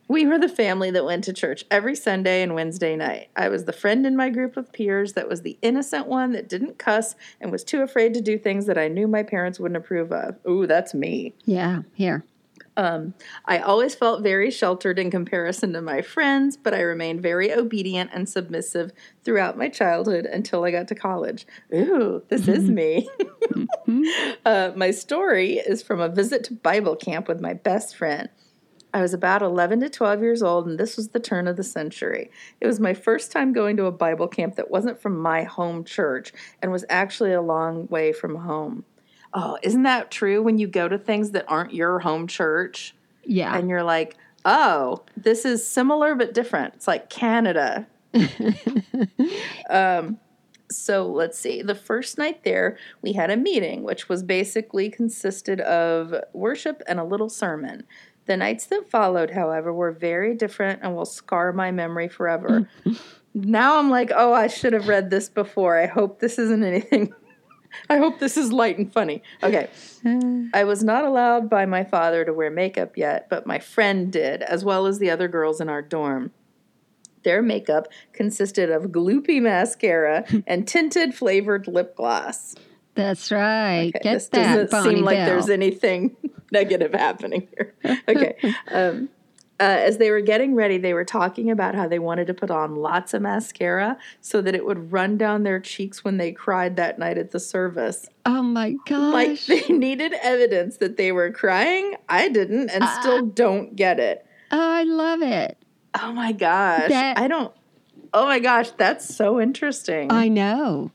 we 0.09 0.25
were 0.25 0.39
the 0.39 0.49
family 0.49 0.89
that 0.89 1.05
went 1.05 1.23
to 1.25 1.33
church 1.33 1.63
every 1.69 1.95
Sunday 1.95 2.41
and 2.41 2.55
Wednesday 2.55 2.95
night. 2.95 3.29
I 3.35 3.47
was 3.49 3.65
the 3.65 3.71
friend 3.71 4.07
in 4.07 4.17
my 4.17 4.31
group 4.31 4.57
of 4.57 4.73
peers 4.73 5.13
that 5.13 5.29
was 5.29 5.43
the 5.43 5.59
innocent 5.61 6.07
one 6.07 6.31
that 6.31 6.49
didn't 6.49 6.79
cuss 6.79 7.15
and 7.39 7.51
was 7.51 7.63
too 7.63 7.83
afraid 7.83 8.15
to 8.15 8.21
do 8.21 8.39
things 8.39 8.65
that 8.65 8.77
I 8.77 8.87
knew 8.87 9.07
my 9.07 9.21
parents 9.21 9.59
wouldn't 9.59 9.77
approve 9.77 10.11
of. 10.11 10.35
Ooh, 10.49 10.65
that's 10.65 10.95
me. 10.95 11.35
Yeah, 11.45 11.83
here. 11.93 12.25
Um, 12.79 13.13
I 13.43 13.59
always 13.59 13.93
felt 13.93 14.23
very 14.23 14.49
sheltered 14.49 14.99
in 14.99 15.11
comparison 15.11 15.73
to 15.73 15.81
my 15.81 16.01
friends, 16.01 16.55
but 16.55 16.73
I 16.73 16.79
remained 16.79 17.21
very 17.21 17.51
obedient 17.51 18.11
and 18.13 18.29
submissive 18.29 18.93
throughout 19.25 19.57
my 19.57 19.67
childhood 19.67 20.25
until 20.25 20.63
I 20.63 20.71
got 20.71 20.87
to 20.87 20.95
college. 20.95 21.45
Ooh, 21.75 22.23
this 22.29 22.47
is 22.47 22.69
me. 22.69 23.09
uh, 24.45 24.71
my 24.77 24.91
story 24.91 25.55
is 25.55 25.83
from 25.83 25.99
a 25.99 26.07
visit 26.07 26.45
to 26.45 26.53
Bible 26.53 26.95
camp 26.95 27.27
with 27.27 27.41
my 27.41 27.53
best 27.53 27.97
friend. 27.97 28.29
I 28.93 29.01
was 29.01 29.13
about 29.13 29.41
11 29.41 29.81
to 29.81 29.89
12 29.89 30.21
years 30.21 30.41
old, 30.41 30.65
and 30.65 30.79
this 30.79 30.95
was 30.95 31.09
the 31.09 31.19
turn 31.19 31.49
of 31.49 31.57
the 31.57 31.65
century. 31.65 32.31
It 32.61 32.67
was 32.67 32.79
my 32.79 32.93
first 32.93 33.29
time 33.33 33.51
going 33.51 33.75
to 33.75 33.87
a 33.87 33.91
Bible 33.91 34.29
camp 34.29 34.55
that 34.55 34.71
wasn't 34.71 35.01
from 35.01 35.19
my 35.19 35.43
home 35.43 35.83
church 35.83 36.31
and 36.61 36.71
was 36.71 36.85
actually 36.87 37.33
a 37.33 37.41
long 37.41 37.87
way 37.87 38.13
from 38.13 38.35
home. 38.35 38.85
Oh, 39.33 39.57
isn't 39.61 39.83
that 39.83 40.11
true 40.11 40.41
when 40.41 40.57
you 40.57 40.67
go 40.67 40.87
to 40.87 40.97
things 40.97 41.31
that 41.31 41.45
aren't 41.47 41.73
your 41.73 41.99
home 41.99 42.27
church? 42.27 42.95
Yeah. 43.23 43.55
and 43.55 43.69
you're 43.69 43.83
like, 43.83 44.17
oh, 44.43 45.03
this 45.15 45.45
is 45.45 45.67
similar 45.67 46.15
but 46.15 46.33
different. 46.33 46.73
It's 46.75 46.87
like 46.87 47.09
Canada. 47.09 47.87
um, 49.69 50.17
so 50.71 51.07
let's 51.07 51.37
see. 51.37 51.61
The 51.61 51.75
first 51.75 52.17
night 52.17 52.43
there, 52.43 52.77
we 53.01 53.13
had 53.13 53.31
a 53.31 53.37
meeting, 53.37 53.83
which 53.83 54.09
was 54.09 54.23
basically 54.23 54.89
consisted 54.89 55.61
of 55.61 56.15
worship 56.33 56.81
and 56.87 56.99
a 56.99 57.03
little 57.03 57.29
sermon. 57.29 57.83
The 58.25 58.37
nights 58.37 58.67
that 58.67 58.89
followed, 58.89 59.31
however, 59.31 59.73
were 59.73 59.91
very 59.91 60.35
different 60.35 60.81
and 60.83 60.95
will 60.95 61.05
scar 61.05 61.51
my 61.51 61.71
memory 61.71 62.07
forever. 62.07 62.69
now 63.33 63.79
I'm 63.79 63.89
like, 63.89 64.11
oh, 64.15 64.33
I 64.33 64.47
should 64.47 64.73
have 64.73 64.87
read 64.87 65.09
this 65.09 65.29
before. 65.29 65.77
I 65.77 65.87
hope 65.87 66.19
this 66.19 66.37
isn't 66.37 66.63
anything. 66.63 67.13
I 67.89 67.97
hope 67.97 68.19
this 68.19 68.37
is 68.37 68.51
light 68.51 68.77
and 68.77 68.91
funny. 68.91 69.21
Okay. 69.43 69.69
I 70.53 70.63
was 70.63 70.83
not 70.83 71.05
allowed 71.05 71.49
by 71.49 71.65
my 71.65 71.83
father 71.83 72.25
to 72.25 72.33
wear 72.33 72.49
makeup 72.49 72.97
yet, 72.97 73.27
but 73.29 73.45
my 73.45 73.59
friend 73.59 74.11
did, 74.11 74.41
as 74.43 74.63
well 74.63 74.85
as 74.85 74.99
the 74.99 75.09
other 75.09 75.27
girls 75.27 75.59
in 75.61 75.69
our 75.69 75.81
dorm. 75.81 76.31
Their 77.23 77.41
makeup 77.41 77.87
consisted 78.13 78.69
of 78.69 78.85
gloopy 78.85 79.41
mascara 79.41 80.25
and 80.47 80.67
tinted 80.67 81.13
flavored 81.13 81.67
lip 81.67 81.95
gloss. 81.95 82.55
That's 82.95 83.31
right. 83.31 83.91
Okay, 83.95 83.99
Get 84.03 84.13
this 84.13 84.27
that, 84.29 84.43
doesn't 84.55 84.71
Bonnie 84.71 84.95
seem 84.95 85.05
like 85.05 85.17
Bell. 85.17 85.25
there's 85.25 85.49
anything 85.49 86.15
negative 86.51 86.93
happening 86.93 87.47
here. 87.55 87.75
Okay. 88.07 88.35
Um, 88.71 89.09
uh, 89.59 89.63
as 89.63 89.97
they 89.97 90.09
were 90.11 90.21
getting 90.21 90.55
ready, 90.55 90.77
they 90.77 90.93
were 90.93 91.03
talking 91.03 91.51
about 91.51 91.75
how 91.75 91.87
they 91.87 91.99
wanted 91.99 92.27
to 92.27 92.33
put 92.33 92.49
on 92.49 92.75
lots 92.77 93.13
of 93.13 93.21
mascara 93.21 93.97
so 94.21 94.41
that 94.41 94.55
it 94.55 94.65
would 94.65 94.91
run 94.91 95.17
down 95.17 95.43
their 95.43 95.59
cheeks 95.59 96.03
when 96.03 96.17
they 96.17 96.31
cried 96.31 96.75
that 96.77 96.97
night 96.97 97.17
at 97.17 97.31
the 97.31 97.39
service. 97.39 98.07
oh 98.25 98.41
my 98.41 98.75
gosh. 98.85 99.13
Like 99.13 99.45
they 99.45 99.73
needed 99.73 100.13
evidence 100.21 100.77
that 100.77 100.95
they 100.97 101.11
were 101.11 101.31
crying. 101.31 101.95
I 102.07 102.29
didn't 102.29 102.69
and 102.69 102.83
Uh, 102.83 103.01
still 103.01 103.25
don't 103.25 103.75
get 103.75 103.99
it. 103.99 104.25
oh, 104.51 104.57
I 104.71 104.83
love 104.83 105.21
it. 105.21 105.57
Oh 106.01 106.11
my 106.13 106.31
gosh. 106.31 106.89
That- 106.89 107.17
I 107.19 107.27
don't. 107.27 107.53
Oh 108.13 108.25
my 108.25 108.39
gosh, 108.39 108.71
that's 108.71 109.13
so 109.13 109.39
interesting. 109.39 110.11
I 110.11 110.29
know. 110.29 110.91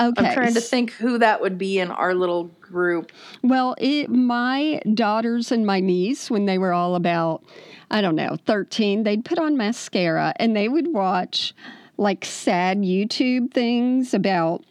Okay. 0.00 0.26
I'm 0.26 0.34
trying 0.34 0.54
to 0.54 0.60
think 0.60 0.90
who 0.92 1.18
that 1.18 1.40
would 1.40 1.56
be 1.58 1.78
in 1.78 1.90
our 1.90 2.14
little 2.14 2.50
group. 2.74 3.12
Well, 3.42 3.74
it, 3.78 4.10
my 4.10 4.82
daughters 4.92 5.50
and 5.50 5.64
my 5.64 5.80
niece, 5.80 6.30
when 6.30 6.44
they 6.44 6.58
were 6.58 6.74
all 6.74 6.96
about, 6.96 7.42
I 7.90 8.02
don't 8.02 8.16
know, 8.16 8.36
13, 8.44 9.04
they'd 9.04 9.24
put 9.24 9.38
on 9.38 9.56
mascara 9.56 10.34
and 10.36 10.54
they 10.54 10.68
would 10.68 10.92
watch 10.92 11.54
like 11.96 12.24
sad 12.24 12.78
YouTube 12.78 13.52
things 13.52 14.12
about 14.12 14.64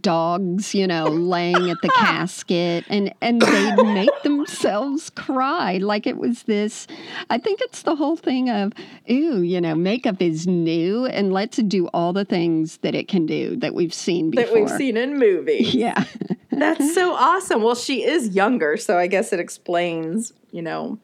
dogs, 0.00 0.74
you 0.74 0.86
know, 0.86 1.06
laying 1.06 1.70
at 1.70 1.76
the 1.82 1.88
casket 1.96 2.84
and 2.88 3.12
and 3.20 3.40
they'd 3.40 3.82
make 3.84 4.22
themselves 4.22 5.10
cry 5.10 5.78
like 5.78 6.06
it 6.06 6.16
was 6.16 6.44
this 6.44 6.86
I 7.30 7.38
think 7.38 7.60
it's 7.62 7.82
the 7.82 7.96
whole 7.96 8.16
thing 8.16 8.50
of 8.50 8.72
ooh, 9.10 9.42
you 9.42 9.60
know, 9.60 9.74
makeup 9.74 10.20
is 10.20 10.46
new 10.46 11.06
and 11.06 11.32
let's 11.32 11.58
do 11.58 11.86
all 11.88 12.12
the 12.12 12.24
things 12.24 12.78
that 12.78 12.94
it 12.94 13.08
can 13.08 13.26
do 13.26 13.56
that 13.56 13.74
we've 13.74 13.94
seen 13.94 14.30
before. 14.30 14.44
That 14.44 14.54
we've 14.54 14.70
seen 14.70 14.96
in 14.96 15.18
movies. 15.18 15.74
Yeah. 15.84 16.04
That's 16.50 16.94
so 16.94 17.12
awesome. 17.14 17.62
Well, 17.62 17.74
she 17.74 18.04
is 18.04 18.34
younger, 18.34 18.76
so 18.76 18.96
I 18.96 19.06
guess 19.06 19.32
it 19.32 19.40
explains, 19.40 20.32
you 20.50 20.62
know, 20.62 20.98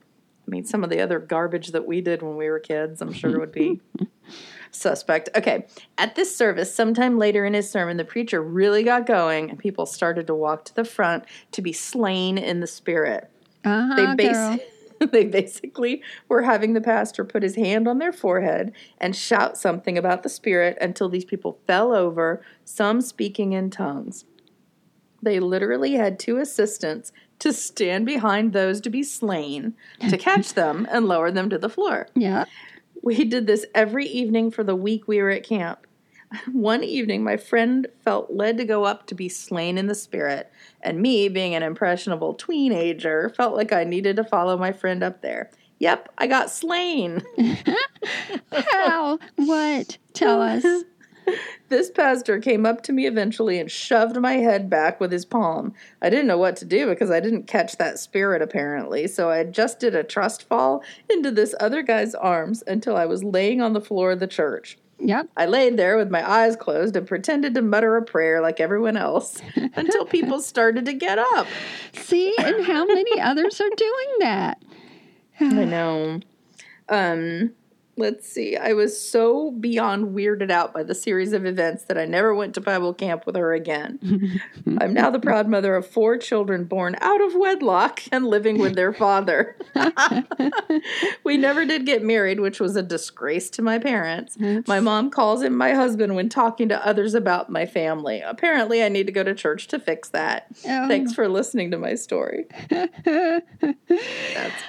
I 0.47 0.51
mean, 0.51 0.65
some 0.65 0.85
of 0.85 0.91
the 0.91 1.01
other 1.01 1.19
garbage 1.19 1.69
that 1.69 1.87
we 1.87 2.01
did 2.01 2.23
when 2.23 2.37
we 2.37 2.49
were 2.49 2.61
kids, 2.61 3.01
I'm 3.01 3.13
sure 3.13 3.39
would 3.39 3.53
be 3.53 3.81
suspect. 4.71 5.29
Okay. 5.35 5.67
At 5.99 6.15
this 6.15 6.35
service, 6.35 6.75
sometime 6.75 7.19
later 7.19 7.45
in 7.45 7.55
his 7.55 7.71
sermon, 7.71 7.97
the 7.97 8.05
preacher 8.05 8.43
really 8.43 8.83
got 8.83 9.07
going 9.07 9.51
and 9.51 9.59
people 9.59 9.87
started 9.87 10.27
to 10.27 10.35
walk 10.35 10.65
to 10.67 10.75
the 10.75 10.85
front 10.85 11.25
to 11.53 11.63
be 11.63 11.73
slain 11.73 12.39
in 12.39 12.61
the 12.61 12.67
spirit. 12.67 13.31
Uh-huh, 13.65 14.15
They, 14.17 14.33
girl. 14.33 14.59
they 15.13 15.25
basically 15.25 16.03
were 16.29 16.43
having 16.43 16.75
the 16.75 16.81
pastor 16.81 17.25
put 17.25 17.43
his 17.43 17.57
hand 17.57 17.89
on 17.89 17.99
their 17.99 18.13
forehead 18.13 18.73
and 18.99 19.17
shout 19.17 19.57
something 19.57 19.97
about 19.97 20.23
the 20.23 20.29
spirit 20.29 20.77
until 20.81 21.09
these 21.09 21.25
people 21.25 21.59
fell 21.67 21.93
over, 21.93 22.43
some 22.65 23.01
speaking 23.01 23.53
in 23.53 23.71
tongues. 23.71 24.25
They 25.23 25.41
literally 25.41 25.95
had 25.95 26.19
two 26.19 26.39
assistants 26.39 27.13
to 27.41 27.53
stand 27.53 28.07
behind 28.07 28.53
those 28.53 28.81
to 28.83 28.91
be 28.91 29.03
slain, 29.03 29.75
to 30.09 30.17
catch 30.19 30.55
them 30.55 30.87
and 30.91 31.07
lower 31.07 31.31
them 31.31 31.51
to 31.51 31.59
the 31.59 31.69
floor. 31.69 32.07
Yeah. 32.15 32.45
We 33.03 33.25
did 33.25 33.47
this 33.47 33.65
every 33.75 34.07
evening 34.07 34.51
for 34.51 34.63
the 34.65 34.77
week 34.77 35.09
we 35.09 35.21
were 35.23 35.31
at 35.31 35.43
camp. 35.47 35.87
One 36.53 36.85
evening, 36.85 37.25
my 37.25 37.37
friend 37.37 37.87
felt 38.05 38.31
led 38.31 38.57
to 38.59 38.65
go 38.65 38.85
up 38.85 39.07
to 39.09 39.15
be 39.15 39.29
slain 39.29 39.79
in 39.79 39.87
the 39.87 39.95
spirit, 39.95 40.51
and 40.81 41.01
me, 41.01 41.29
being 41.29 41.55
an 41.55 41.63
impressionable 41.63 42.35
teenager, 42.35 43.31
felt 43.31 43.57
like 43.57 43.73
I 43.73 43.85
needed 43.85 44.17
to 44.17 44.25
follow 44.25 44.57
my 44.57 44.73
friend 44.73 45.03
up 45.03 45.23
there. 45.23 45.51
Yep, 45.79 46.11
I 46.19 46.27
got 46.27 46.51
slain. 46.51 47.23
How? 48.53 49.19
what? 49.37 49.97
Tell 50.13 50.43
us. 50.43 50.65
This 51.71 51.89
pastor 51.89 52.41
came 52.41 52.67
up 52.67 52.83
to 52.83 52.93
me 52.93 53.07
eventually 53.07 53.61
and 53.61 53.71
shoved 53.71 54.17
my 54.17 54.35
head 54.35 54.69
back 54.69 54.99
with 54.99 55.13
his 55.13 55.25
palm. 55.25 55.73
I 56.03 56.11
didn't 56.11 56.27
know 56.27 56.37
what 56.37 56.57
to 56.57 56.65
do 56.65 56.87
because 56.87 57.13
I 57.13 57.21
didn't 57.21 57.47
catch 57.47 57.77
that 57.77 58.01
spirit 58.01 58.43
apparently, 58.43 59.07
so 59.07 59.31
I 59.31 59.45
just 59.45 59.79
did 59.79 59.95
a 59.95 60.03
trust 60.03 60.43
fall 60.43 60.83
into 61.09 61.31
this 61.31 61.55
other 61.61 61.83
guy's 61.83 62.13
arms 62.17 62.65
until 62.67 62.97
I 62.97 63.07
was 63.07 63.23
laying 63.23 63.61
on 63.61 63.73
the 63.73 63.81
floor 63.81 64.11
of 64.11 64.19
the 64.19 64.27
church. 64.27 64.79
Yep. 64.99 65.29
I 65.37 65.47
laid 65.47 65.77
there 65.77 65.97
with 65.97 66.11
my 66.11 66.29
eyes 66.29 66.57
closed 66.57 66.97
and 66.97 67.07
pretended 67.07 67.55
to 67.55 67.63
mutter 67.63 67.97
a 67.97 68.03
prayer 68.03 68.41
like 68.41 68.59
everyone 68.59 68.97
else 68.97 69.41
until 69.55 70.05
people 70.05 70.41
started 70.41 70.85
to 70.87 70.93
get 70.93 71.19
up. 71.19 71.47
See, 71.95 72.35
and 72.37 72.65
how 72.65 72.85
many 72.85 73.21
others 73.21 73.61
are 73.61 73.71
doing 73.77 74.09
that? 74.19 74.61
I 75.39 75.65
know. 75.65 76.21
Um, 76.89 77.53
let's 78.01 78.29
see. 78.29 78.57
I 78.57 78.73
was 78.73 78.99
so 78.99 79.51
beyond 79.53 80.15
weirded 80.15 80.51
out 80.51 80.73
by 80.73 80.83
the 80.83 80.95
series 80.95 81.33
of 81.33 81.47
events 81.47 81.85
that 81.85 81.99
I 81.99 82.07
never 82.07 82.35
went 82.35 82.55
to 82.55 82.61
Bible 82.61 82.95
camp 82.95 83.27
with 83.27 83.37
her 83.37 83.53
again. 83.53 84.41
I'm 84.81 84.93
now 84.93 85.11
the 85.11 85.21
proud 85.21 85.49
mother 85.49 85.77
of 85.77 85.87
four 85.87 86.17
children 86.17 86.65
born 86.65 86.97
out 87.01 87.21
of 87.21 87.35
wedlock 87.35 88.03
and 88.11 88.27
living 88.27 88.59
with 88.59 88.75
their 88.75 88.93
father. 88.93 89.57
we 91.25 91.37
never 91.37 91.65
did 91.65 91.87
get 91.87 92.03
married, 92.03 92.41
which 92.41 92.59
was 92.59 92.75
a 92.77 92.83
disgrace 92.83 93.51
to 93.51 93.63
my 93.63 93.79
parents. 93.79 94.37
My 94.67 94.81
mom 94.81 95.11
calls 95.11 95.43
him 95.43 95.57
my 95.57 95.73
husband 95.73 96.15
when 96.15 96.29
talking 96.29 96.69
to 96.71 96.87
others 96.87 97.15
about 97.15 97.51
my 97.51 97.67
family. 97.67 98.21
Apparently, 98.21 98.83
I 98.83 98.89
need 98.89 99.07
to 99.07 99.13
go 99.13 99.23
to 99.23 99.35
church 99.35 99.69
to 99.69 99.79
fix 99.79 100.09
that. 100.11 100.47
Oh. 100.67 100.89
Thanks 100.89 101.13
for 101.13 101.29
listening 101.29 101.71
to 101.73 101.79
my 101.79 101.95
story. 101.95 102.47
That's 102.71 103.43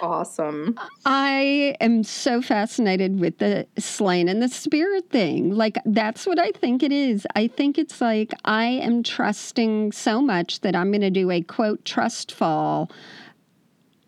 awesome. 0.01 0.77
I 1.05 1.75
am 1.79 2.03
so 2.03 2.41
fascinated 2.41 3.19
with 3.21 3.37
the 3.37 3.65
slain 3.77 4.27
and 4.27 4.41
the 4.41 4.49
spirit 4.49 5.09
thing. 5.09 5.51
Like, 5.55 5.77
that's 5.85 6.27
what 6.27 6.39
I 6.39 6.51
think 6.51 6.83
it 6.83 6.91
is. 6.91 7.25
I 7.35 7.47
think 7.47 7.77
it's 7.77 8.01
like 8.01 8.33
I 8.43 8.65
am 8.65 9.03
trusting 9.03 9.93
so 9.93 10.21
much 10.21 10.59
that 10.61 10.75
I'm 10.75 10.91
going 10.91 11.01
to 11.01 11.09
do 11.09 11.31
a 11.31 11.41
quote 11.41 11.85
trust 11.85 12.33
fall, 12.33 12.91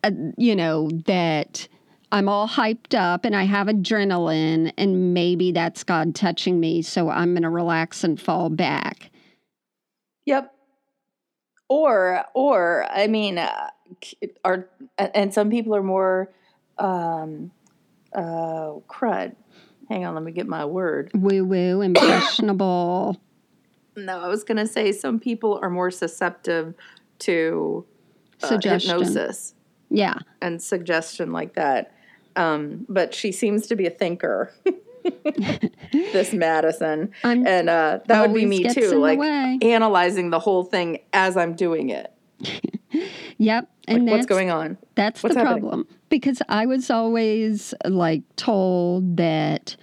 uh, 0.04 0.12
you 0.38 0.56
know, 0.56 0.89
that. 1.06 1.69
I'm 2.15 2.30
all 2.30 2.47
hyped 2.47 2.93
up 2.93 3.26
and 3.26 3.36
I 3.36 3.45
have 3.45 3.65
adrenaline, 3.65 4.71
and 4.78 5.15
maybe 5.15 5.52
that's 5.52 5.84
God 5.84 6.13
touching 6.13 6.60
me. 6.60 6.84
So 6.84 7.10
I'm 7.10 7.34
going 7.34 7.41
to 7.41 7.49
relax 7.49 8.04
and 8.04 8.21
fall 8.21 8.52
back. 8.52 9.10
Yep. 10.28 10.54
Or, 11.69 12.23
or 12.36 12.86
I 12.91 13.08
mean, 13.08 13.39
uh, 13.39 13.67
are, 14.45 14.69
and 14.99 15.34
some 15.34 15.49
people 15.49 15.76
are 15.76 15.82
more, 15.82 16.32
um, 16.78 17.49
uh, 18.15 18.80
crud. 18.88 19.36
Hang 19.89 20.06
on, 20.06 20.13
let 20.15 20.23
me 20.23 20.32
get 20.32 20.47
my 20.47 20.65
word. 20.65 21.12
Woo 21.13 21.43
woo, 21.45 21.82
impressionable. 21.82 23.19
No, 23.95 24.19
I 24.19 24.28
was 24.28 24.43
going 24.43 24.58
to 24.58 24.65
say 24.67 24.91
some 24.91 25.19
people 25.19 25.60
are 25.62 25.69
more 25.69 25.91
susceptible 25.91 26.73
to 27.19 27.86
uh, 28.41 28.47
Suggestion. 28.47 28.91
hypnosis 28.91 29.54
yeah. 29.89 30.15
and 30.41 30.62
suggestion 30.62 31.32
like 31.32 31.54
that. 31.56 31.93
Um, 32.36 32.86
but 32.89 33.13
she 33.13 33.32
seems 33.32 33.67
to 33.67 33.76
be 33.76 33.86
a 33.86 33.91
thinker. 33.91 34.52
this 35.91 36.34
Madison, 36.34 37.12
I'm- 37.23 37.45
and 37.45 37.69
uh, 37.69 37.99
that 38.08 38.21
would 38.21 38.34
be 38.36 38.45
me 38.45 38.63
too, 38.73 38.89
the 38.89 38.97
like 38.97 39.19
analyzing 39.63 40.30
the 40.32 40.39
whole 40.39 40.63
thing 40.63 40.99
as 41.12 41.38
I'm 41.38 41.54
doing 41.54 41.89
it. 41.89 42.12
Yep. 43.39 43.67
And 43.88 44.06
Like, 44.06 44.12
what's 44.12 44.26
going 44.28 44.52
on? 44.52 44.78
That's 44.95 45.23
What's 45.23 45.36
the 45.36 45.41
happening? 45.43 45.63
problem. 45.63 45.88
Because 46.13 46.43
I 46.47 46.67
was 46.67 46.91
always 46.91 47.73
like 47.86 48.21
told 48.36 49.17
that 49.17 49.76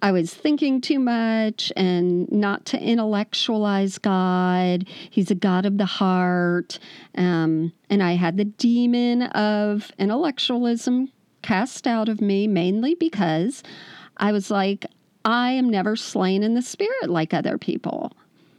I 0.00 0.12
was 0.12 0.32
thinking 0.32 0.80
too 0.80 1.00
much 1.00 1.72
and 1.74 2.30
not 2.30 2.64
to 2.66 2.80
intellectualize 2.80 3.98
God. 3.98 4.86
He's 5.10 5.32
a 5.32 5.34
God 5.34 5.66
of 5.66 5.78
the 5.78 5.84
heart. 5.84 6.78
Um, 7.16 7.72
and 7.90 8.00
I 8.00 8.12
had 8.12 8.36
the 8.36 8.44
demon 8.44 9.22
of 9.22 9.90
intellectualism 9.98 11.10
cast 11.42 11.88
out 11.88 12.08
of 12.08 12.20
me 12.20 12.46
mainly 12.46 12.94
because 12.94 13.64
I 14.18 14.30
was 14.30 14.52
like, 14.52 14.86
I 15.24 15.50
am 15.50 15.68
never 15.68 15.96
slain 15.96 16.44
in 16.44 16.54
the 16.54 16.62
spirit 16.62 17.10
like 17.10 17.34
other 17.34 17.58
people. 17.58 18.12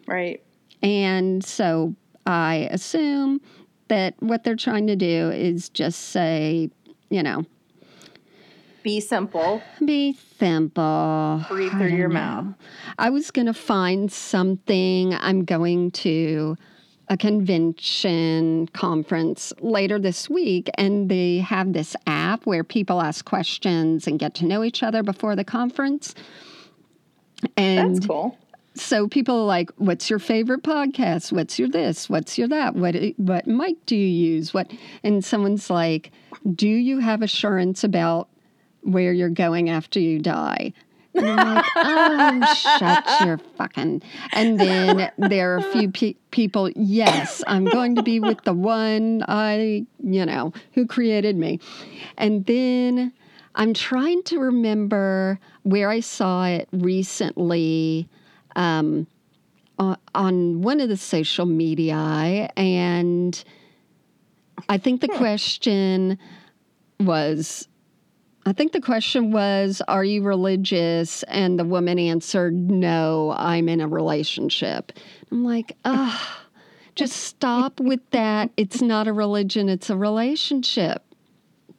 Right. 0.08 0.44
And 0.82 1.42
so 1.42 1.96
I 2.26 2.68
assume 2.70 3.40
that 3.88 4.16
what 4.20 4.44
they're 4.44 4.58
trying 4.58 4.88
to 4.88 4.98
do 4.98 5.30
is 5.32 5.70
just 5.70 6.10
say, 6.10 6.70
you 7.14 7.22
know, 7.22 7.46
Be 8.82 9.00
simple. 9.00 9.62
be 9.86 10.18
simple. 10.40 11.46
Breathe 11.48 11.72
through 11.74 11.88
your 11.96 12.10
know. 12.10 12.14
mouth. 12.16 12.46
I 12.98 13.12
was 13.12 13.30
going 13.30 13.46
to 13.46 13.54
find 13.54 14.12
something. 14.12 15.14
I'm 15.14 15.46
going 15.46 15.92
to 15.92 16.58
a 17.10 17.18
convention 17.18 18.68
conference 18.74 19.54
later 19.62 20.00
this 20.00 20.28
week, 20.28 20.72
and 20.76 21.08
they 21.08 21.38
have 21.38 21.74
this 21.74 21.96
app 22.08 22.48
where 22.48 22.64
people 22.64 23.00
ask 23.00 23.24
questions 23.26 24.08
and 24.08 24.18
get 24.18 24.34
to 24.36 24.46
know 24.46 24.64
each 24.64 24.82
other 24.82 25.04
before 25.04 25.36
the 25.36 25.44
conference. 25.44 26.16
And 27.56 27.96
That's 27.96 28.08
cool. 28.08 28.38
So 28.76 29.08
people 29.08 29.42
are 29.42 29.46
like, 29.46 29.72
"What's 29.78 30.10
your 30.10 30.20
favorite 30.20 30.64
podcast? 30.64 31.32
What's 31.32 31.60
your 31.60 31.70
this? 31.70 32.10
What's 32.10 32.38
your 32.38 32.48
that? 32.48 32.76
What 32.76 32.96
what 33.18 33.48
mic 33.48 33.86
do 33.86 33.96
you 33.96 34.08
use? 34.08 34.54
What?" 34.54 34.72
And 35.04 35.24
someone's 35.24 35.70
like, 35.70 36.12
"Do 36.56 36.68
you 36.68 37.00
have 37.00 37.22
assurance 37.22 37.84
about 37.84 38.30
where 38.82 39.14
you're 39.14 39.30
going 39.30 39.70
after 39.70 40.00
you 40.00 40.20
die?" 40.20 40.74
And 41.14 41.28
I'm 41.28 41.56
like, 41.56 41.66
"Oh, 41.76 42.56
shut 42.56 43.06
your 43.26 43.38
fucking." 43.58 44.02
And 44.32 44.60
then 44.60 45.12
there 45.18 45.54
are 45.54 45.58
a 45.58 45.64
few 45.64 45.92
pe- 45.92 46.16
people. 46.32 46.70
Yes, 46.76 47.44
I'm 47.46 47.66
going 47.66 47.96
to 47.96 48.04
be 48.04 48.20
with 48.20 48.42
the 48.44 48.54
one 48.54 49.24
I, 49.28 49.86
you 50.04 50.26
know, 50.26 50.54
who 50.74 50.86
created 50.86 51.38
me, 51.38 51.60
and 52.18 52.46
then. 52.46 53.14
I'm 53.56 53.76
trying 53.76 54.24
to 54.24 54.40
remember 54.40 55.40
where 55.62 55.88
I 55.92 56.00
saw 56.00 56.48
it 56.48 56.68
recently 56.72 58.10
um, 58.56 59.08
on, 59.80 59.98
on 60.14 60.62
one 60.62 60.80
of 60.80 60.90
the 60.90 60.98
social 60.98 61.46
media, 61.46 62.50
and 62.56 63.44
I 64.70 64.78
think 64.78 65.02
the 65.02 65.08
question 65.08 66.18
was. 67.00 67.68
I 68.46 68.52
think 68.52 68.74
the 68.74 68.82
question 68.82 69.32
was, 69.32 69.82
Are 69.88 70.04
you 70.04 70.22
religious? 70.22 71.24
And 71.24 71.58
the 71.58 71.64
woman 71.64 71.98
answered, 71.98 72.54
No, 72.54 73.34
I'm 73.38 73.70
in 73.70 73.80
a 73.80 73.88
relationship. 73.88 74.92
I'm 75.32 75.46
like, 75.46 75.78
Ah, 75.86 76.44
just 76.96 77.16
stop 77.16 77.80
with 77.80 78.02
that. 78.12 78.52
It's 78.58 78.82
not 78.82 79.08
a 79.08 79.14
religion, 79.14 79.70
it's 79.70 79.90
a 79.90 79.96
relationship 79.96 81.04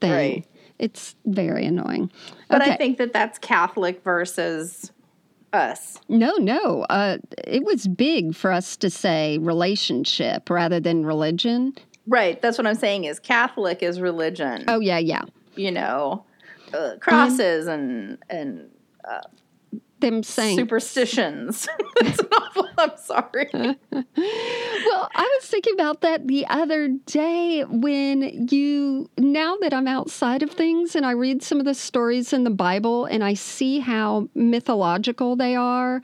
thing. 0.01 0.11
Right. 0.11 0.47
It's 0.79 1.15
very 1.27 1.67
annoying. 1.67 2.11
But 2.49 2.63
okay. 2.63 2.73
I 2.73 2.77
think 2.77 2.99
that 2.99 3.13
that's 3.13 3.39
Catholic 3.39 4.03
versus 4.03 4.91
us. 5.55 5.99
No, 6.09 6.35
no. 6.37 6.83
Uh, 6.91 7.19
it 7.47 7.65
was 7.65 7.87
big 7.87 8.35
for 8.35 8.53
us 8.53 8.77
to 8.79 8.91
say 8.91 9.39
relationship 9.39 10.51
rather 10.51 10.81
than 10.81 11.07
religion. 11.07 11.75
Right. 12.07 12.41
That's 12.43 12.59
what 12.59 12.67
I'm 12.67 12.75
saying 12.75 13.05
is 13.05 13.19
Catholic 13.19 13.83
is 13.83 14.01
religion. 14.01 14.65
Oh, 14.69 14.81
yeah, 14.81 14.99
yeah. 14.99 15.23
You 15.57 15.71
know, 15.71 16.25
uh, 16.75 16.97
crosses 17.01 17.67
and 17.67 18.19
and 18.29 18.69
Them 20.01 20.23
saying. 20.23 20.59
superstitions. 20.59 21.69
That's 22.01 22.21
awful. 22.33 22.69
I'm 22.77 22.97
sorry. 22.97 23.49
well, 23.53 25.09
I 25.15 25.39
was 25.39 25.49
thinking 25.49 25.75
about 25.75 26.03
that 26.03 26.27
the 26.27 26.47
other 26.49 26.89
day 27.07 27.65
when 27.65 28.49
you, 28.51 29.09
now 29.17 29.57
that 29.61 29.73
I'm 29.73 29.89
outside 29.89 30.43
of 30.43 30.51
things 30.51 30.95
and 30.95 31.07
I 31.07 31.13
read 31.13 31.43
some 31.43 31.59
of 31.59 31.65
the 31.65 31.75
stories 31.75 32.33
in 32.33 32.45
the 32.45 32.51
Bible 32.51 33.07
and 33.07 33.25
I 33.25 33.35
see 33.35 33.79
how 33.79 34.29
mythological 34.35 35.37
they 35.37 35.57
are, 35.57 36.03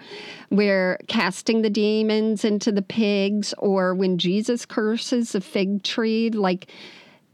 where 0.49 0.99
casting 1.09 1.63
the 1.63 1.71
demons 1.71 2.45
into 2.45 2.73
the 2.73 2.83
pigs 2.83 3.53
or 3.59 3.95
when 3.95 4.19
Jesus 4.19 4.65
curses 4.65 5.35
a 5.35 5.41
fig 5.41 5.83
tree, 5.83 6.31
like 6.31 6.71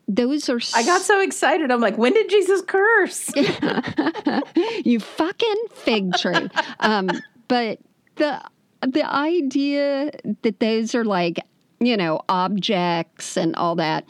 those 0.08 0.48
are 0.48 0.60
I 0.74 0.84
got 0.84 1.02
so 1.02 1.20
excited. 1.20 1.70
I'm 1.70 1.80
like, 1.80 1.98
when 1.98 2.12
did 2.12 2.30
Jesus 2.30 2.62
curse? 2.62 3.30
you 4.84 5.00
fucking 5.00 5.56
fig 5.74 6.14
tree. 6.14 6.48
Um, 6.80 7.10
but 7.48 7.80
the 8.16 8.40
the 8.82 9.04
idea 9.04 10.10
that 10.42 10.60
those 10.60 10.94
are 10.94 11.04
like 11.04 11.40
you 11.80 11.96
know 11.96 12.20
objects 12.28 13.36
and 13.36 13.54
all 13.56 13.74
that 13.76 14.04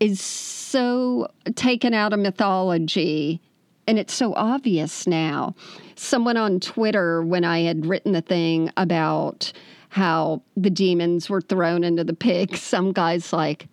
is 0.00 0.20
so 0.20 1.28
taken 1.54 1.94
out 1.94 2.12
of 2.12 2.20
mythology 2.20 3.40
and 3.86 3.98
it's 3.98 4.14
so 4.14 4.34
obvious 4.34 5.06
now 5.06 5.54
someone 5.96 6.36
on 6.36 6.60
twitter 6.60 7.22
when 7.22 7.44
i 7.44 7.60
had 7.60 7.86
written 7.86 8.12
the 8.12 8.20
thing 8.20 8.70
about 8.76 9.52
how 9.90 10.42
the 10.56 10.70
demons 10.70 11.28
were 11.30 11.40
thrown 11.40 11.82
into 11.82 12.04
the 12.04 12.14
pig 12.14 12.56
some 12.56 12.92
guy's 12.92 13.32
like 13.32 13.68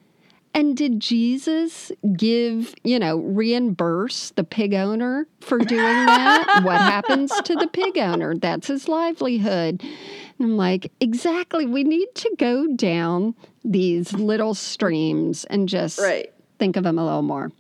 and 0.55 0.77
did 0.77 1.01
Jesus 1.01 1.91
give, 2.15 2.73
you 2.85 2.97
know, 2.97 3.17
reimburse 3.17 4.31
the 4.31 4.45
pig 4.45 4.73
owner 4.73 5.27
for 5.41 5.59
doing 5.59 6.05
that? 6.05 6.61
what 6.63 6.79
happens 6.79 7.29
to 7.41 7.55
the 7.55 7.67
pig 7.67 7.97
owner? 7.97 8.37
That's 8.37 8.67
his 8.67 8.87
livelihood. 8.87 9.83
And 9.83 10.47
I'm 10.47 10.55
like, 10.55 10.93
exactly. 11.01 11.65
We 11.65 11.83
need 11.83 12.07
to 12.15 12.33
go 12.39 12.67
down 12.67 13.35
these 13.65 14.13
little 14.13 14.53
streams 14.53 15.43
and 15.43 15.67
just 15.67 15.99
right. 15.99 16.33
think 16.57 16.77
of 16.77 16.85
them 16.85 16.97
a 16.97 17.03
little 17.03 17.21
more. 17.21 17.51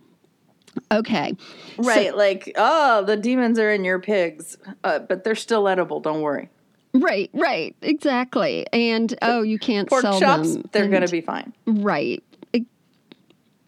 Okay. 0.89 1.35
Right. 1.77 2.15
like, 2.15 2.53
oh, 2.55 3.03
the 3.03 3.17
demons 3.17 3.59
are 3.59 3.71
in 3.71 3.83
your 3.83 3.99
pigs, 3.99 4.57
uh, 4.85 4.99
but 4.99 5.25
they're 5.25 5.35
still 5.35 5.67
edible. 5.67 5.99
Don't 5.99 6.21
worry. 6.21 6.47
Right, 6.93 7.29
right. 7.33 7.75
Exactly. 7.81 8.65
And 8.71 9.13
oh, 9.21 9.41
you 9.41 9.59
can't 9.59 9.89
Pork 9.89 10.01
sell 10.01 10.17
chops, 10.17 10.53
them. 10.53 10.69
they're 10.71 10.87
going 10.87 11.05
to 11.05 11.11
be 11.11 11.19
fine. 11.19 11.51
Right. 11.65 12.23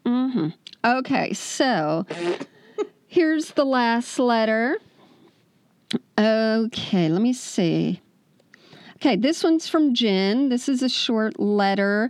Hmm 0.07 0.47
Okay, 0.85 1.33
so 1.33 2.05
here's 3.07 3.51
the 3.51 3.65
last 3.65 4.17
letter. 4.19 4.77
Okay, 6.17 7.09
let 7.09 7.21
me 7.21 7.33
see. 7.33 7.99
Okay, 8.95 9.17
this 9.17 9.43
one's 9.43 9.67
from 9.67 9.93
Jen. 9.93 10.47
This 10.47 10.69
is 10.69 10.81
a 10.81 10.87
short 10.87 11.41
letter. 11.41 12.09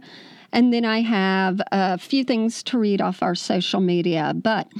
And 0.52 0.72
then 0.72 0.86
I 0.86 1.02
have 1.02 1.60
a 1.72 1.98
few 1.98 2.24
things 2.24 2.62
to 2.64 2.78
read 2.78 3.02
off 3.02 3.24
our 3.24 3.36
social 3.36 3.82
media. 3.82 4.34
But 4.36 4.72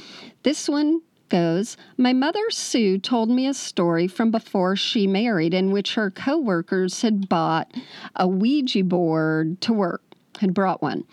this 0.44 0.70
one 0.70 1.02
goes 1.30 1.76
My 1.98 2.14
mother, 2.14 2.50
Sue, 2.50 3.00
told 3.00 3.30
me 3.30 3.48
a 3.48 3.54
story 3.54 4.08
from 4.08 4.30
before 4.30 4.76
she 4.76 5.08
married 5.08 5.54
in 5.54 5.72
which 5.72 5.96
her 5.96 6.12
coworkers 6.12 7.02
had 7.02 7.28
bought 7.28 7.72
a 8.16 8.28
Ouija 8.28 8.84
board 8.84 9.60
to 9.62 9.74
work, 9.74 10.07
had 10.38 10.54
brought 10.54 10.82
one. 10.82 11.04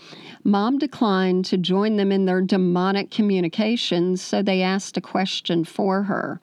Mom 0.43 0.79
declined 0.79 1.45
to 1.47 1.57
join 1.57 1.97
them 1.97 2.13
in 2.13 2.25
their 2.25 2.41
demonic 2.41 3.11
communications, 3.11 4.23
so 4.23 4.43
they 4.43 4.63
asked 4.63 4.97
a 4.97 5.01
question 5.01 5.65
for 5.65 6.05
her. 6.05 6.41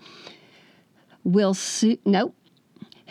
Will 1.24 1.54
Sue, 1.54 1.98
nope. 2.06 2.36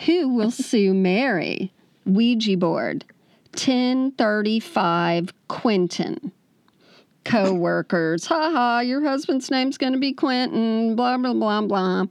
Who 0.05 0.29
will 0.29 0.51
Sue 0.69 0.93
Mary? 0.93 1.71
Ouija 2.05 2.57
board. 2.57 3.05
1035 3.53 5.33
Quentin. 5.47 6.31
Co 7.23 7.53
workers. 7.53 8.25
Ha 8.25 8.51
ha, 8.51 8.79
your 8.79 9.03
husband's 9.03 9.51
name's 9.51 9.77
going 9.77 9.93
to 9.93 9.99
be 9.99 10.13
Quentin. 10.13 10.95
Blah, 10.95 11.17
blah, 11.17 11.33
blah, 11.33 11.61
blah. 11.61 12.05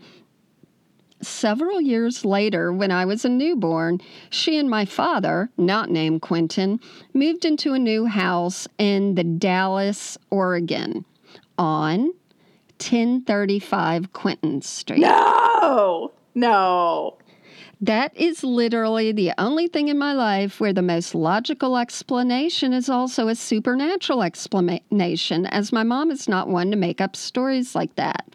Several 1.22 1.80
years 1.80 2.24
later, 2.24 2.72
when 2.72 2.90
I 2.90 3.04
was 3.04 3.24
a 3.24 3.28
newborn, 3.28 4.00
she 4.30 4.59
and 4.59 4.68
my 4.68 4.85
father, 4.85 5.50
not 5.56 5.90
named 5.90 6.22
Quentin, 6.22 6.80
moved 7.14 7.44
into 7.44 7.72
a 7.72 7.78
new 7.78 8.06
house 8.06 8.66
in 8.78 9.14
the 9.14 9.24
Dallas, 9.24 10.16
Oregon 10.30 11.04
on 11.59 12.12
1035 12.78 14.12
Quentin 14.12 14.62
Street. 14.62 15.00
No, 15.00 16.12
no. 16.35 17.16
That 17.83 18.14
is 18.14 18.44
literally 18.44 19.11
the 19.11 19.33
only 19.38 19.66
thing 19.66 19.88
in 19.88 19.98
my 19.98 20.12
life 20.12 20.61
where 20.61 20.72
the 20.72 20.83
most 20.83 21.14
logical 21.14 21.78
explanation 21.78 22.74
is 22.74 22.90
also 22.90 23.28
a 23.28 23.35
supernatural 23.35 24.22
explanation, 24.22 25.46
as 25.46 25.72
my 25.72 25.83
mom 25.83 26.11
is 26.11 26.28
not 26.28 26.48
one 26.48 26.70
to 26.70 26.76
make 26.76 27.00
up 27.00 27.16
stories 27.16 27.74
like 27.74 27.94
that. 27.96 28.26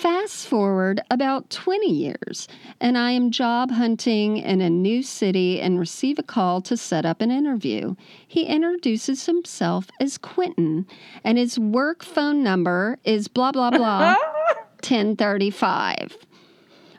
Fast 0.00 0.46
forward 0.48 1.00
about 1.10 1.50
20 1.50 1.86
years, 1.88 2.48
and 2.80 2.96
I 2.96 3.10
am 3.12 3.30
job 3.30 3.70
hunting 3.70 4.38
in 4.38 4.60
a 4.60 4.70
new 4.70 5.02
city 5.02 5.60
and 5.60 5.78
receive 5.78 6.18
a 6.18 6.22
call 6.22 6.60
to 6.62 6.76
set 6.76 7.04
up 7.04 7.20
an 7.20 7.30
interview. 7.30 7.94
He 8.26 8.44
introduces 8.44 9.26
himself 9.26 9.88
as 10.00 10.18
Quentin, 10.18 10.86
and 11.22 11.38
his 11.38 11.58
work 11.58 12.02
phone 12.02 12.42
number 12.42 12.98
is 13.04 13.28
blah, 13.28 13.52
blah, 13.52 13.70
blah, 13.70 14.16
1035. 14.82 16.16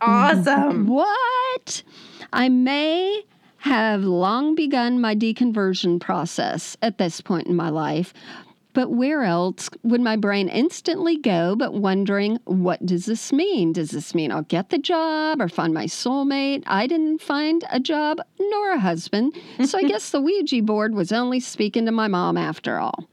Awesome. 0.01 0.87
What? 0.87 1.83
I 2.31 2.47
may 2.49 3.23
have 3.57 4.03
long 4.03 4.55
begun 4.55 5.01
my 5.01 5.15
deconversion 5.15 5.99
process 5.99 6.77
at 6.81 6.97
this 6.97 7.21
point 7.21 7.47
in 7.47 7.55
my 7.55 7.69
life, 7.69 8.13
but 8.73 8.91
where 8.91 9.23
else 9.23 9.69
would 9.83 10.01
my 10.01 10.15
brain 10.15 10.49
instantly 10.49 11.17
go 11.17 11.55
but 11.55 11.73
wondering, 11.73 12.39
what 12.45 12.85
does 12.85 13.05
this 13.05 13.31
mean? 13.31 13.73
Does 13.73 13.91
this 13.91 14.13
mean 14.13 14.31
I'll 14.31 14.43
get 14.43 14.69
the 14.69 14.77
job 14.77 15.41
or 15.41 15.47
find 15.47 15.73
my 15.73 15.85
soulmate? 15.85 16.63
I 16.67 16.87
didn't 16.87 17.21
find 17.21 17.63
a 17.71 17.79
job 17.79 18.19
nor 18.39 18.71
a 18.71 18.79
husband, 18.79 19.37
so 19.65 19.77
I 19.77 19.83
guess 19.87 20.09
the 20.09 20.21
Ouija 20.21 20.61
board 20.61 20.95
was 20.95 21.11
only 21.11 21.39
speaking 21.39 21.85
to 21.85 21.91
my 21.91 22.07
mom 22.07 22.37
after 22.37 22.79
all. 22.79 23.07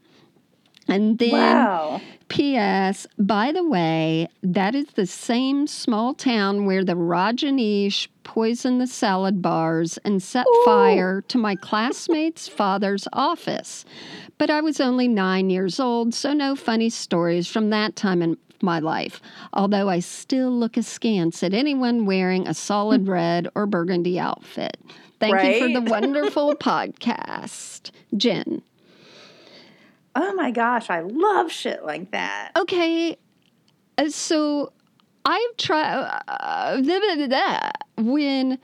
And 0.91 1.17
then, 1.17 1.31
Wow. 1.31 2.01
P.S. 2.27 3.07
By 3.17 3.51
the 3.51 3.63
way, 3.67 4.29
that 4.41 4.73
is 4.73 4.87
the 4.95 5.05
same 5.05 5.67
small 5.67 6.13
town 6.13 6.65
where 6.65 6.83
the 6.83 6.93
Rajneesh 6.93 8.07
poisoned 8.23 8.79
the 8.79 8.87
salad 8.87 9.41
bars 9.41 9.97
and 10.05 10.23
set 10.23 10.45
fire 10.63 11.21
to 11.27 11.37
my 11.37 11.55
classmate's 11.55 12.47
father's 12.59 13.07
office. 13.11 13.83
But 14.37 14.49
I 14.49 14.61
was 14.61 14.79
only 14.79 15.07
nine 15.09 15.49
years 15.49 15.79
old, 15.79 16.13
so 16.13 16.31
no 16.31 16.55
funny 16.55 16.89
stories 16.89 17.47
from 17.47 17.69
that 17.71 17.95
time 17.97 18.21
in 18.21 18.37
my 18.61 18.79
life, 18.79 19.19
although 19.53 19.89
I 19.89 19.99
still 19.99 20.51
look 20.51 20.77
askance 20.77 21.43
at 21.43 21.53
anyone 21.53 22.05
wearing 22.05 22.47
a 22.47 22.53
solid 22.53 23.07
red 23.09 23.47
or 23.55 23.65
burgundy 23.65 24.19
outfit. 24.19 24.77
Thank 25.19 25.43
you 25.43 25.59
for 25.59 25.81
the 25.81 25.81
wonderful 25.91 26.55
podcast, 26.55 27.91
Jen. 28.15 28.61
Oh 30.15 30.33
my 30.33 30.51
gosh, 30.51 30.89
I 30.89 31.01
love 31.01 31.51
shit 31.51 31.83
like 31.85 32.11
that. 32.11 32.51
Okay, 32.57 33.17
uh, 33.97 34.09
so 34.09 34.73
I've 35.25 35.57
tried 35.57 36.21
uh, 36.27 36.81
blah. 36.81 37.71
when 37.97 38.59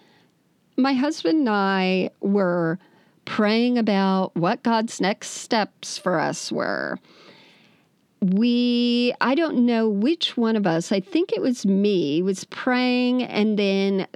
my 0.76 0.94
husband 0.94 1.40
and 1.40 1.50
I 1.50 2.10
were 2.22 2.80
praying 3.26 3.78
about 3.78 4.36
what 4.36 4.64
God's 4.64 5.00
next 5.02 5.30
steps 5.32 5.98
for 5.98 6.20
us 6.20 6.52
were. 6.52 6.98
We, 8.22 9.14
I 9.22 9.36
don't 9.36 9.66
know 9.66 9.88
which 9.90 10.38
one 10.38 10.56
of 10.56 10.66
us, 10.66 10.92
I 10.92 11.00
think 11.00 11.32
it 11.32 11.42
was 11.42 11.66
me, 11.66 12.22
was 12.22 12.46
praying, 12.46 13.24
and 13.24 13.60
then 13.60 14.08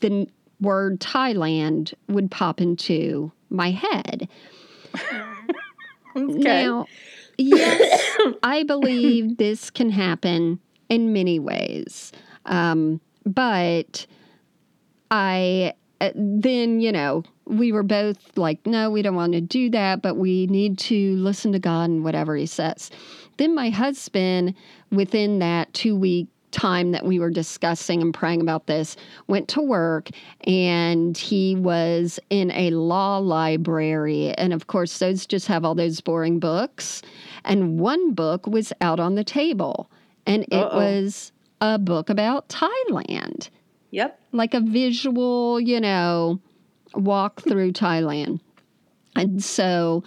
the 0.00 0.28
word 0.60 1.00
Thailand 1.00 1.94
would 2.08 2.30
pop 2.30 2.60
into 2.60 3.32
my 3.50 3.70
head. 3.70 4.28
Okay. 6.18 6.66
Now, 6.66 6.86
yes, 7.36 8.16
I 8.42 8.62
believe 8.64 9.36
this 9.38 9.70
can 9.70 9.90
happen 9.90 10.60
in 10.88 11.12
many 11.12 11.38
ways. 11.38 12.12
Um, 12.46 13.00
but 13.24 14.06
I 15.10 15.74
uh, 16.00 16.10
then, 16.14 16.80
you 16.80 16.92
know, 16.92 17.24
we 17.46 17.72
were 17.72 17.82
both 17.82 18.36
like, 18.36 18.64
no, 18.66 18.90
we 18.90 19.02
don't 19.02 19.16
want 19.16 19.32
to 19.32 19.40
do 19.40 19.70
that, 19.70 20.02
but 20.02 20.16
we 20.16 20.46
need 20.46 20.78
to 20.78 21.16
listen 21.16 21.52
to 21.52 21.58
God 21.58 21.90
and 21.90 22.04
whatever 22.04 22.36
He 22.36 22.46
says. 22.46 22.90
Then 23.36 23.54
my 23.54 23.70
husband, 23.70 24.54
within 24.90 25.38
that 25.40 25.72
two 25.74 25.96
week 25.96 26.28
time 26.50 26.92
that 26.92 27.04
we 27.04 27.18
were 27.18 27.30
discussing 27.30 28.00
and 28.02 28.12
praying 28.14 28.40
about 28.40 28.66
this, 28.66 28.96
went 29.26 29.48
to 29.48 29.62
work 29.62 30.10
and 30.42 31.16
he 31.16 31.54
was 31.54 32.18
in 32.30 32.50
a 32.52 32.70
law 32.70 33.18
library. 33.18 34.32
And 34.34 34.52
of 34.52 34.66
course, 34.66 34.98
those 34.98 35.26
just 35.26 35.46
have 35.46 35.64
all 35.64 35.74
those 35.74 36.00
boring 36.00 36.38
books. 36.38 37.02
And 37.44 37.78
one 37.78 38.12
book 38.12 38.46
was 38.46 38.72
out 38.80 39.00
on 39.00 39.14
the 39.14 39.24
table, 39.24 39.90
and 40.26 40.44
it 40.44 40.54
Uh-oh. 40.54 40.76
was 40.76 41.32
a 41.60 41.78
book 41.78 42.10
about 42.10 42.48
Thailand 42.48 43.48
Yep. 43.90 44.20
like 44.32 44.54
a 44.54 44.60
visual, 44.60 45.58
you 45.60 45.80
know, 45.80 46.40
walk 46.94 47.40
through 47.42 47.72
Thailand. 47.72 48.40
And 49.16 49.42
so 49.42 50.04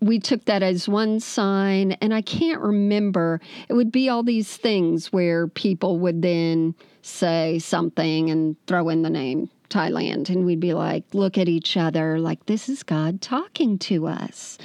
we 0.00 0.18
took 0.18 0.44
that 0.44 0.62
as 0.62 0.88
one 0.88 1.20
sign, 1.20 1.92
and 1.92 2.14
I 2.14 2.22
can't 2.22 2.60
remember. 2.60 3.40
It 3.68 3.74
would 3.74 3.90
be 3.90 4.08
all 4.08 4.22
these 4.22 4.56
things 4.56 5.12
where 5.12 5.48
people 5.48 5.98
would 5.98 6.22
then 6.22 6.74
say 7.02 7.58
something 7.58 8.30
and 8.30 8.56
throw 8.66 8.88
in 8.88 9.02
the 9.02 9.10
name 9.10 9.50
Thailand, 9.70 10.30
and 10.30 10.46
we'd 10.46 10.60
be 10.60 10.74
like, 10.74 11.04
look 11.12 11.36
at 11.36 11.48
each 11.48 11.76
other, 11.76 12.18
like, 12.18 12.46
this 12.46 12.68
is 12.68 12.82
God 12.82 13.20
talking 13.20 13.78
to 13.80 14.06
us. 14.06 14.56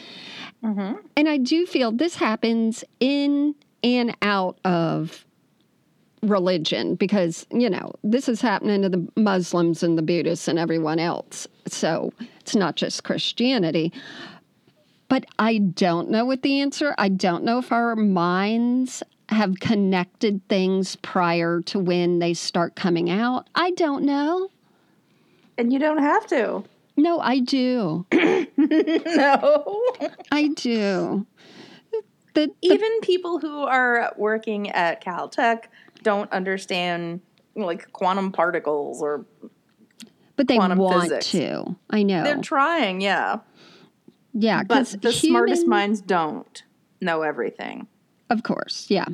Mm-hmm. 0.63 0.98
And 1.17 1.28
I 1.28 1.38
do 1.38 1.65
feel 1.65 1.91
this 1.91 2.15
happens 2.15 2.84
in 3.00 3.56
and 3.84 4.15
out 4.22 4.60
of 4.63 5.26
religion 6.22 6.96
because, 6.96 7.46
you 7.52 7.69
know, 7.69 7.91
this 8.02 8.30
is 8.30 8.39
happening 8.39 8.82
to 8.84 8.89
the 8.89 9.06
Muslims 9.17 9.84
and 9.84 9.98
the 9.98 10.02
Buddhists 10.02 10.48
and 10.48 10.58
everyone 10.58 11.00
else. 11.00 11.48
So 11.67 12.13
it's 12.39 12.56
not 12.56 12.78
just 12.78 13.04
Christianity. 13.04 13.91
But 15.10 15.26
I 15.38 15.58
don't 15.60 16.10
know 16.10 16.26
what 16.26 16.42
the 16.42 16.60
answer. 16.62 16.96
I 16.98 17.10
don't 17.10 17.44
know 17.44 17.60
if 17.60 17.72
our 17.72 17.96
minds 17.96 19.04
have 19.30 19.60
connected 19.60 20.48
things 20.48 20.96
prior 20.98 21.62
to 21.62 21.80
when 21.80 22.20
they 22.20 22.34
start 22.34 22.76
coming 22.76 23.10
out. 23.10 23.48
I 23.56 23.72
don't 23.72 24.04
know. 24.04 24.50
And 25.58 25.72
you 25.72 25.80
don't 25.80 26.00
have 26.00 26.26
to. 26.28 26.63
No, 26.96 27.20
I 27.20 27.39
do. 27.39 28.06
no. 28.12 29.84
I 30.32 30.48
do. 30.56 31.26
The, 31.92 32.48
the 32.48 32.52
Even 32.62 33.02
people 33.02 33.39
who 33.39 33.63
are 33.63 34.13
working 34.18 34.72
at 34.72 35.04
Caltech 35.04 35.66
don't 36.02 36.32
understand 36.32 37.22
like 37.56 37.92
quantum 37.94 38.32
particles 38.32 39.02
or 39.02 39.26
But 40.36 40.48
they 40.48 40.58
want 40.58 41.02
physics. 41.02 41.32
to. 41.32 41.76
I 41.89 42.04
know. 42.04 42.24
they're 42.24 42.42
trying, 42.42 43.02
yeah. 43.02 43.39
Yeah, 44.34 44.63
But 44.63 44.96
the 45.02 45.12
smartest 45.12 45.67
minds 45.67 46.02
don't 46.02 46.63
know 47.00 47.22
everything. 47.22 47.88
Of 48.30 48.43
course, 48.43 48.88
yeah. 48.89 49.06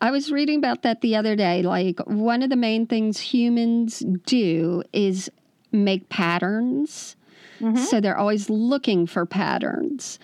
I 0.00 0.10
was 0.10 0.30
reading 0.30 0.58
about 0.58 0.82
that 0.82 1.00
the 1.00 1.16
other 1.16 1.34
day. 1.34 1.62
Like, 1.62 1.98
one 2.06 2.42
of 2.42 2.50
the 2.50 2.56
main 2.56 2.86
things 2.86 3.18
humans 3.18 4.00
do 4.26 4.82
is 4.92 5.30
make 5.72 6.08
patterns. 6.08 7.16
Mm-hmm. 7.60 7.82
So 7.84 8.00
they're 8.00 8.18
always 8.18 8.48
looking 8.48 9.06
for 9.06 9.26
patterns. 9.26 10.18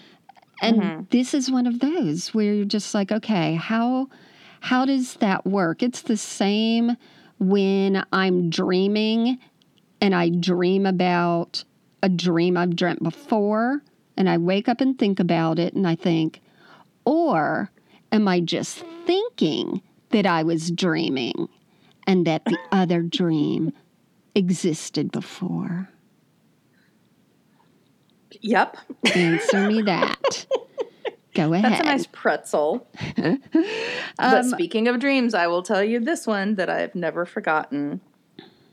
And 0.63 0.81
mm-hmm. 0.81 1.03
this 1.11 1.35
is 1.35 1.51
one 1.51 1.67
of 1.67 1.81
those 1.81 2.33
where 2.33 2.55
you're 2.55 2.65
just 2.65 2.95
like, 2.95 3.11
okay, 3.11 3.55
how 3.55 4.09
how 4.61 4.87
does 4.87 5.15
that 5.15 5.45
work? 5.45 5.83
It's 5.83 6.03
the 6.03 6.17
same 6.17 6.97
when 7.39 8.05
I'm 8.13 8.49
dreaming 8.49 9.39
and 10.01 10.15
I 10.15 10.31
dream 10.31 10.87
about 10.87 11.65
a 12.03 12.09
dream 12.09 12.57
I've 12.57 12.77
dreamt 12.77 13.03
before 13.03 13.83
and 14.17 14.29
I 14.29 14.39
wake 14.39 14.69
up 14.69 14.81
and 14.81 14.99
think 14.99 15.21
about 15.21 15.59
it 15.59 15.75
and 15.75 15.87
I 15.87 15.97
think, 15.97 16.41
or 17.05 17.71
am 18.13 18.29
I 18.29 18.41
just 18.41 18.85
thinking 19.07 19.83
that 20.11 20.27
I 20.27 20.43
was 20.43 20.71
dreaming 20.71 21.49
and 22.07 22.27
that 22.27 22.45
the 22.45 22.59
other 22.73 23.03
dream 23.03 23.73
existed 24.35 25.11
before? 25.11 25.89
Yep. 28.41 28.77
Answer 29.15 29.69
me 29.69 29.83
that. 29.83 30.47
Go 31.35 31.53
ahead. 31.53 31.73
That's 31.73 31.81
a 31.81 31.85
nice 31.85 32.07
pretzel. 32.07 32.87
but 33.17 33.41
um, 34.19 34.45
speaking 34.45 34.87
of 34.87 35.01
dreams, 35.01 35.35
I 35.35 35.49
will 35.49 35.63
tell 35.63 35.83
you 35.83 35.99
this 35.99 36.27
one 36.27 36.55
that 36.55 36.71
I've 36.71 36.95
never 36.95 37.27
forgotten, 37.27 38.01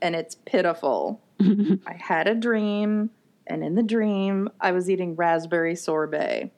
and 0.00 0.14
it's 0.14 0.36
pitiful. 0.46 1.20
I 1.40 1.94
had 1.98 2.28
a 2.28 2.36
dream, 2.36 3.10
and 3.46 3.64
in 3.64 3.74
the 3.74 3.82
dream, 3.82 4.48
I 4.60 4.72
was 4.72 4.88
eating 4.88 5.16
raspberry 5.16 5.74
sorbet. 5.74 6.52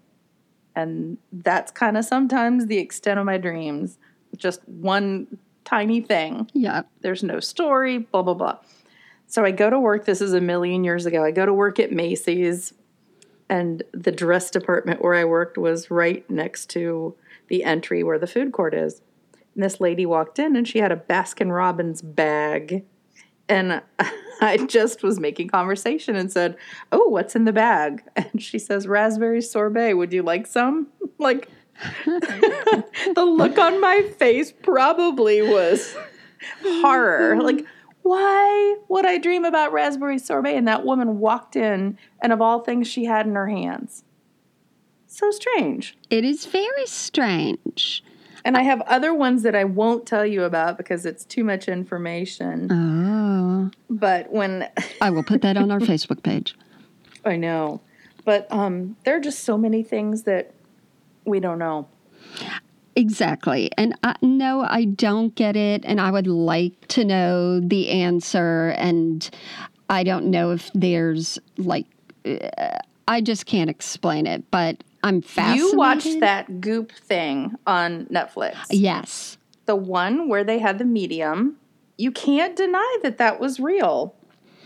And 0.77 1.19
that's 1.33 1.71
kind 1.71 1.97
of 1.97 2.05
sometimes 2.05 2.67
the 2.67 2.79
extent 2.79 3.19
of 3.19 3.27
my 3.27 3.39
dreams. 3.39 3.99
Just 4.37 4.67
one 4.69 5.39
tiny 5.65 6.01
thing. 6.01 6.51
Yeah. 6.53 6.83
There's 7.01 7.23
no 7.23 7.41
story, 7.41 7.99
blah, 7.99 8.23
blah, 8.23 8.35
blah. 8.35 8.59
So 9.27 9.45
I 9.45 9.51
go 9.51 9.71
to 9.71 9.79
work. 9.79 10.05
This 10.05 10.21
is 10.21 10.33
a 10.33 10.41
million 10.41 10.85
years 10.85 11.07
ago. 11.07 11.25
I 11.25 11.31
go 11.31 11.47
to 11.47 11.53
work 11.53 11.79
at 11.81 11.93
Macy's, 11.93 12.75
and 13.49 13.83
the 13.93 14.13
dress 14.13 14.51
department 14.51 15.03
where 15.03 15.15
I 15.15 15.25
worked 15.25 15.59
was 15.59 15.91
right 15.91 16.29
next 16.31 16.71
to 16.71 17.15
the 17.49 17.65
entry 17.65 18.03
where 18.03 18.19
the 18.19 18.27
food 18.27 18.53
court 18.53 18.75
is. 18.75 19.03
And 19.55 19.63
this 19.63 19.81
lady 19.81 20.07
walked 20.07 20.39
in 20.39 20.57
and 20.57 20.67
she 20.67 20.79
had 20.79 20.93
a 20.93 20.97
Baskin 20.97 21.55
Robbins 21.55 22.03
bag. 22.03 22.85
And 23.49 23.83
I 24.41 24.59
just 24.69 25.03
was 25.03 25.21
making 25.21 25.49
conversation 25.49 26.17
and 26.17 26.31
said, 26.31 26.57
Oh, 26.93 27.09
what's 27.09 27.37
in 27.37 27.45
the 27.45 27.53
bag? 27.53 28.03
And 28.17 28.43
she 28.43 28.59
says, 28.59 28.87
Raspberry 28.87 29.43
sorbet. 29.43 29.95
Would 29.95 30.13
you 30.13 30.23
like 30.23 30.47
some? 30.47 30.89
Like, 31.17 31.49
the 31.95 33.25
look 33.25 33.57
on 33.57 33.81
my 33.81 34.03
face 34.19 34.53
probably 34.53 35.43
was 35.43 35.97
horror. 36.61 37.41
Like, 37.41 37.65
why 38.03 38.77
would 38.89 39.07
I 39.07 39.19
dream 39.19 39.45
about 39.45 39.73
raspberry 39.73 40.19
sorbet? 40.19 40.57
And 40.57 40.67
that 40.69 40.85
woman 40.85 41.21
walked 41.21 41.57
in, 41.57 41.97
and 42.21 42.33
of 42.33 42.43
all 42.43 42.61
things, 42.61 42.89
she 42.89 43.05
had 43.05 43.27
in 43.27 43.35
her 43.35 43.47
hands. 43.47 44.05
So 45.07 45.31
strange. 45.31 45.97
It 46.11 46.25
is 46.25 46.47
very 46.47 46.87
strange. 46.87 48.03
And 48.45 48.59
I 48.59 48.63
have 48.63 48.83
other 48.83 49.15
ones 49.15 49.43
that 49.43 49.55
I 49.55 49.65
won't 49.65 50.05
tell 50.05 50.27
you 50.27 50.43
about 50.43 50.77
because 50.77 51.07
it's 51.07 51.25
too 51.25 51.45
much 51.45 51.67
information. 51.67 52.71
Oh. 52.71 53.34
But 53.89 54.33
when 54.33 54.69
I 55.01 55.11
will 55.11 55.23
put 55.23 55.43
that 55.43 55.57
on 55.57 55.71
our 55.71 55.81
Facebook 55.93 56.23
page. 56.23 56.55
I 57.25 57.37
know, 57.37 57.81
but 58.25 58.47
um, 58.51 58.97
there 59.05 59.17
are 59.17 59.21
just 59.21 59.45
so 59.45 59.57
many 59.57 59.83
things 59.83 60.25
that 60.25 60.53
we 61.25 61.41
don't 61.41 61.59
know. 61.59 61.89
Exactly. 62.97 63.71
And 63.77 63.97
I, 64.05 64.15
no, 64.23 64.61
I 64.61 64.85
don't 64.85 65.35
get 65.35 65.57
it. 65.57 65.85
And 65.85 66.01
I 66.01 66.11
would 66.11 66.27
like 66.27 66.89
to 66.89 67.05
know 67.05 67.61
the 67.61 67.89
answer. 67.89 68.69
And 68.77 69.29
I 69.91 70.05
don't 70.05 70.27
know 70.27 70.53
if 70.53 70.71
there's 70.75 71.39
like, 71.57 71.87
uh, 72.25 72.79
I 73.09 73.21
just 73.21 73.47
can't 73.47 73.69
explain 73.69 74.27
it, 74.27 74.51
but 74.51 74.83
I'm 75.03 75.23
fascinated. 75.23 75.73
You 75.73 75.77
watched 75.77 76.21
that 76.21 76.61
Goop 76.61 76.93
thing 76.93 77.55
on 77.67 78.07
Netflix. 78.07 78.57
Yes. 78.71 79.39
The 79.67 79.77
one 79.77 80.29
where 80.29 80.45
they 80.45 80.59
had 80.59 80.79
the 80.79 80.85
medium. 80.85 81.57
You 81.97 82.11
can't 82.11 82.57
deny 82.57 82.99
that 83.03 83.19
that 83.19 83.41
was 83.41 83.61
real. 83.61 84.15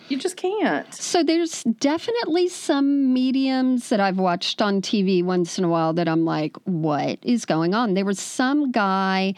You 0.09 0.17
just 0.17 0.37
can't. 0.37 0.93
So 0.95 1.23
there's 1.23 1.63
definitely 1.65 2.49
some 2.49 3.13
mediums 3.13 3.91
that 3.91 4.01
I've 4.01 4.19
watched 4.19 4.63
on 4.63 4.81
TV 4.81 5.23
once 5.23 5.59
in 5.59 5.65
a 5.65 5.69
while 5.69 5.93
that 5.95 6.09
I'm 6.09 6.25
like, 6.25 6.57
what 6.65 7.19
is 7.23 7.45
going 7.45 7.75
on? 7.75 7.93
There 7.93 8.07
was 8.07 8.19
some 8.19 8.73
guy 8.73 9.35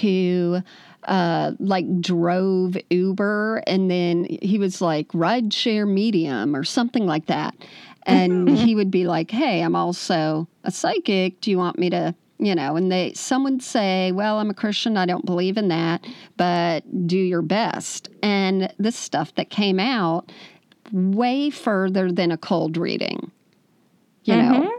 who 0.00 0.60
uh, 1.04 1.52
like 1.60 2.00
drove 2.00 2.76
Uber 2.90 3.62
and 3.66 3.88
then 3.88 4.26
he 4.42 4.58
was 4.58 4.80
like 4.80 5.06
ride 5.14 5.54
share 5.54 5.86
medium 5.86 6.56
or 6.56 6.64
something 6.64 7.06
like 7.06 7.26
that. 7.26 7.54
And 8.02 8.48
he 8.48 8.74
would 8.74 8.90
be 8.90 9.06
like, 9.06 9.30
Hey, 9.30 9.62
I'm 9.62 9.76
also 9.76 10.48
a 10.64 10.70
psychic. 10.70 11.40
Do 11.40 11.50
you 11.50 11.58
want 11.58 11.78
me 11.78 11.90
to 11.90 12.14
you 12.38 12.54
know 12.54 12.76
and 12.76 12.90
they 12.92 13.12
some 13.14 13.42
would 13.44 13.62
say 13.62 14.12
well 14.12 14.38
i'm 14.38 14.48
a 14.50 14.54
christian 14.54 14.96
i 14.96 15.04
don't 15.04 15.26
believe 15.26 15.56
in 15.56 15.68
that 15.68 16.06
but 16.36 16.84
do 17.06 17.16
your 17.18 17.42
best. 17.42 18.08
And 18.22 18.72
this 18.78 18.96
stuff 18.96 19.34
that 19.34 19.50
came 19.50 19.80
out 19.80 20.30
way 20.92 21.50
further 21.50 22.10
than 22.12 22.30
a 22.30 22.38
cold 22.38 22.76
reading 22.76 23.30
you 24.24 24.36
know? 24.36 24.70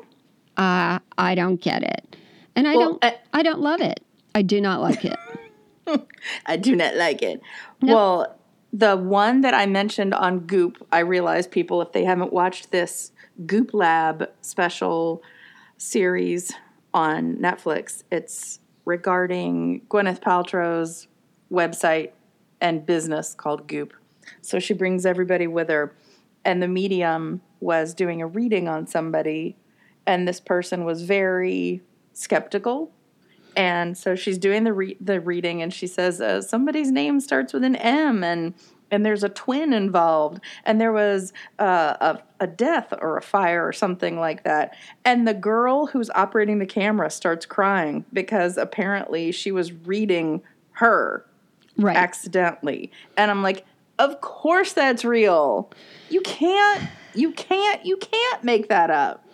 Uh, 0.57 0.99
i 1.17 1.35
don't 1.35 1.59
get 1.61 1.83
it. 1.83 2.15
And 2.55 2.67
i 2.67 2.75
Well, 2.75 2.89
don't 2.91 3.05
I- 3.05 3.19
I, 3.33 3.43
don't 3.43 3.61
love 3.61 3.81
it. 3.81 4.01
I 4.35 4.41
do 4.41 4.59
not 4.61 4.81
like 4.81 5.05
it. 5.05 5.17
I 6.45 6.55
do 6.57 6.75
not 6.75 6.95
like 6.95 7.21
it. 7.21 7.41
Well, 7.81 8.35
the 8.71 8.95
one 8.95 9.41
that 9.41 9.53
I 9.53 9.65
mentioned 9.65 10.13
on 10.13 10.41
Goop, 10.41 10.85
I 10.91 10.99
realize 10.99 11.47
people, 11.47 11.81
if 11.81 11.91
they 11.93 12.03
haven't 12.03 12.31
watched 12.31 12.71
this 12.71 13.11
Goop 13.45 13.73
Lab 13.73 14.29
special 14.41 15.23
series 15.77 16.51
on 16.93 17.37
Netflix, 17.37 18.03
it's 18.11 18.59
regarding 18.85 19.81
Gwyneth 19.89 20.21
Paltrow's 20.21 21.07
website 21.51 22.11
and 22.61 22.85
business 22.85 23.33
called 23.33 23.67
Goop. 23.67 23.93
So 24.41 24.59
she 24.59 24.73
brings 24.73 25.05
everybody 25.05 25.47
with 25.47 25.69
her. 25.69 25.95
And 26.45 26.63
the 26.63 26.67
medium 26.67 27.41
was 27.59 27.93
doing 27.93 28.21
a 28.21 28.27
reading 28.27 28.67
on 28.67 28.87
somebody, 28.87 29.57
and 30.05 30.27
this 30.27 30.39
person 30.39 30.85
was 30.85 31.03
very 31.03 31.81
skeptical 32.13 32.91
and 33.55 33.97
so 33.97 34.15
she's 34.15 34.37
doing 34.37 34.63
the 34.63 34.73
re- 34.73 34.97
the 35.01 35.19
reading, 35.19 35.61
and 35.61 35.73
she 35.73 35.87
says 35.87 36.21
uh, 36.21 36.41
somebody's 36.41 36.91
name 36.91 37.19
starts 37.19 37.51
with 37.51 37.63
an 37.63 37.75
M, 37.75 38.23
and 38.23 38.53
and 38.91 39.05
there's 39.05 39.23
a 39.23 39.29
twin 39.29 39.73
involved, 39.73 40.39
and 40.65 40.79
there 40.79 40.91
was 40.91 41.33
uh, 41.59 41.95
a 41.99 42.19
a 42.41 42.47
death 42.47 42.93
or 43.01 43.17
a 43.17 43.21
fire 43.21 43.67
or 43.67 43.73
something 43.73 44.19
like 44.19 44.43
that. 44.43 44.75
And 45.03 45.27
the 45.27 45.33
girl 45.33 45.87
who's 45.87 46.09
operating 46.11 46.59
the 46.59 46.65
camera 46.65 47.09
starts 47.09 47.45
crying 47.45 48.05
because 48.13 48.57
apparently 48.57 49.31
she 49.31 49.51
was 49.51 49.73
reading 49.73 50.41
her 50.71 51.25
right 51.77 51.97
accidentally, 51.97 52.91
and 53.17 53.29
I'm 53.29 53.43
like, 53.43 53.65
of 53.97 54.21
course 54.21 54.73
that's 54.73 55.03
real. 55.03 55.71
You 56.09 56.21
can't, 56.21 56.89
you 57.13 57.31
can't, 57.31 57.85
you 57.85 57.97
can't 57.97 58.43
make 58.43 58.69
that 58.69 58.89
up. 58.89 59.25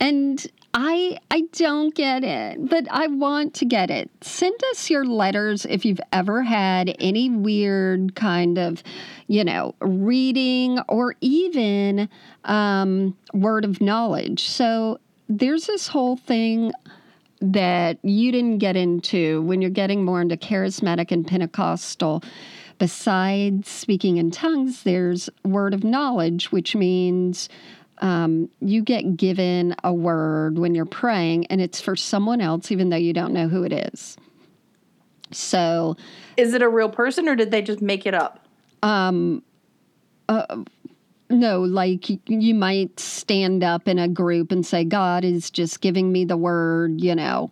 And 0.00 0.46
I 0.74 1.18
I 1.30 1.42
don't 1.52 1.94
get 1.94 2.24
it, 2.24 2.68
but 2.68 2.86
I 2.90 3.06
want 3.06 3.54
to 3.54 3.64
get 3.64 3.90
it. 3.90 4.10
Send 4.20 4.58
us 4.70 4.90
your 4.90 5.04
letters 5.04 5.64
if 5.64 5.84
you've 5.84 6.00
ever 6.12 6.42
had 6.42 6.94
any 7.00 7.30
weird 7.30 8.14
kind 8.14 8.58
of, 8.58 8.82
you 9.26 9.44
know, 9.44 9.74
reading 9.80 10.78
or 10.88 11.14
even 11.20 12.08
um, 12.44 13.16
word 13.32 13.64
of 13.64 13.80
knowledge. 13.80 14.44
So 14.44 15.00
there's 15.28 15.66
this 15.66 15.88
whole 15.88 16.16
thing 16.16 16.72
that 17.40 17.98
you 18.02 18.32
didn't 18.32 18.58
get 18.58 18.76
into 18.76 19.42
when 19.42 19.62
you're 19.62 19.70
getting 19.70 20.04
more 20.04 20.20
into 20.20 20.36
charismatic 20.36 21.10
and 21.10 21.26
Pentecostal. 21.26 22.22
Besides 22.78 23.68
speaking 23.68 24.18
in 24.18 24.30
tongues, 24.30 24.84
there's 24.84 25.28
word 25.44 25.74
of 25.74 25.82
knowledge, 25.82 26.52
which 26.52 26.76
means 26.76 27.48
um, 28.00 28.48
you 28.60 28.82
get 28.82 29.16
given 29.16 29.74
a 29.84 29.92
word 29.92 30.58
when 30.58 30.74
you're 30.74 30.86
praying, 30.86 31.46
and 31.46 31.60
it's 31.60 31.80
for 31.80 31.96
someone 31.96 32.40
else, 32.40 32.70
even 32.70 32.90
though 32.90 32.96
you 32.96 33.12
don't 33.12 33.32
know 33.32 33.48
who 33.48 33.64
it 33.64 33.72
is. 33.72 34.16
So, 35.30 35.96
Is 36.36 36.54
it 36.54 36.62
a 36.62 36.68
real 36.68 36.88
person 36.88 37.28
or 37.28 37.36
did 37.36 37.50
they 37.50 37.62
just 37.62 37.82
make 37.82 38.06
it 38.06 38.14
up? 38.14 38.46
Um, 38.82 39.42
uh, 40.28 40.64
no, 41.30 41.62
like 41.62 42.06
you 42.28 42.54
might 42.54 42.98
stand 42.98 43.62
up 43.62 43.88
in 43.88 43.98
a 43.98 44.08
group 44.08 44.50
and 44.50 44.64
say, 44.64 44.84
God 44.84 45.24
is 45.24 45.50
just 45.50 45.80
giving 45.80 46.10
me 46.10 46.24
the 46.24 46.36
word, 46.36 47.00
you 47.00 47.14
know, 47.14 47.50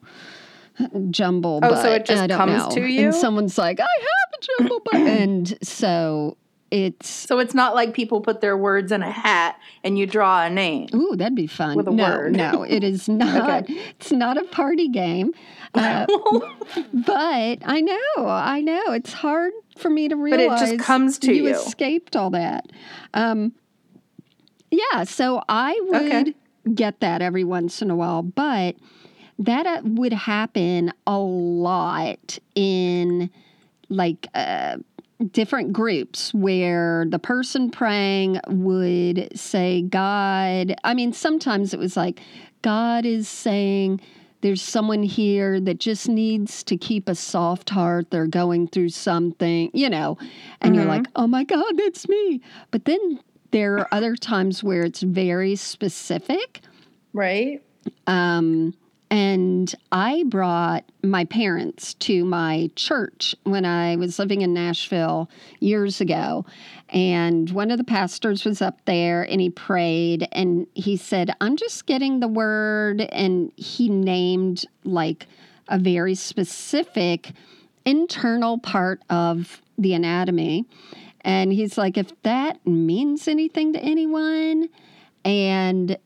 jumble. 1.11 1.61
Oh, 1.62 1.68
but 1.68 1.82
so 1.82 1.92
it 1.92 2.07
just 2.07 2.30
comes 2.30 2.68
know. 2.68 2.70
to 2.70 2.86
you? 2.86 3.07
And 3.07 3.14
someone's 3.14 3.59
like, 3.59 3.80
I 3.80 3.82
have 3.82 4.40
a 4.40 4.68
jumble 4.68 4.82
and 4.94 5.59
so 5.62 6.36
it's, 6.70 7.08
So 7.08 7.38
it's 7.38 7.54
not 7.54 7.74
like 7.74 7.94
people 7.94 8.20
put 8.20 8.40
their 8.40 8.56
words 8.56 8.90
in 8.92 9.02
a 9.02 9.10
hat 9.10 9.58
and 9.84 9.98
you 9.98 10.06
draw 10.06 10.44
a 10.44 10.50
name. 10.50 10.88
ooh, 10.94 11.14
that'd 11.16 11.34
be 11.36 11.46
fun. 11.46 11.76
With 11.76 11.86
a 11.88 11.92
no, 11.92 12.04
word. 12.04 12.36
no, 12.36 12.62
it 12.64 12.82
is 12.82 13.08
not. 13.08 13.64
Okay. 13.64 13.92
It's 13.98 14.10
not 14.12 14.36
a 14.36 14.44
party 14.44 14.88
game. 14.88 15.32
Uh, 15.74 16.06
but 16.94 17.58
I 17.66 17.82
know, 17.82 18.26
I 18.26 18.62
know. 18.62 18.92
It's 18.92 19.12
hard 19.12 19.52
for 19.76 19.90
me 19.90 20.08
to 20.08 20.16
realize. 20.16 20.48
But 20.60 20.68
it 20.70 20.76
just 20.78 20.86
comes 20.86 21.18
to 21.18 21.34
you. 21.34 21.48
escaped 21.48 22.16
all 22.16 22.30
that. 22.30 22.72
Um, 23.12 23.52
yeah, 24.70 25.04
so 25.04 25.42
I 25.50 25.78
would 25.84 26.02
Okay. 26.12 26.34
get 26.74 27.00
that 27.00 27.20
every 27.20 27.44
once 27.44 27.82
in 27.82 27.90
a 27.90 27.96
while, 27.96 28.22
but 28.22 28.76
that 29.38 29.66
uh, 29.66 29.82
would 29.84 30.14
happen 30.14 30.92
a 31.06 31.18
lot 31.18 32.38
in 32.54 33.28
like 33.90 34.26
uh, 34.34 34.78
different 35.32 35.72
groups 35.72 36.32
where 36.34 37.06
the 37.08 37.18
person 37.18 37.70
praying 37.70 38.40
would 38.48 39.28
say, 39.38 39.82
God, 39.82 40.74
I 40.84 40.94
mean, 40.94 41.12
sometimes 41.12 41.72
it 41.72 41.78
was 41.78 41.96
like, 41.96 42.20
God 42.62 43.06
is 43.06 43.28
saying, 43.28 44.00
there's 44.42 44.62
someone 44.62 45.02
here 45.02 45.58
that 45.60 45.78
just 45.78 46.08
needs 46.08 46.62
to 46.64 46.76
keep 46.76 47.08
a 47.08 47.14
soft 47.14 47.70
heart. 47.70 48.10
They're 48.10 48.26
going 48.26 48.68
through 48.68 48.90
something, 48.90 49.70
you 49.72 49.88
know, 49.88 50.18
and 50.60 50.76
you're 50.76 50.84
like, 50.84 51.06
oh 51.16 51.26
my 51.26 51.44
God, 51.44 51.78
that's 51.78 52.08
me. 52.08 52.42
But 52.70 52.84
then 52.84 53.20
there 53.50 53.78
are 53.78 53.88
other 53.92 54.14
times 54.14 54.62
where 54.62 54.82
it's 54.82 55.02
very 55.02 55.56
specific. 55.56 56.60
Right? 57.12 57.62
Um, 58.06 58.74
and 59.11 59.72
I 59.92 60.24
brought 60.26 60.84
my 61.02 61.24
parents 61.24 61.94
to 61.94 62.24
my 62.24 62.70
church 62.74 63.36
when 63.44 63.64
I 63.64 63.96
was 63.96 64.18
living 64.18 64.42
in 64.42 64.52
Nashville 64.52 65.30
years 65.61 66.00
ago. 66.00 66.44
And 66.88 67.50
one 67.50 67.70
of 67.70 67.78
the 67.78 67.84
pastors 67.84 68.44
was 68.44 68.61
up 68.61 68.84
there 68.84 69.22
and 69.22 69.40
he 69.40 69.50
prayed 69.50 70.26
and 70.32 70.66
he 70.74 70.96
said, 70.96 71.30
I'm 71.40 71.57
just 71.57 71.86
getting 71.86 72.18
the 72.18 72.28
word. 72.28 73.02
And 73.12 73.52
he 73.57 73.88
named 73.88 74.64
like 74.84 75.26
a 75.68 75.78
very 75.78 76.14
specific 76.14 77.32
internal 77.84 78.59
part 78.59 79.02
of 79.09 79.62
the 79.78 79.94
anatomy. 79.94 80.64
And 81.20 81.52
he's 81.52 81.78
like, 81.78 81.96
if 81.96 82.11
that 82.22 82.64
means 82.66 83.28
anything 83.28 83.72
to 83.72 83.80
anyone, 83.80 84.68
and 85.24 85.98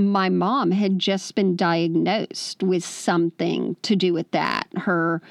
my 0.00 0.28
mom 0.28 0.70
had 0.70 0.98
just 0.98 1.34
been 1.34 1.56
diagnosed 1.56 2.62
with 2.62 2.84
something 2.84 3.76
to 3.82 3.96
do 3.96 4.12
with 4.12 4.30
that. 4.32 4.68
Her 4.76 5.22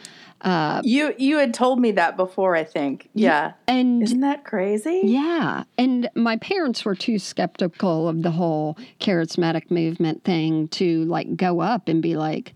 uh, 0.41 0.81
you 0.85 1.13
you 1.17 1.37
had 1.37 1.53
told 1.53 1.79
me 1.79 1.91
that 1.91 2.15
before, 2.15 2.55
I 2.55 2.63
think. 2.63 3.09
Yeah. 3.13 3.53
and 3.67 4.01
Isn't 4.01 4.21
that 4.21 4.45
crazy? 4.45 5.01
yeah, 5.03 5.63
and 5.77 6.09
my 6.15 6.37
parents 6.37 6.85
were 6.85 6.95
too 6.95 7.19
skeptical 7.19 8.07
of 8.07 8.23
the 8.23 8.31
whole 8.31 8.77
charismatic 9.01 9.69
movement 9.69 10.23
thing 10.23 10.69
to 10.69 11.03
like 11.05 11.35
go 11.35 11.59
up 11.59 11.89
and 11.89 12.01
be 12.01 12.15
like, 12.15 12.53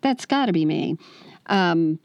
"That's 0.00 0.26
got 0.26 0.46
to 0.46 0.52
be 0.52 0.64
me." 0.64 0.96
Um, 1.46 1.98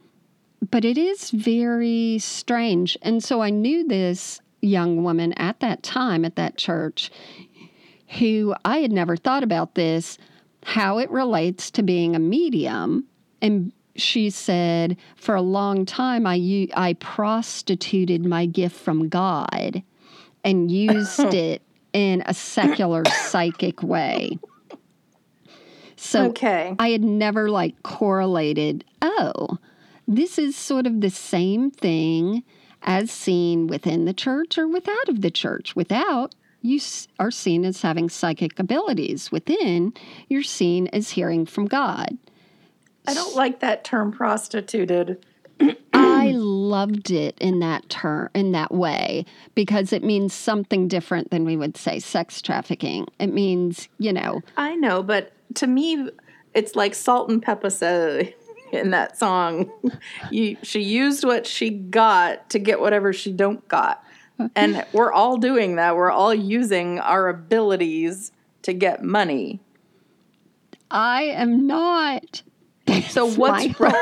but 0.71 0.83
it 0.83 0.97
is 0.97 1.29
very 1.29 2.17
strange, 2.19 2.97
and 3.03 3.23
so 3.23 3.41
I 3.41 3.51
knew 3.51 3.87
this 3.87 4.41
young 4.61 5.03
woman 5.03 5.31
at 5.33 5.59
that 5.61 5.83
time 5.83 6.25
at 6.25 6.35
that 6.35 6.57
church 6.57 7.11
who 8.17 8.55
I 8.65 8.77
had 8.79 8.91
never 8.91 9.15
thought 9.15 9.43
about 9.43 9.75
this, 9.75 10.17
how 10.63 10.97
it 10.97 11.09
relates 11.11 11.69
to 11.71 11.83
being 11.83 12.15
a 12.15 12.19
medium. 12.19 13.05
And 13.41 13.71
she 13.95 14.29
said, 14.29 14.97
for 15.15 15.35
a 15.35 15.41
long 15.41 15.85
time, 15.85 16.25
I, 16.25 16.67
I 16.75 16.93
prostituted 16.93 18.25
my 18.25 18.45
gift 18.45 18.75
from 18.75 19.09
God 19.09 19.83
and 20.43 20.71
used 20.71 21.19
it 21.33 21.61
in 21.93 22.23
a 22.25 22.33
secular 22.33 23.03
psychic 23.05 23.83
way. 23.83 24.39
So 25.95 26.27
Okay. 26.27 26.75
I 26.79 26.89
had 26.89 27.03
never 27.03 27.49
like 27.49 27.83
correlated, 27.83 28.85
oh, 29.01 29.57
this 30.07 30.39
is 30.39 30.55
sort 30.55 30.87
of 30.87 31.01
the 31.01 31.09
same 31.09 31.71
thing 31.71 32.43
as 32.81 33.11
seen 33.11 33.67
within 33.67 34.05
the 34.05 34.13
church 34.13 34.57
or 34.57 34.67
without 34.67 35.09
of 35.09 35.21
the 35.21 35.29
church. 35.29 35.75
Without, 35.75 36.33
you 36.61 36.79
are 37.19 37.31
seen 37.31 37.65
as 37.65 37.81
having 37.81 38.09
psychic 38.09 38.59
abilities. 38.59 39.31
Within, 39.31 39.93
you're 40.27 40.43
seen 40.43 40.87
as 40.87 41.11
hearing 41.11 41.45
from 41.45 41.65
God. 41.65 42.17
I 43.07 43.13
don't 43.13 43.35
like 43.35 43.59
that 43.61 43.83
term 43.83 44.11
prostituted. 44.11 45.25
I 45.93 46.31
loved 46.31 47.11
it 47.11 47.37
in 47.39 47.59
that 47.59 47.89
term 47.89 48.29
in 48.33 48.51
that 48.51 48.73
way 48.73 49.25
because 49.55 49.91
it 49.91 50.03
means 50.03 50.33
something 50.33 50.87
different 50.87 51.31
than 51.31 51.45
we 51.45 51.57
would 51.57 51.75
say 51.75 51.99
sex 51.99 52.41
trafficking. 52.41 53.07
It 53.19 53.33
means, 53.33 53.89
you 53.97 54.13
know, 54.13 54.41
I 54.57 54.75
know, 54.75 55.01
but 55.03 55.31
to 55.55 55.67
me, 55.67 56.09
it's 56.53 56.75
like 56.75 56.93
Salt-N-Pepa 56.93 57.71
said 57.71 58.33
in 58.71 58.91
that 58.91 59.17
song. 59.17 59.71
You, 60.31 60.57
she 60.61 60.81
used 60.81 61.23
what 61.23 61.47
she 61.47 61.71
got 61.71 62.49
to 62.51 62.59
get 62.59 62.79
whatever 62.79 63.13
she 63.13 63.31
don't 63.31 63.67
got, 63.67 64.03
and 64.55 64.85
we're 64.93 65.11
all 65.11 65.37
doing 65.37 65.75
that. 65.75 65.95
We're 65.95 66.11
all 66.11 66.33
using 66.33 66.99
our 66.99 67.29
abilities 67.29 68.31
to 68.63 68.73
get 68.73 69.03
money. 69.03 69.59
I 70.91 71.23
am 71.23 71.67
not. 71.67 72.41
So 73.09 73.29
what's 73.29 73.79
wrong? 73.79 73.95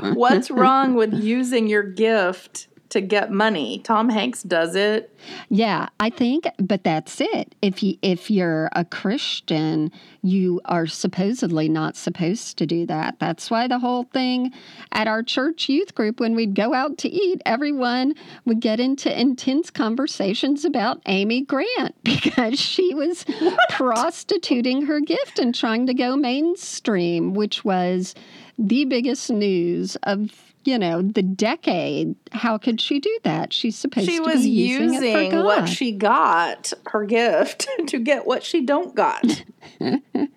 What's 0.14 0.50
wrong 0.50 0.94
with 0.94 1.14
using 1.14 1.66
your 1.66 1.82
gift 1.82 2.68
to 2.96 3.02
get 3.02 3.30
money? 3.30 3.80
Tom 3.84 4.08
Hanks 4.08 4.42
does 4.42 4.74
it. 4.74 5.14
Yeah, 5.50 5.88
I 6.00 6.08
think, 6.08 6.48
but 6.58 6.82
that's 6.82 7.20
it. 7.20 7.54
If 7.60 7.82
you 7.82 7.98
if 8.00 8.30
you're 8.30 8.70
a 8.72 8.84
Christian, 8.84 9.92
you 10.22 10.60
are 10.64 10.86
supposedly 10.86 11.68
not 11.68 11.96
supposed 11.96 12.56
to 12.58 12.66
do 12.66 12.86
that. 12.86 13.18
That's 13.18 13.50
why 13.50 13.68
the 13.68 13.78
whole 13.78 14.04
thing 14.04 14.52
at 14.92 15.06
our 15.08 15.22
church 15.22 15.68
youth 15.68 15.94
group, 15.94 16.20
when 16.20 16.34
we'd 16.34 16.54
go 16.54 16.72
out 16.72 16.96
to 16.98 17.08
eat, 17.08 17.42
everyone 17.44 18.14
would 18.46 18.60
get 18.60 18.80
into 18.80 19.20
intense 19.20 19.70
conversations 19.70 20.64
about 20.64 21.02
Amy 21.06 21.42
Grant 21.42 21.94
because 22.02 22.58
she 22.58 22.94
was 22.94 23.26
prostituting 23.68 24.86
her 24.86 25.00
gift 25.00 25.38
and 25.38 25.54
trying 25.54 25.86
to 25.86 25.94
go 25.94 26.16
mainstream, 26.16 27.34
which 27.34 27.62
was 27.64 28.14
the 28.58 28.86
biggest 28.86 29.30
news 29.30 29.96
of 30.04 30.45
you 30.66 30.78
know 30.78 31.02
the 31.02 31.22
decade. 31.22 32.14
How 32.32 32.58
could 32.58 32.80
she 32.80 33.00
do 33.00 33.18
that? 33.24 33.52
She's 33.52 33.76
supposed 33.76 34.08
She 34.08 34.16
to 34.16 34.22
was 34.22 34.42
be 34.42 34.50
using, 34.50 35.02
using 35.02 35.42
what 35.44 35.68
she 35.68 35.92
got, 35.92 36.72
her 36.86 37.04
gift, 37.04 37.68
to 37.86 37.98
get 37.98 38.26
what 38.26 38.42
she 38.42 38.64
don't 38.64 38.94
got. 38.94 39.44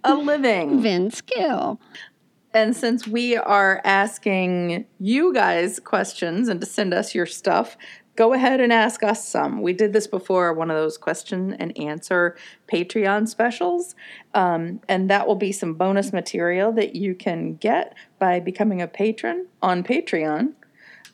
a 0.03 0.13
living. 0.15 0.81
Vince 0.81 1.21
Gill. 1.21 1.79
And 2.53 2.75
since 2.75 3.07
we 3.07 3.37
are 3.37 3.79
asking 3.83 4.85
you 4.99 5.33
guys 5.33 5.79
questions 5.79 6.47
and 6.47 6.59
to 6.61 6.65
send 6.65 6.93
us 6.93 7.13
your 7.13 7.27
stuff, 7.27 7.77
go 8.19 8.33
ahead 8.33 8.59
and 8.59 8.73
ask 8.73 9.01
us 9.01 9.25
some. 9.25 9.61
We 9.61 9.71
did 9.71 9.93
this 9.93 10.05
before, 10.05 10.53
one 10.53 10.69
of 10.69 10.75
those 10.75 10.97
question 10.97 11.53
and 11.53 11.75
answer 11.79 12.35
Patreon 12.69 13.29
specials. 13.29 13.95
Um, 14.33 14.81
and 14.89 15.09
that 15.09 15.25
will 15.25 15.37
be 15.37 15.53
some 15.53 15.75
bonus 15.75 16.11
material 16.11 16.73
that 16.73 16.97
you 16.97 17.15
can 17.15 17.55
get 17.55 17.95
by 18.19 18.41
becoming 18.41 18.81
a 18.81 18.87
patron 18.87 19.47
on 19.61 19.85
Patreon. 19.85 20.51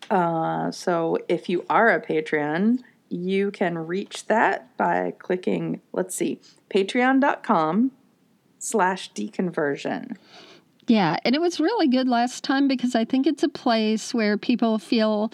Uh, 0.09 0.71
so 0.71 1.19
if 1.29 1.47
you 1.47 1.63
are 1.69 1.91
a 1.91 2.01
Patreon, 2.01 2.79
you 3.09 3.51
can 3.51 3.77
reach 3.77 4.25
that 4.25 4.75
by 4.75 5.13
clicking, 5.19 5.81
let's 5.93 6.15
see, 6.15 6.39
patreon.com 6.71 7.91
slash 8.57 9.13
deconversion. 9.13 10.17
Yeah, 10.87 11.17
and 11.23 11.35
it 11.35 11.41
was 11.41 11.59
really 11.59 11.87
good 11.87 12.07
last 12.07 12.43
time 12.43 12.67
because 12.67 12.95
I 12.95 13.05
think 13.05 13.27
it's 13.27 13.43
a 13.43 13.49
place 13.49 14.11
where 14.11 14.39
people 14.39 14.79
feel 14.79 15.31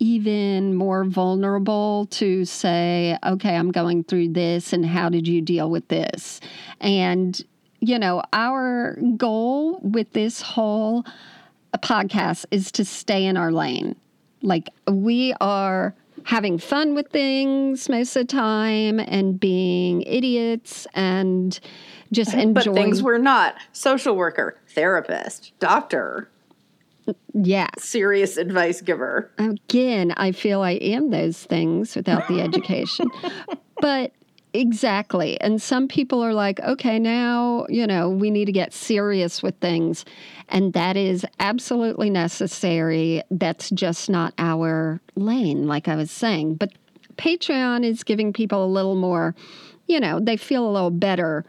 even 0.00 0.74
more 0.74 1.04
vulnerable 1.04 2.06
to 2.06 2.44
say, 2.44 3.16
okay, 3.24 3.54
I'm 3.54 3.70
going 3.70 4.02
through 4.02 4.30
this, 4.30 4.72
and 4.72 4.84
how 4.84 5.08
did 5.10 5.28
you 5.28 5.40
deal 5.40 5.70
with 5.70 5.86
this? 5.88 6.40
And, 6.80 7.40
you 7.80 7.98
know, 7.98 8.22
our 8.32 8.96
goal 9.16 9.78
with 9.82 10.12
this 10.14 10.40
whole 10.40 11.04
podcast 11.76 12.46
is 12.50 12.72
to 12.72 12.84
stay 12.84 13.26
in 13.26 13.36
our 13.36 13.52
lane. 13.52 13.94
Like, 14.42 14.70
we 14.88 15.34
are 15.40 15.94
having 16.24 16.58
fun 16.58 16.94
with 16.94 17.08
things 17.08 17.88
most 17.88 18.16
of 18.16 18.26
the 18.26 18.32
time 18.32 19.00
and 19.00 19.38
being 19.38 20.02
idiots 20.02 20.86
and 20.94 21.60
just 22.10 22.34
enjoying. 22.34 22.54
But 22.54 22.74
things 22.74 23.02
we're 23.02 23.18
not 23.18 23.54
social 23.72 24.16
worker, 24.16 24.58
therapist, 24.68 25.52
doctor, 25.60 26.28
yeah. 27.34 27.68
serious 27.78 28.36
advice 28.36 28.80
giver. 28.80 29.30
Again, 29.38 30.12
I 30.16 30.32
feel 30.32 30.62
I 30.62 30.72
am 30.72 31.10
those 31.10 31.44
things 31.44 31.96
without 31.96 32.28
the 32.28 32.40
education. 32.40 33.10
but 33.80 34.12
exactly. 34.52 35.40
And 35.40 35.60
some 35.60 35.88
people 35.88 36.22
are 36.22 36.34
like, 36.34 36.60
okay, 36.60 36.98
now, 36.98 37.66
you 37.68 37.86
know, 37.86 38.08
we 38.08 38.30
need 38.30 38.46
to 38.46 38.52
get 38.52 38.72
serious 38.72 39.42
with 39.42 39.56
things. 39.60 40.04
And 40.48 40.72
that 40.72 40.96
is 40.96 41.24
absolutely 41.38 42.10
necessary. 42.10 43.22
That's 43.30 43.70
just 43.70 44.10
not 44.10 44.34
our 44.38 45.00
lane, 45.14 45.66
like 45.66 45.88
I 45.88 45.96
was 45.96 46.10
saying. 46.10 46.56
But 46.56 46.72
Patreon 47.16 47.84
is 47.84 48.02
giving 48.02 48.32
people 48.32 48.64
a 48.64 48.66
little 48.66 48.96
more, 48.96 49.34
you 49.86 50.00
know, 50.00 50.18
they 50.20 50.36
feel 50.36 50.68
a 50.68 50.72
little 50.72 50.90
better 50.90 51.44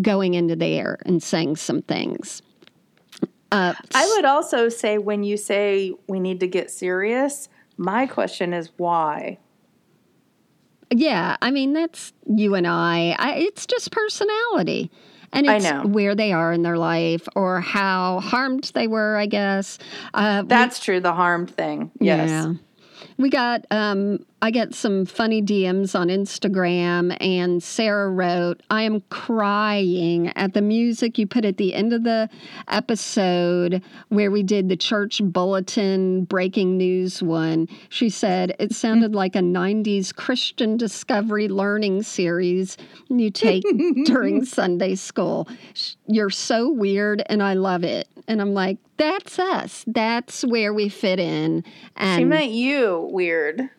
going 0.00 0.34
into 0.34 0.56
there 0.56 0.98
and 1.04 1.22
saying 1.22 1.56
some 1.56 1.82
things. 1.82 2.42
Uh, 3.50 3.72
I 3.94 4.06
would 4.16 4.24
also 4.24 4.68
say 4.68 4.98
when 4.98 5.22
you 5.22 5.36
say 5.36 5.94
we 6.06 6.20
need 6.20 6.40
to 6.40 6.46
get 6.46 6.70
serious, 6.70 7.48
my 7.76 8.06
question 8.06 8.52
is 8.52 8.70
why? 8.76 9.38
Yeah, 10.90 11.36
I 11.42 11.50
mean 11.50 11.72
that's 11.72 12.12
you 12.26 12.54
and 12.54 12.66
I. 12.66 13.14
I 13.18 13.34
it's 13.36 13.66
just 13.66 13.90
personality. 13.90 14.90
And 15.30 15.46
it's 15.46 15.66
where 15.84 16.14
they 16.14 16.32
are 16.32 16.52
in 16.54 16.62
their 16.62 16.78
life 16.78 17.28
or 17.36 17.60
how 17.60 18.20
harmed 18.20 18.70
they 18.74 18.86
were, 18.86 19.14
I 19.18 19.26
guess. 19.26 19.78
Uh, 20.14 20.40
we- 20.42 20.48
That's 20.48 20.78
true, 20.80 21.00
the 21.00 21.12
harmed 21.12 21.50
thing. 21.50 21.90
Yes. 22.00 22.30
Yeah. 22.30 22.54
We 23.18 23.28
got, 23.28 23.66
um, 23.70 24.24
I 24.40 24.52
get 24.52 24.72
some 24.72 25.04
funny 25.04 25.42
DMs 25.42 25.98
on 25.98 26.08
Instagram, 26.08 27.16
and 27.20 27.60
Sarah 27.60 28.08
wrote, 28.08 28.62
I 28.70 28.82
am 28.82 29.00
crying 29.10 30.28
at 30.36 30.54
the 30.54 30.62
music 30.62 31.18
you 31.18 31.26
put 31.26 31.44
at 31.44 31.56
the 31.56 31.74
end 31.74 31.92
of 31.92 32.04
the 32.04 32.30
episode 32.68 33.82
where 34.10 34.30
we 34.30 34.44
did 34.44 34.68
the 34.68 34.76
church 34.76 35.20
bulletin 35.24 36.24
breaking 36.24 36.76
news 36.76 37.20
one. 37.20 37.66
She 37.88 38.08
said, 38.10 38.54
It 38.60 38.72
sounded 38.72 39.12
like 39.12 39.34
a 39.34 39.40
90s 39.40 40.14
Christian 40.14 40.76
discovery 40.76 41.48
learning 41.48 42.04
series 42.04 42.76
you 43.08 43.32
take 43.32 43.64
during 44.04 44.44
Sunday 44.44 44.94
school. 44.94 45.48
You're 46.06 46.30
so 46.30 46.70
weird, 46.70 47.24
and 47.26 47.42
I 47.42 47.54
love 47.54 47.82
it. 47.82 48.08
And 48.28 48.40
I'm 48.40 48.54
like, 48.54 48.78
That's 48.98 49.36
us. 49.40 49.84
That's 49.88 50.44
where 50.44 50.72
we 50.72 50.88
fit 50.88 51.18
in. 51.18 51.64
And 51.96 52.20
She 52.20 52.24
meant 52.24 52.52
you 52.52 53.08
weird. 53.10 53.70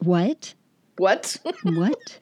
What? 0.00 0.54
What? 0.96 1.36
What? 1.62 2.18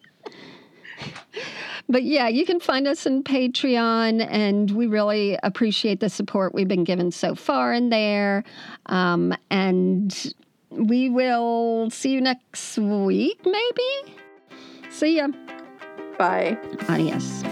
but 1.88 2.02
yeah, 2.02 2.28
you 2.28 2.44
can 2.44 2.60
find 2.60 2.86
us 2.86 3.06
in 3.06 3.22
Patreon, 3.22 4.26
and 4.28 4.70
we 4.70 4.86
really 4.86 5.38
appreciate 5.42 6.00
the 6.00 6.08
support 6.08 6.54
we've 6.54 6.68
been 6.68 6.84
given 6.84 7.10
so 7.10 7.34
far 7.34 7.72
in 7.72 7.88
there. 7.88 8.44
Um, 8.86 9.34
and 9.50 10.34
we 10.70 11.08
will 11.08 11.90
see 11.90 12.12
you 12.12 12.20
next 12.20 12.78
week, 12.78 13.40
maybe. 13.44 14.16
See 14.90 15.16
ya. 15.16 15.28
Bye. 16.18 16.58
Adios. 16.88 17.44